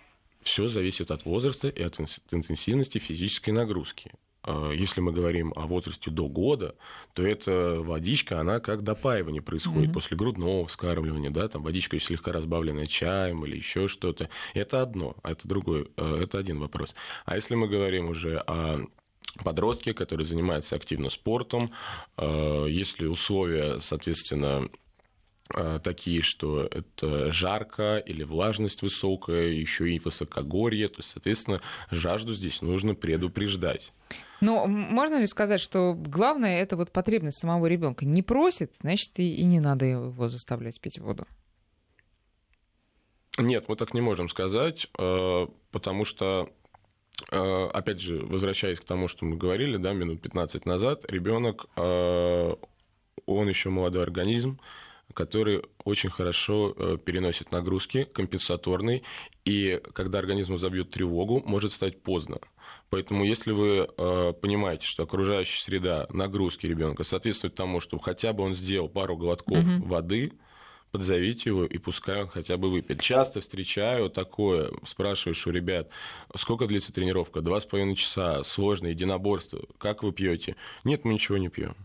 все 0.43 0.69
зависит 0.69 1.11
от 1.11 1.25
возраста 1.25 1.69
и 1.69 1.83
от 1.83 1.99
интенсивности 2.31 2.99
физической 2.99 3.51
нагрузки. 3.51 4.13
А, 4.43 4.73
если 4.73 5.01
мы 5.01 5.13
говорим 5.13 5.53
о 5.57 5.67
возрасте 5.67 6.11
до 6.11 6.29
года, 6.29 6.75
то 7.15 7.23
эта 7.23 7.81
водичка, 7.81 8.41
она 8.41 8.61
как 8.61 8.83
допаивание 8.83 9.43
происходит 9.43 9.91
mm-hmm. 9.91 9.95
после 9.95 10.17
грудного 10.17 10.67
вскармливания, 10.67 11.31
да, 11.31 11.49
там 11.49 11.63
водичка 11.63 11.99
слегка 12.01 12.33
разбавленная 12.33 12.87
чаем 12.87 13.45
или 13.45 13.57
еще 13.57 13.89
что-то. 13.89 14.29
Это 14.55 14.83
одно, 14.83 15.17
а 15.23 15.33
это 15.33 15.47
другое, 15.47 15.87
э, 15.97 16.21
это 16.23 16.39
один 16.39 16.59
вопрос. 16.59 16.95
А 17.25 17.37
если 17.37 17.55
мы 17.55 17.69
говорим 17.69 18.09
уже 18.09 18.39
о 18.39 18.81
подростке, 19.45 19.95
который 19.95 20.27
занимается 20.27 20.77
активно 20.77 21.11
спортом, 21.11 21.71
э, 22.17 22.67
если 22.69 23.07
условия, 23.07 23.81
соответственно, 23.81 24.65
э, 24.65 24.69
такие, 25.83 26.23
что 26.23 26.63
это 26.63 27.33
жарко 27.33 27.99
или 27.99 28.23
влажность 28.23 28.83
высокая, 28.83 29.49
еще 29.49 29.91
и 29.91 29.99
высокогорье, 29.99 30.89
то, 30.89 31.03
соответственно, 31.03 31.61
жажду 31.91 32.35
здесь 32.35 32.63
нужно 32.63 32.95
предупреждать. 32.95 33.93
Но 34.41 34.67
можно 34.67 35.21
ли 35.21 35.27
сказать, 35.27 35.61
что 35.61 35.95
главное 35.95 36.63
это 36.63 36.77
вот 36.77 36.93
потребность 36.93 37.39
самого 37.39 37.67
ребенка? 37.67 38.05
Не 38.07 38.23
просит, 38.23 38.73
значит, 38.81 39.19
и, 39.19 39.37
и 39.37 39.45
не 39.45 39.61
надо 39.61 39.85
его 39.85 40.29
заставлять 40.29 40.81
пить 40.81 40.99
воду. 40.99 41.25
Нет, 43.39 43.69
мы 43.69 43.77
так 43.77 43.95
не 43.95 44.01
можем 44.01 44.29
сказать, 44.29 44.89
э, 44.99 45.47
потому 45.71 46.05
что, 46.05 46.51
э, 47.31 47.69
опять 47.73 48.01
же, 48.01 48.19
возвращаясь 48.25 48.81
к 48.81 48.85
тому, 48.85 49.09
что 49.09 49.25
мы 49.25 49.37
говорили, 49.37 49.77
да, 49.77 49.93
минут 49.93 50.21
15 50.21 50.67
назад, 50.67 51.11
ребенок, 51.11 51.67
э, 51.77 52.55
он 53.27 53.49
еще 53.49 53.71
молодой 53.71 54.03
организм, 54.03 54.59
который 55.15 55.63
очень 55.85 56.11
хорошо 56.11 56.75
э, 56.77 56.99
переносит 57.05 57.53
нагрузки, 57.53 58.05
компенсаторный, 58.05 59.03
и 59.45 59.81
когда 59.93 60.19
организму 60.19 60.57
забьет 60.57 60.91
тревогу, 60.91 61.43
может 61.45 61.73
стать 61.73 62.03
поздно. 62.03 62.39
Поэтому 62.91 63.25
если 63.25 63.53
вы 63.53 63.89
э, 63.97 64.33
понимаете, 64.41 64.87
что 64.87 65.03
окружающая 65.03 65.61
среда, 65.61 66.07
нагрузки 66.11 66.67
ребенка 66.67 67.05
соответствует 67.05 67.55
тому, 67.55 67.81
что 67.81 67.99
хотя 67.99 68.33
бы 68.33 68.43
он 68.43 68.55
сделал 68.55 68.89
пару 68.89 69.17
глотков 69.17 69.59
угу. 69.59 69.87
воды, 69.87 70.33
подзовите 70.91 71.51
его 71.51 71.65
и 71.65 71.79
пускай 71.79 72.23
он 72.23 72.29
хотя 72.29 72.57
бы 72.57 72.71
выпьет. 72.71 73.01
Часто 73.01 73.41
встречаю 73.41 74.11
такое, 74.11 74.71
спрашиваешь 74.85 75.47
у 75.47 75.51
ребят, 75.51 75.89
сколько 76.37 76.67
длится 76.67 76.93
тренировка? 76.93 77.41
Два 77.41 77.61
с 77.61 77.65
половиной 77.65 77.95
часа, 77.95 78.43
сложное 78.45 78.91
единоборство, 78.91 79.61
как 79.79 80.03
вы 80.03 80.13
пьете? 80.13 80.57
Нет, 80.85 81.05
мы 81.05 81.15
ничего 81.15 81.39
не 81.39 81.49
пьем 81.49 81.77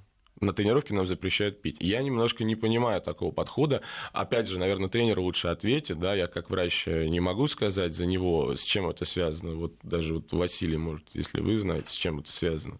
на 0.42 0.54
тренировке 0.54 0.94
нам 0.94 1.08
запрещают 1.08 1.62
пить. 1.62 1.78
Я 1.80 2.02
немножко 2.02 2.44
не 2.44 2.56
понимаю 2.56 3.02
такого 3.02 3.32
подхода. 3.32 3.82
Опять 4.12 4.48
же, 4.48 4.60
наверное, 4.60 4.90
тренер 4.90 5.20
лучше 5.20 5.48
ответит, 5.48 6.00
да, 6.00 6.14
я 6.14 6.28
как 6.28 6.50
врач 6.50 6.88
не 6.88 7.20
могу 7.20 7.48
сказать 7.48 7.94
за 7.94 8.06
него, 8.06 8.56
с 8.56 8.64
чем 8.64 8.90
это 8.90 9.06
связано. 9.06 9.56
Вот 9.56 9.76
даже 9.84 10.16
вот 10.16 10.32
Василий, 10.34 10.78
может, 10.78 11.06
если 11.14 11.40
вы 11.40 11.58
знаете, 11.58 11.90
с 11.90 11.94
чем 11.94 12.20
это 12.20 12.32
связано. 12.32 12.80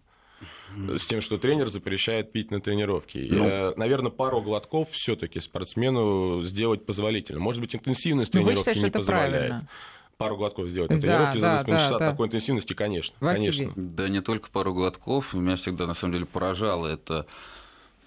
С 0.96 1.06
тем, 1.06 1.22
что 1.22 1.38
тренер 1.38 1.68
запрещает 1.68 2.32
пить 2.32 2.50
на 2.50 2.60
тренировке. 2.60 3.26
Ну, 3.30 3.48
я, 3.48 3.72
наверное, 3.76 4.10
пару 4.10 4.42
глотков 4.42 4.90
все-таки 4.90 5.40
спортсмену 5.40 6.42
сделать 6.42 6.84
позволительно. 6.84 7.40
Может 7.40 7.62
быть, 7.62 7.74
интенсивность 7.74 8.34
ну, 8.34 8.40
тренировки 8.40 8.58
считаете, 8.58 8.82
не 8.82 8.90
позволяет. 8.90 9.32
Правильно 9.32 9.68
пару 10.16 10.36
глотков 10.36 10.68
сделать 10.68 10.90
на 10.90 11.00
тренировке 11.00 11.40
да, 11.40 11.58
за 11.58 11.64
20 11.64 11.66
да, 11.66 11.78
часа 11.78 11.98
да. 11.98 12.10
такой 12.10 12.26
интенсивности, 12.26 12.72
конечно. 12.72 13.14
Василий. 13.20 13.66
конечно. 13.66 13.72
Да 13.76 14.08
не 14.08 14.22
только 14.22 14.50
пару 14.50 14.72
глотков. 14.74 15.34
Меня 15.34 15.56
всегда, 15.56 15.86
на 15.86 15.94
самом 15.94 16.14
деле, 16.14 16.26
поражало 16.26 16.86
это 16.86 17.26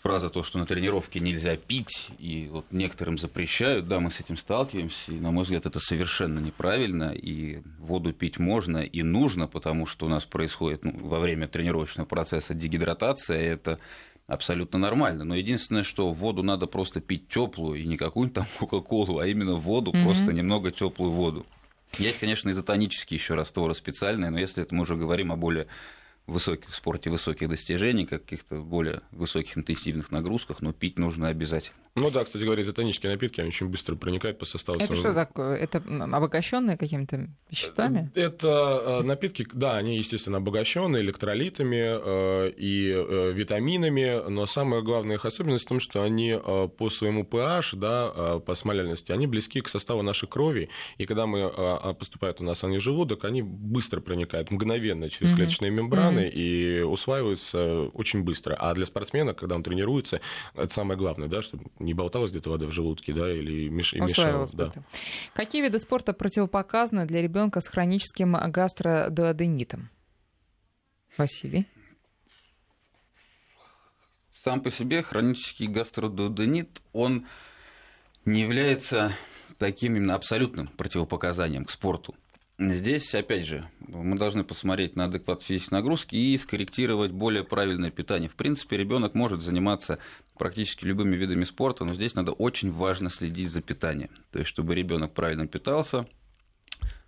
фраза 0.01 0.29
то, 0.29 0.43
что 0.43 0.57
на 0.57 0.65
тренировке 0.65 1.19
нельзя 1.19 1.57
пить, 1.57 2.09
и 2.19 2.47
вот 2.49 2.65
некоторым 2.71 3.17
запрещают, 3.17 3.87
да, 3.89 3.99
мы 3.99 4.11
с 4.11 4.19
этим 4.21 4.37
сталкиваемся, 4.37 5.11
и, 5.11 5.19
на 5.19 5.31
мой 5.31 5.43
взгляд, 5.43 5.65
это 5.65 5.81
совершенно 5.81 6.39
неправильно, 6.39 7.11
и 7.11 7.61
воду 7.79 8.13
пить 8.13 8.39
можно 8.39 8.77
и 8.77 9.03
нужно, 9.03 9.47
потому 9.47 9.85
что 9.85 10.05
у 10.05 10.09
нас 10.09 10.23
происходит 10.23 10.85
ну, 10.85 10.93
во 11.01 11.19
время 11.19 11.49
тренировочного 11.49 12.07
процесса 12.07 12.53
дегидратация, 12.53 13.41
это 13.41 13.77
абсолютно 14.25 14.79
нормально. 14.79 15.25
Но 15.25 15.35
единственное, 15.35 15.83
что 15.83 16.11
воду 16.13 16.43
надо 16.43 16.65
просто 16.65 17.01
пить 17.01 17.27
теплую, 17.27 17.81
и 17.81 17.85
не 17.85 17.97
какую-нибудь 17.97 18.35
там 18.35 18.45
Кока-Колу, 18.57 19.19
а 19.19 19.27
именно 19.27 19.55
воду, 19.55 19.91
mm-hmm. 19.91 20.03
просто 20.03 20.31
немного 20.31 20.71
теплую 20.71 21.11
воду. 21.11 21.45
Есть, 21.97 22.19
конечно, 22.19 22.49
изотонические 22.49 23.17
еще 23.17 23.33
растворы 23.33 23.73
специальные, 23.73 24.29
но 24.29 24.39
если 24.39 24.63
это 24.63 24.73
мы 24.75 24.83
уже 24.83 24.95
говорим 24.95 25.31
о 25.31 25.35
более 25.35 25.67
высоких, 26.27 26.69
в 26.69 26.75
спорте 26.75 27.09
высоких 27.09 27.49
достижений, 27.49 28.05
каких-то 28.05 28.61
более 28.61 29.01
высоких 29.11 29.57
интенсивных 29.57 30.11
нагрузках, 30.11 30.61
но 30.61 30.71
пить 30.71 30.97
нужно 30.97 31.27
обязательно. 31.27 31.75
Ну 31.95 32.11
да, 32.11 32.23
кстати 32.23 32.43
говоря, 32.43 32.61
изотонические 32.61 33.11
напитки, 33.11 33.41
они 33.41 33.49
очень 33.49 33.67
быстро 33.67 33.95
проникают 33.95 34.37
по 34.37 34.45
составу. 34.45 34.79
Это 34.79 34.95
что 34.95 35.13
такое? 35.13 35.55
Это 35.55 35.79
обогащенные 35.79 36.77
какими-то 36.77 37.29
веществами? 37.49 38.11
Э, 38.15 38.21
это 38.21 38.99
э, 39.01 39.03
напитки, 39.03 39.47
да, 39.51 39.77
они, 39.77 39.97
естественно, 39.97 40.37
обогащенные 40.37 41.01
электролитами 41.01 41.77
э, 41.77 42.51
и 42.55 42.89
витаминами, 43.33 44.29
но 44.29 44.45
самая 44.45 44.81
главная 44.81 45.15
их 45.15 45.25
особенность 45.25 45.65
в 45.65 45.67
том, 45.67 45.79
что 45.79 46.03
они 46.03 46.37
по 46.77 46.89
своему 46.89 47.23
pH, 47.23 47.75
да, 47.75 48.39
по 48.39 48.55
смоляльности, 48.55 49.11
они 49.11 49.27
близки 49.27 49.61
к 49.61 49.67
составу 49.67 50.01
нашей 50.01 50.27
крови, 50.27 50.69
и 50.97 51.05
когда 51.05 51.25
мы 51.25 51.41
а, 51.43 51.93
поступают 51.93 52.39
у 52.41 52.43
нас 52.43 52.63
они 52.63 52.77
в 52.77 52.81
желудок, 52.81 53.25
они 53.25 53.41
быстро 53.41 53.99
проникают 54.01 54.51
мгновенно 54.51 55.09
через 55.09 55.33
клеточные 55.33 55.71
мембраны 55.71 56.21
mm-hmm. 56.21 56.31
и 56.31 56.81
усваиваются 56.81 57.89
очень 57.93 58.23
быстро. 58.23 58.55
А 58.55 58.73
для 58.73 58.85
спортсмена, 58.85 59.33
когда 59.33 59.55
он 59.55 59.63
тренируется, 59.63 60.21
это 60.55 60.73
самое 60.73 60.97
главное, 60.97 61.27
да, 61.27 61.41
чтобы 61.41 61.65
не 61.79 61.93
болталась 61.93 62.31
где-то 62.31 62.49
вода 62.49 62.67
в 62.67 62.71
желудке, 62.71 63.13
да, 63.13 63.31
или 63.31 63.69
меш... 63.69 63.93
мешала. 63.93 64.47
Да. 64.53 64.65
Какие 65.33 65.63
виды 65.63 65.79
спорта 65.79 66.13
противопоказаны 66.13 67.05
для 67.05 67.21
ребенка 67.21 67.61
с 67.61 67.67
хроническим 67.67 68.33
гастродуоденитом? 68.51 69.89
Василий. 71.17 71.67
Сам 74.43 74.61
по 74.61 74.71
себе 74.71 75.01
хронический 75.01 75.67
гастродуоденит, 75.67 76.81
он 76.93 77.25
не 78.25 78.41
является 78.41 79.11
таким 79.57 79.95
именно 79.97 80.15
абсолютным 80.15 80.67
противопоказанием 80.67 81.65
к 81.65 81.71
спорту. 81.71 82.15
Здесь, 82.59 83.15
опять 83.15 83.45
же, 83.45 83.63
мы 83.79 84.17
должны 84.17 84.43
посмотреть 84.43 84.97
на 84.97 85.05
адекват 85.05 85.41
физической 85.41 85.75
нагрузки 85.75 86.15
и 86.15 86.37
скорректировать 86.37 87.11
более 87.11 87.45
правильное 87.45 87.89
питание. 87.89 88.27
В 88.27 88.35
принципе, 88.35 88.75
ребенок 88.75 89.15
может 89.15 89.41
заниматься 89.41 89.97
практически 90.37 90.83
любыми 90.83 91.15
видами 91.15 91.45
спорта, 91.45 91.85
но 91.85 91.93
здесь 91.93 92.15
надо 92.15 92.33
очень 92.33 92.69
важно 92.73 93.09
следить 93.09 93.49
за 93.49 93.61
питанием. 93.61 94.09
То 94.31 94.39
есть, 94.39 94.49
чтобы 94.49 94.75
ребенок 94.75 95.13
правильно 95.13 95.47
питался, 95.47 96.05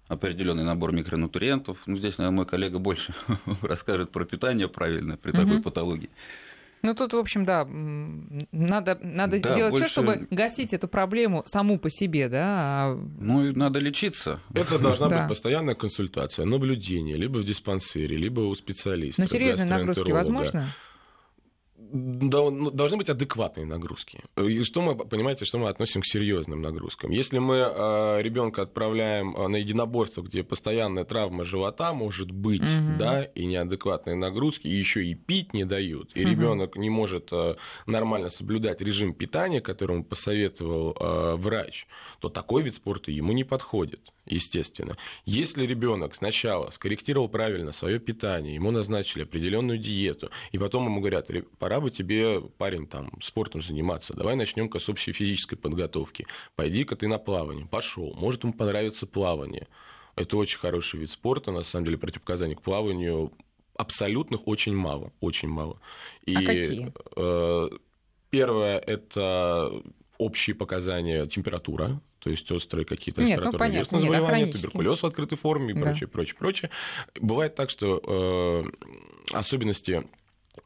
определенный 0.07 0.63
набор 0.63 0.93
микронутриентов. 0.93 1.79
Ну, 1.85 1.97
здесь, 1.97 2.17
наверное, 2.17 2.37
мой 2.37 2.45
коллега 2.45 2.79
больше 2.79 3.13
расскажет 3.61 4.11
про 4.11 4.23
питание 4.23 4.69
правильное 4.69 5.17
при 5.17 5.31
такой 5.33 5.55
угу. 5.55 5.63
патологии. 5.63 6.09
Ну, 6.81 6.95
тут, 6.95 7.13
в 7.13 7.17
общем, 7.17 7.45
да, 7.45 7.65
надо, 7.65 8.97
надо 9.01 9.39
да, 9.39 9.53
делать 9.53 9.71
больше... 9.71 9.85
все, 9.85 9.93
чтобы 9.93 10.27
гасить 10.31 10.73
эту 10.73 10.87
проблему 10.87 11.43
саму 11.45 11.77
по 11.79 11.89
себе, 11.89 12.27
да. 12.27 12.45
А 12.47 12.99
ну, 13.19 13.47
и 13.47 13.53
надо 13.53 13.79
лечиться. 13.79 14.39
Это 14.53 14.79
должна 14.79 15.07
быть 15.09 15.27
постоянная 15.27 15.75
консультация, 15.75 16.45
наблюдение, 16.45 17.17
либо 17.17 17.37
в 17.37 17.43
диспансере, 17.43 18.17
либо 18.17 18.41
у 18.41 18.55
специалиста. 18.55 19.21
Но 19.21 19.27
серьезные 19.27 19.67
нагрузки 19.67 20.11
возможно? 20.11 20.67
Ну, 21.93 22.71
должны 22.71 22.97
быть 22.97 23.09
адекватные 23.09 23.65
нагрузки. 23.65 24.19
И 24.37 24.63
что 24.63 24.81
мы, 24.81 24.95
понимаете, 24.95 25.45
что 25.45 25.57
мы 25.57 25.69
относим 25.69 26.01
к 26.01 26.05
серьезным 26.05 26.61
нагрузкам? 26.61 27.11
Если 27.11 27.39
мы 27.39 27.61
а, 27.61 28.19
ребенка 28.19 28.61
отправляем 28.61 29.35
а, 29.35 29.47
на 29.47 29.57
единоборство, 29.57 30.21
где 30.21 30.43
постоянная 30.43 31.03
травма 31.03 31.43
живота 31.43 31.93
может 31.93 32.31
быть, 32.31 32.61
угу. 32.61 32.97
да, 32.97 33.23
и 33.23 33.45
неадекватные 33.45 34.15
нагрузки, 34.15 34.67
и 34.67 34.75
еще 34.75 35.03
и 35.03 35.15
пить 35.15 35.53
не 35.53 35.65
дают, 35.65 36.11
и 36.15 36.21
угу. 36.21 36.29
ребенок 36.29 36.75
не 36.77 36.89
может 36.89 37.29
а, 37.31 37.57
нормально 37.85 38.29
соблюдать 38.29 38.81
режим 38.81 39.13
питания, 39.13 39.61
который 39.61 39.93
ему 39.95 40.05
посоветовал 40.05 40.95
врач, 41.37 41.87
то 42.19 42.29
такой 42.29 42.63
вид 42.63 42.75
спорта 42.75 43.11
ему 43.11 43.33
не 43.33 43.43
подходит 43.43 44.11
естественно. 44.25 44.97
Если 45.25 45.65
ребенок 45.65 46.15
сначала 46.15 46.69
скорректировал 46.71 47.27
правильно 47.27 47.71
свое 47.71 47.99
питание, 47.99 48.55
ему 48.55 48.71
назначили 48.71 49.23
определенную 49.23 49.77
диету, 49.77 50.31
и 50.51 50.57
потом 50.57 50.85
ему 50.85 50.99
говорят, 50.99 51.29
пора 51.59 51.79
бы 51.81 51.91
тебе, 51.91 52.41
парень, 52.41 52.87
там, 52.87 53.11
спортом 53.21 53.61
заниматься, 53.61 54.13
давай 54.13 54.35
начнем-ка 54.35 54.79
с 54.79 54.89
общей 54.89 55.11
физической 55.11 55.55
подготовки, 55.55 56.25
пойди-ка 56.55 56.95
ты 56.95 57.07
на 57.07 57.17
плавание, 57.17 57.65
пошел, 57.65 58.13
может 58.15 58.43
ему 58.43 58.53
понравится 58.53 59.05
плавание. 59.05 59.67
Это 60.15 60.37
очень 60.37 60.59
хороший 60.59 60.99
вид 60.99 61.09
спорта, 61.09 61.51
на 61.51 61.63
самом 61.63 61.85
деле 61.85 61.97
противопоказаний 61.97 62.55
к 62.55 62.61
плаванию 62.61 63.31
абсолютных 63.75 64.47
очень 64.47 64.75
мало, 64.75 65.11
очень 65.19 65.47
мало. 65.47 65.79
И, 66.25 66.35
а 66.35 66.39
какие? 66.39 66.93
Э, 67.15 67.69
первое 68.29 68.77
это 68.77 69.71
общие 70.17 70.55
показания 70.55 71.25
температура, 71.25 71.99
то 72.19 72.29
есть 72.29 72.49
острые 72.51 72.85
какие-то 72.85 73.21
респираторные 73.21 73.83
ну, 73.89 73.99
заболевания, 73.99 74.45
нет, 74.45 74.55
туберкулез 74.55 75.01
в 75.01 75.05
открытой 75.05 75.37
форме 75.37 75.71
и 75.71 75.73
да. 75.73 75.81
прочее, 75.81 76.07
прочее, 76.07 76.35
прочее. 76.37 76.71
Бывает 77.19 77.55
так, 77.55 77.71
что 77.71 77.99
э, 78.05 79.33
особенности 79.33 80.07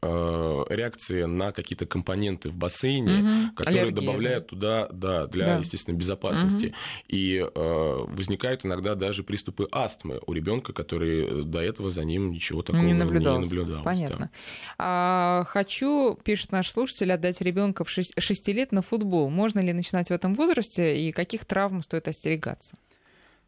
реакции 0.02 1.24
на 1.24 1.52
какие-то 1.52 1.86
компоненты 1.86 2.50
в 2.50 2.54
бассейне, 2.54 3.18
угу. 3.20 3.54
которые 3.54 3.82
Аллергия, 3.82 4.00
добавляют 4.00 4.44
да. 4.44 4.48
туда, 4.48 4.88
да, 4.90 5.26
для, 5.26 5.46
да. 5.46 5.56
естественно, 5.58 5.96
безопасности. 5.96 6.66
Угу. 6.66 6.74
И 7.08 7.36
э, 7.38 8.04
возникают 8.08 8.66
иногда 8.66 8.94
даже 8.94 9.22
приступы 9.22 9.68
астмы 9.70 10.20
у 10.26 10.32
ребенка, 10.32 10.72
который 10.72 11.44
до 11.44 11.60
этого 11.60 11.90
за 11.90 12.04
ним 12.04 12.32
ничего 12.32 12.62
такого 12.62 12.82
не 12.82 12.94
наблюдалось. 12.94 13.50
Не 13.50 13.56
наблюдалось 13.56 13.84
Понятно. 13.84 14.18
Да. 14.18 14.30
А, 14.78 15.44
хочу, 15.44 16.18
пишет 16.22 16.52
наш 16.52 16.70
слушатель, 16.70 17.12
отдать 17.12 17.40
ребенка 17.40 17.84
в 17.84 17.90
6, 17.90 18.20
6 18.20 18.48
лет 18.48 18.72
на 18.72 18.82
футбол. 18.82 19.30
Можно 19.30 19.60
ли 19.60 19.72
начинать 19.72 20.08
в 20.08 20.12
этом 20.12 20.34
возрасте 20.34 20.98
и 20.98 21.12
каких 21.12 21.44
травм 21.44 21.82
стоит 21.82 22.08
остерегаться? 22.08 22.76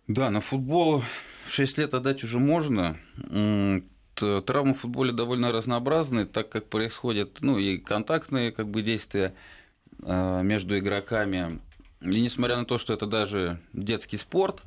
Да, 0.06 0.30
на 0.30 0.40
футбол 0.40 1.02
в 1.46 1.54
6 1.54 1.78
лет 1.78 1.94
отдать 1.94 2.24
уже 2.24 2.38
можно 2.38 2.96
Э, 3.30 3.80
травмы 4.20 4.74
в 4.74 4.80
футболе 4.80 5.12
довольно 5.12 5.52
разнообразны, 5.52 6.26
так 6.26 6.48
как 6.48 6.66
происходят 6.66 7.38
ну, 7.40 7.58
и 7.58 7.78
контактные 7.78 8.52
как 8.52 8.68
бы, 8.68 8.82
действия 8.82 9.34
э, 10.02 10.42
между 10.42 10.78
игроками. 10.78 11.60
И 12.00 12.20
несмотря 12.20 12.56
на 12.56 12.64
то, 12.64 12.78
что 12.78 12.92
это 12.92 13.06
даже 13.06 13.60
детский 13.72 14.16
спорт, 14.16 14.62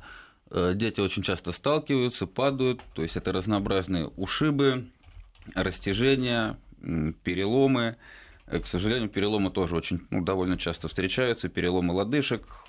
э, 0.50 0.72
дети 0.74 1.00
очень 1.00 1.22
часто 1.22 1.52
сталкиваются, 1.52 2.26
падают, 2.26 2.80
то 2.94 3.02
есть 3.02 3.16
это 3.16 3.32
разнообразные 3.32 4.08
ушибы, 4.16 4.88
растяжения, 5.54 6.56
переломы. 7.24 7.96
К 8.46 8.66
сожалению, 8.66 9.08
переломы 9.08 9.50
тоже 9.50 9.76
очень 9.76 10.02
ну, 10.10 10.22
довольно 10.22 10.58
часто 10.58 10.88
встречаются, 10.88 11.48
переломы 11.48 11.94
лодыжек. 11.94 12.66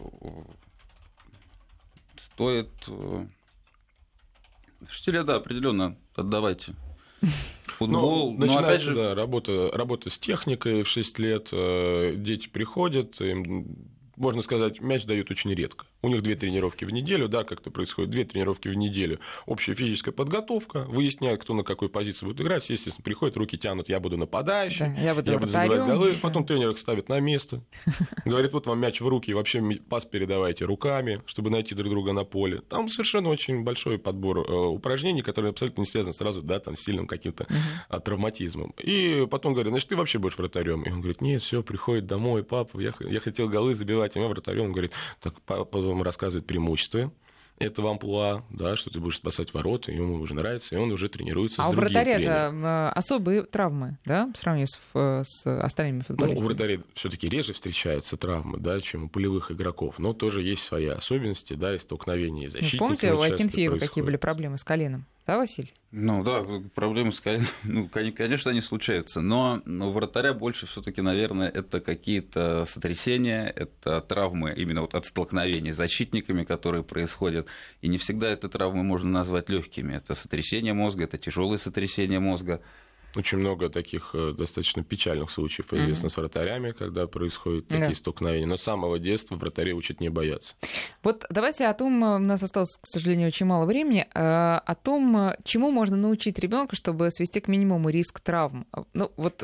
Стоит 2.18 2.70
Штиля, 4.90 5.24
да, 5.24 5.36
определенно 5.36 5.98
отдавайте 6.16 6.76
футбол. 7.66 8.32
Ну, 8.32 8.38
начинается, 8.40 8.70
опять 8.70 8.82
же... 8.82 8.96
да, 8.96 9.16
работа, 9.16 9.72
работа 9.74 10.10
с 10.10 10.18
техникой 10.18 10.84
в 10.84 10.88
6 10.88 11.20
лет, 11.20 11.50
э, 11.52 12.16
дети 12.18 12.48
приходят, 12.48 13.20
им, 13.22 13.90
можно 14.16 14.42
сказать, 14.42 14.82
мяч 14.82 15.06
дают 15.06 15.32
очень 15.32 15.54
редко. 15.54 15.86
У 16.04 16.10
них 16.10 16.22
две 16.22 16.36
тренировки 16.36 16.84
в 16.84 16.92
неделю, 16.92 17.30
да, 17.30 17.46
как 17.46 17.62
это 17.62 17.72
происходит, 17.72 18.10
две 18.12 18.26
тренировки 18.26 18.68
в 18.68 18.74
неделю. 18.74 19.22
Общая 19.46 19.74
физическая 19.74 20.14
подготовка, 20.14 20.84
выясняют, 20.90 21.42
кто 21.42 21.54
на 21.54 21.64
какой 21.64 21.88
позиции 21.88 22.26
будет 22.26 22.42
играть. 22.42 22.70
Естественно, 22.70 23.02
приходят, 23.02 23.38
руки 23.38 23.58
тянут, 23.58 23.88
я 23.88 24.02
буду 24.02 24.18
нападающим, 24.18 24.96
да, 24.96 25.02
я 25.02 25.16
буду, 25.16 25.32
я 25.32 25.40
буду 25.40 25.52
забивать 25.52 25.86
голы. 25.88 26.14
Потом 26.22 26.46
тренер 26.46 26.72
их 26.72 26.80
ставит 26.80 27.08
на 27.08 27.22
место, 27.22 27.64
говорит, 28.26 28.52
вот 28.52 28.68
вам 28.68 28.80
мяч 28.80 29.00
в 29.00 29.08
руки, 29.08 29.32
и 29.32 29.34
вообще 29.34 29.62
пас 29.90 30.04
передавайте 30.04 30.66
руками, 30.66 31.22
чтобы 31.26 31.50
найти 31.50 31.74
друг 31.74 31.90
друга 31.90 32.12
на 32.12 32.26
поле. 32.26 32.60
Там 32.68 32.90
совершенно 32.90 33.30
очень 33.30 33.64
большой 33.64 33.98
подбор 33.98 34.40
э, 34.40 34.54
упражнений, 34.54 35.22
которые 35.22 35.52
абсолютно 35.52 35.80
не 35.80 35.88
связаны 35.88 36.14
сразу, 36.14 36.42
да, 36.42 36.60
там, 36.60 36.76
с 36.76 36.82
сильным 36.82 37.08
каким-то 37.08 37.46
uh 37.90 38.00
травматизмом. 38.04 38.74
И 38.84 39.26
потом 39.32 39.54
говорят, 39.54 39.72
значит, 39.72 39.88
ты 39.88 39.96
вообще 39.96 40.20
будешь 40.20 40.38
вратарем. 40.38 40.84
И 40.84 40.92
он 40.92 41.00
говорит, 41.00 41.22
нет, 41.22 41.42
все, 41.42 41.64
приходит 41.64 42.08
домой, 42.08 42.44
папа, 42.44 42.78
я, 42.82 42.94
я 43.00 43.22
хотел 43.22 43.48
голы 43.48 43.74
забивать, 43.74 44.18
а 44.18 44.20
я 44.20 44.28
вратарем. 44.28 44.66
Он 44.66 44.72
говорит, 44.74 44.92
так, 45.22 45.40
папа, 45.42 45.93
вам 45.94 46.04
рассказывает 46.04 46.46
преимущества 46.46 47.12
этого 47.60 47.92
амплуа, 47.92 48.44
да, 48.50 48.76
что 48.76 48.90
ты 48.90 49.00
будешь 49.00 49.18
спасать 49.18 49.54
ворота, 49.54 49.92
ему 49.92 50.16
уже 50.16 50.34
нравится, 50.34 50.76
и 50.76 50.78
он 50.78 50.92
уже 50.92 51.08
тренируется 51.08 51.62
а 51.62 51.72
с 51.72 51.76
другим 51.76 51.84
А 51.84 51.88
у 51.88 51.90
вратаря 51.90 52.20
это 52.20 52.92
особые 52.92 53.44
травмы, 53.44 53.98
да, 54.06 54.30
в 54.34 54.38
сравнении 54.38 54.66
с, 54.66 54.80
с 54.94 55.64
остальными 55.64 56.02
футболистами? 56.02 56.40
Ну, 56.40 56.46
у 56.46 56.48
вратарей 56.48 56.82
все 56.94 57.10
таки 57.10 57.30
реже 57.30 57.54
встречаются 57.54 58.18
травмы, 58.18 58.60
да, 58.60 58.80
чем 58.82 59.06
у 59.06 59.10
полевых 59.10 59.52
игроков, 59.52 60.00
но 60.00 60.14
тоже 60.14 60.42
есть 60.42 60.64
свои 60.64 60.88
особенности, 60.88 61.54
да, 61.54 61.76
и 61.76 61.80
столкновения 61.80 62.50
защитников. 62.50 62.80
Ну, 62.80 62.86
помните, 62.88 63.14
у 63.14 63.22
Акинфеева 63.22 63.78
какие 63.78 64.04
были 64.04 64.18
проблемы 64.18 64.58
с 64.58 64.64
коленом? 64.64 65.06
Да, 65.26 65.38
Василий? 65.38 65.72
Ну 65.92 66.22
да, 66.24 66.44
проблемы 66.76 67.12
ну, 67.64 67.88
конечно, 67.88 68.52
они 68.52 68.60
случаются, 68.60 69.22
но, 69.22 69.62
но 69.66 69.92
вратаря 69.92 70.34
больше 70.34 70.68
все 70.68 70.82
таки 70.82 71.02
наверное, 71.02 71.50
это 71.50 71.80
какие-то 71.80 72.66
сотрясения, 72.66 73.48
это 73.48 74.02
травмы 74.02 74.54
именно 74.54 74.82
вот 74.82 74.96
от 74.96 75.06
столкновений 75.06 75.72
с 75.72 75.78
защитниками, 75.78 76.44
которые 76.44 76.84
происходят, 76.84 77.48
и 77.82 77.88
не 77.88 77.98
всегда 77.98 78.34
эти 78.34 78.50
травмы 78.50 78.84
можно 78.84 79.10
назвать 79.10 79.50
легкими. 79.50 79.94
Это 79.94 80.14
сотрясение 80.14 80.74
мозга, 80.74 81.06
это 81.06 81.18
тяжелые 81.18 81.58
сотрясения 81.58 82.20
мозга, 82.20 82.62
очень 83.16 83.38
много 83.38 83.70
таких 83.70 84.12
э, 84.14 84.34
достаточно 84.36 84.84
печальных 84.84 85.30
случаев 85.30 85.72
известно 85.74 86.08
mm-hmm. 86.08 86.12
с 86.12 86.18
вратарями, 86.18 86.72
когда 86.72 87.08
происходят 87.08 87.68
такие 87.68 87.90
да. 87.90 87.96
столкновения. 87.96 88.48
Но 88.48 88.58
с 88.58 88.64
самого 88.64 88.98
детства 89.00 89.36
вратарей 89.36 89.74
учат 89.74 90.00
не 90.00 90.10
бояться. 90.10 90.56
Вот 91.04 91.26
давайте 91.30 91.68
о 91.68 91.74
том, 91.74 92.04
э, 92.04 92.16
у 92.16 92.20
нас 92.20 92.42
осталось, 92.42 92.78
к 92.82 92.88
сожалению, 92.88 93.28
очень 93.28 93.46
мало 93.46 93.66
времени, 93.66 94.08
э, 94.14 94.20
о 94.20 94.76
том, 94.76 95.34
чему 95.44 95.72
можно 95.72 95.96
научить 95.96 96.40
ребенка, 96.40 96.76
чтобы 96.76 97.12
свести 97.12 97.40
к 97.40 97.48
минимуму 97.48 97.90
риск 97.90 98.20
травм. 98.20 98.66
Ну, 98.94 99.12
вот 99.18 99.44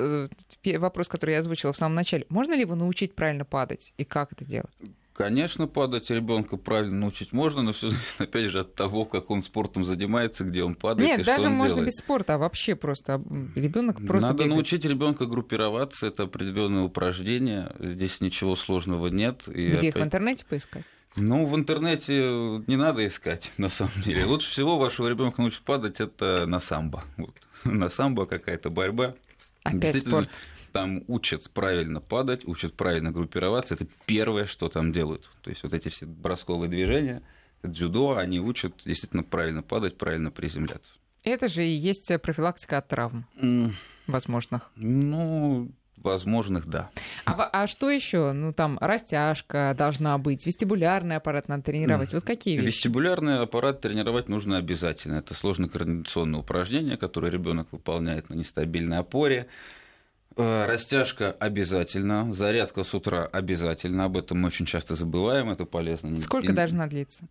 вопрос, 0.65 1.07
который 1.07 1.31
я 1.31 1.39
озвучила 1.39 1.73
в 1.73 1.77
самом 1.77 1.95
начале. 1.95 2.25
Можно 2.29 2.53
ли 2.53 2.61
его 2.61 2.75
научить 2.75 3.15
правильно 3.15 3.45
падать 3.45 3.93
и 3.97 4.03
как 4.03 4.31
это 4.31 4.45
делать? 4.45 4.73
Конечно, 5.19 5.67
падать 5.67 6.09
ребенка 6.11 6.55
правильно 6.55 6.95
научить 6.95 7.33
можно, 7.33 7.61
но 7.61 7.73
все 7.73 7.89
зависит, 7.89 8.21
опять 8.21 8.51
же, 8.51 8.61
от 8.61 8.73
того, 8.73 9.03
как 9.03 9.29
он 9.29 9.43
спортом 9.43 9.83
занимается, 9.83 10.45
где 10.45 10.63
он 10.63 10.75
падает. 10.75 11.09
Нет, 11.09 11.19
и 11.19 11.23
даже 11.25 11.39
что 11.39 11.49
он 11.49 11.55
можно 11.55 11.75
делает. 11.75 11.87
без 11.87 11.97
спорта, 11.97 12.35
а 12.35 12.37
вообще 12.37 12.73
просто 12.73 13.21
ребенок 13.53 13.97
просто. 13.97 14.27
Надо 14.27 14.35
бегает. 14.35 14.53
научить 14.53 14.85
ребенка 14.85 15.25
группироваться, 15.25 16.07
это 16.07 16.23
определенное 16.23 16.83
упражнение, 16.83 17.69
здесь 17.79 18.21
ничего 18.21 18.55
сложного 18.55 19.07
нет. 19.07 19.43
И 19.49 19.67
где 19.67 19.71
опять... 19.71 19.83
их 19.83 19.95
в 19.95 19.99
интернете 19.99 20.45
поискать? 20.45 20.85
Ну, 21.17 21.45
в 21.45 21.53
интернете 21.53 22.13
не 22.67 22.77
надо 22.77 23.05
искать, 23.05 23.51
на 23.57 23.67
самом 23.67 24.01
деле. 24.01 24.23
Лучше 24.23 24.49
всего 24.49 24.77
вашего 24.77 25.09
ребенка 25.09 25.41
научить 25.41 25.63
падать 25.63 25.99
это 25.99 26.45
на 26.47 26.61
самбо. 26.61 27.03
Вот. 27.17 27.35
На 27.65 27.89
самбо 27.89 28.25
какая-то 28.25 28.69
борьба. 28.69 29.15
Опять 29.65 29.99
спорт 29.99 30.29
там 30.71 31.03
учат 31.07 31.49
правильно 31.51 32.01
падать, 32.01 32.45
учат 32.45 32.73
правильно 32.73 33.11
группироваться. 33.11 33.75
Это 33.75 33.85
первое, 34.05 34.45
что 34.45 34.69
там 34.69 34.91
делают. 34.91 35.29
То 35.41 35.49
есть 35.49 35.63
вот 35.63 35.73
эти 35.73 35.89
все 35.89 36.05
бросковые 36.05 36.69
движения, 36.69 37.21
дзюдо, 37.63 38.17
они 38.17 38.39
учат 38.39 38.73
действительно 38.85 39.23
правильно 39.23 39.63
падать, 39.63 39.97
правильно 39.97 40.31
приземляться. 40.31 40.93
Это 41.23 41.49
же 41.49 41.65
и 41.65 41.71
есть 41.71 42.11
профилактика 42.21 42.77
от 42.77 42.87
травм 42.87 43.25
mm. 43.41 43.71
возможных. 44.07 44.71
Ну, 44.75 45.69
возможных, 46.03 46.67
да. 46.67 46.89
А, 47.25 47.49
а 47.51 47.67
что 47.67 47.89
еще? 47.89 48.31
Ну, 48.31 48.53
там 48.53 48.77
растяжка 48.79 49.75
должна 49.77 50.17
быть, 50.17 50.45
вестибулярный 50.45 51.17
аппарат 51.17 51.47
надо 51.47 51.63
тренировать. 51.63 52.13
Вот 52.13 52.23
какие 52.23 52.57
вещи? 52.57 52.67
Вестибулярный 52.67 53.39
аппарат 53.39 53.81
тренировать 53.81 54.29
нужно 54.29 54.57
обязательно. 54.57 55.15
Это 55.15 55.33
сложное 55.33 55.69
координационное 55.69 56.39
упражнение, 56.39 56.97
которое 56.97 57.31
ребенок 57.31 57.67
выполняет 57.71 58.29
на 58.29 58.35
нестабильной 58.35 58.99
опоре. 58.99 59.47
Э, 60.39 60.65
растяжка 60.67 61.33
обязательно, 61.33 62.31
зарядка 62.31 62.85
с 62.85 62.93
утра 62.93 63.25
обязательно. 63.25 64.05
Об 64.05 64.15
этом 64.15 64.39
мы 64.39 64.47
очень 64.47 64.65
часто 64.65 64.95
забываем, 64.95 65.49
это 65.49 65.65
полезно. 65.65 66.15
Сколько 66.17 66.53
И... 66.53 66.55
должна 66.55 66.87
длиться? 66.87 67.27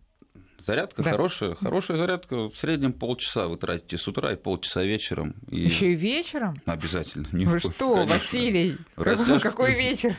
Зарядка 0.59 1.01
да. 1.01 1.11
хорошая, 1.11 1.55
хорошая 1.55 1.97
зарядка. 1.97 2.49
В 2.49 2.55
среднем 2.55 2.93
полчаса 2.93 3.47
вы 3.47 3.57
тратите 3.57 3.97
с 3.97 4.07
утра 4.07 4.33
и 4.33 4.35
полчаса 4.35 4.83
вечером. 4.83 5.33
И... 5.49 5.61
Еще 5.61 5.93
и 5.93 5.95
вечером? 5.95 6.61
Обязательно. 6.65 7.27
Не 7.31 7.45
вы 7.45 7.57
что, 7.57 7.95
конечно. 7.95 8.13
Василий? 8.13 8.77
Растяжку... 8.95 9.49
Какой 9.49 9.73
вечер? 9.73 10.15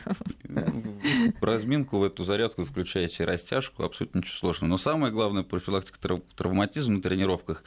Разминку 1.39 1.99
в 1.99 2.03
эту 2.03 2.25
зарядку 2.25 2.65
включаете 2.65 3.23
растяжку, 3.23 3.83
абсолютно 3.83 4.17
ничего 4.17 4.35
сложного. 4.35 4.71
Но 4.71 4.77
самое 4.77 5.13
главное 5.13 5.43
профилактика 5.43 5.97
травматизма 6.35 6.95
на 6.95 7.01
тренировках 7.01 7.63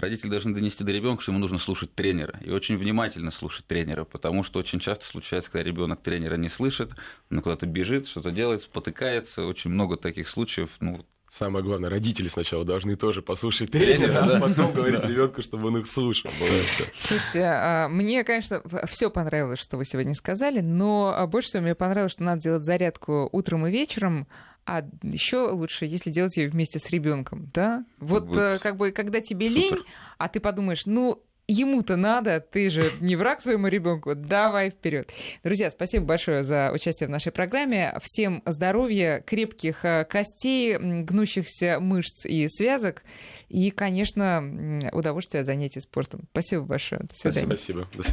родители 0.00 0.28
должны 0.28 0.54
донести 0.54 0.84
до 0.84 0.92
ребенка, 0.92 1.22
что 1.22 1.32
ему 1.32 1.40
нужно 1.40 1.58
слушать 1.58 1.94
тренера. 1.94 2.38
И 2.44 2.50
очень 2.50 2.76
внимательно 2.76 3.30
слушать 3.30 3.66
тренера, 3.66 4.04
потому 4.04 4.42
что 4.42 4.58
очень 4.58 4.80
часто 4.80 5.04
случается, 5.04 5.50
когда 5.50 5.64
ребенок 5.64 6.02
тренера 6.02 6.36
не 6.36 6.48
слышит, 6.48 6.90
он 7.30 7.40
куда-то 7.40 7.66
бежит, 7.66 8.06
что-то 8.06 8.30
делает, 8.30 8.62
спотыкается. 8.62 9.46
Очень 9.46 9.70
много 9.70 9.96
таких 9.96 10.28
случаев. 10.28 10.70
Ну, 10.80 11.04
Самое 11.30 11.62
главное, 11.62 11.90
родители 11.90 12.28
сначала 12.28 12.64
должны 12.64 12.96
тоже 12.96 13.20
послушать 13.20 13.70
тренера, 13.70 14.36
а 14.36 14.40
потом 14.40 14.72
говорить 14.72 15.04
ребенку, 15.04 15.42
чтобы 15.42 15.68
он 15.68 15.78
их 15.78 15.86
слушал. 15.86 16.30
Слушайте, 17.00 17.42
а, 17.44 17.88
мне, 17.88 18.24
конечно, 18.24 18.62
все 18.86 19.10
понравилось, 19.10 19.60
что 19.60 19.76
вы 19.76 19.84
сегодня 19.84 20.14
сказали, 20.14 20.60
но 20.60 21.12
а, 21.14 21.26
больше 21.26 21.48
всего 21.48 21.64
мне 21.64 21.74
понравилось, 21.74 22.12
что 22.12 22.22
надо 22.22 22.40
делать 22.40 22.64
зарядку 22.64 23.28
утром 23.30 23.66
и 23.66 23.70
вечером, 23.70 24.26
а 24.68 24.84
еще 25.02 25.48
лучше, 25.50 25.86
если 25.86 26.10
делать 26.10 26.36
ее 26.36 26.50
вместе 26.50 26.78
с 26.78 26.90
ребенком, 26.90 27.50
да? 27.54 27.86
Вот, 28.00 28.26
вот. 28.26 28.36
Э, 28.36 28.58
как 28.60 28.76
бы, 28.76 28.92
когда 28.92 29.20
тебе 29.20 29.48
Супер. 29.48 29.60
лень, 29.60 29.84
а 30.18 30.28
ты 30.28 30.40
подумаешь, 30.40 30.84
ну, 30.84 31.22
ему-то 31.46 31.96
надо, 31.96 32.40
ты 32.40 32.68
же 32.68 32.92
не 33.00 33.16
враг 33.16 33.40
своему 33.40 33.68
ребенку, 33.68 34.14
давай 34.14 34.68
вперед. 34.68 35.10
Друзья, 35.42 35.70
спасибо 35.70 36.04
большое 36.04 36.44
за 36.44 36.70
участие 36.74 37.06
в 37.06 37.10
нашей 37.10 37.32
программе. 37.32 37.96
Всем 38.02 38.42
здоровья, 38.44 39.24
крепких 39.26 39.86
э, 39.86 40.04
костей, 40.04 40.76
гнущихся 40.76 41.80
мышц 41.80 42.26
и 42.26 42.46
связок 42.48 43.02
и, 43.48 43.70
конечно, 43.70 44.82
удовольствия 44.92 45.40
от 45.40 45.46
занятий 45.46 45.80
спортом. 45.80 46.28
Спасибо 46.32 46.64
большое. 46.64 47.00
До 47.04 47.14
свидания. 47.14 47.46
Спасибо. 47.46 47.88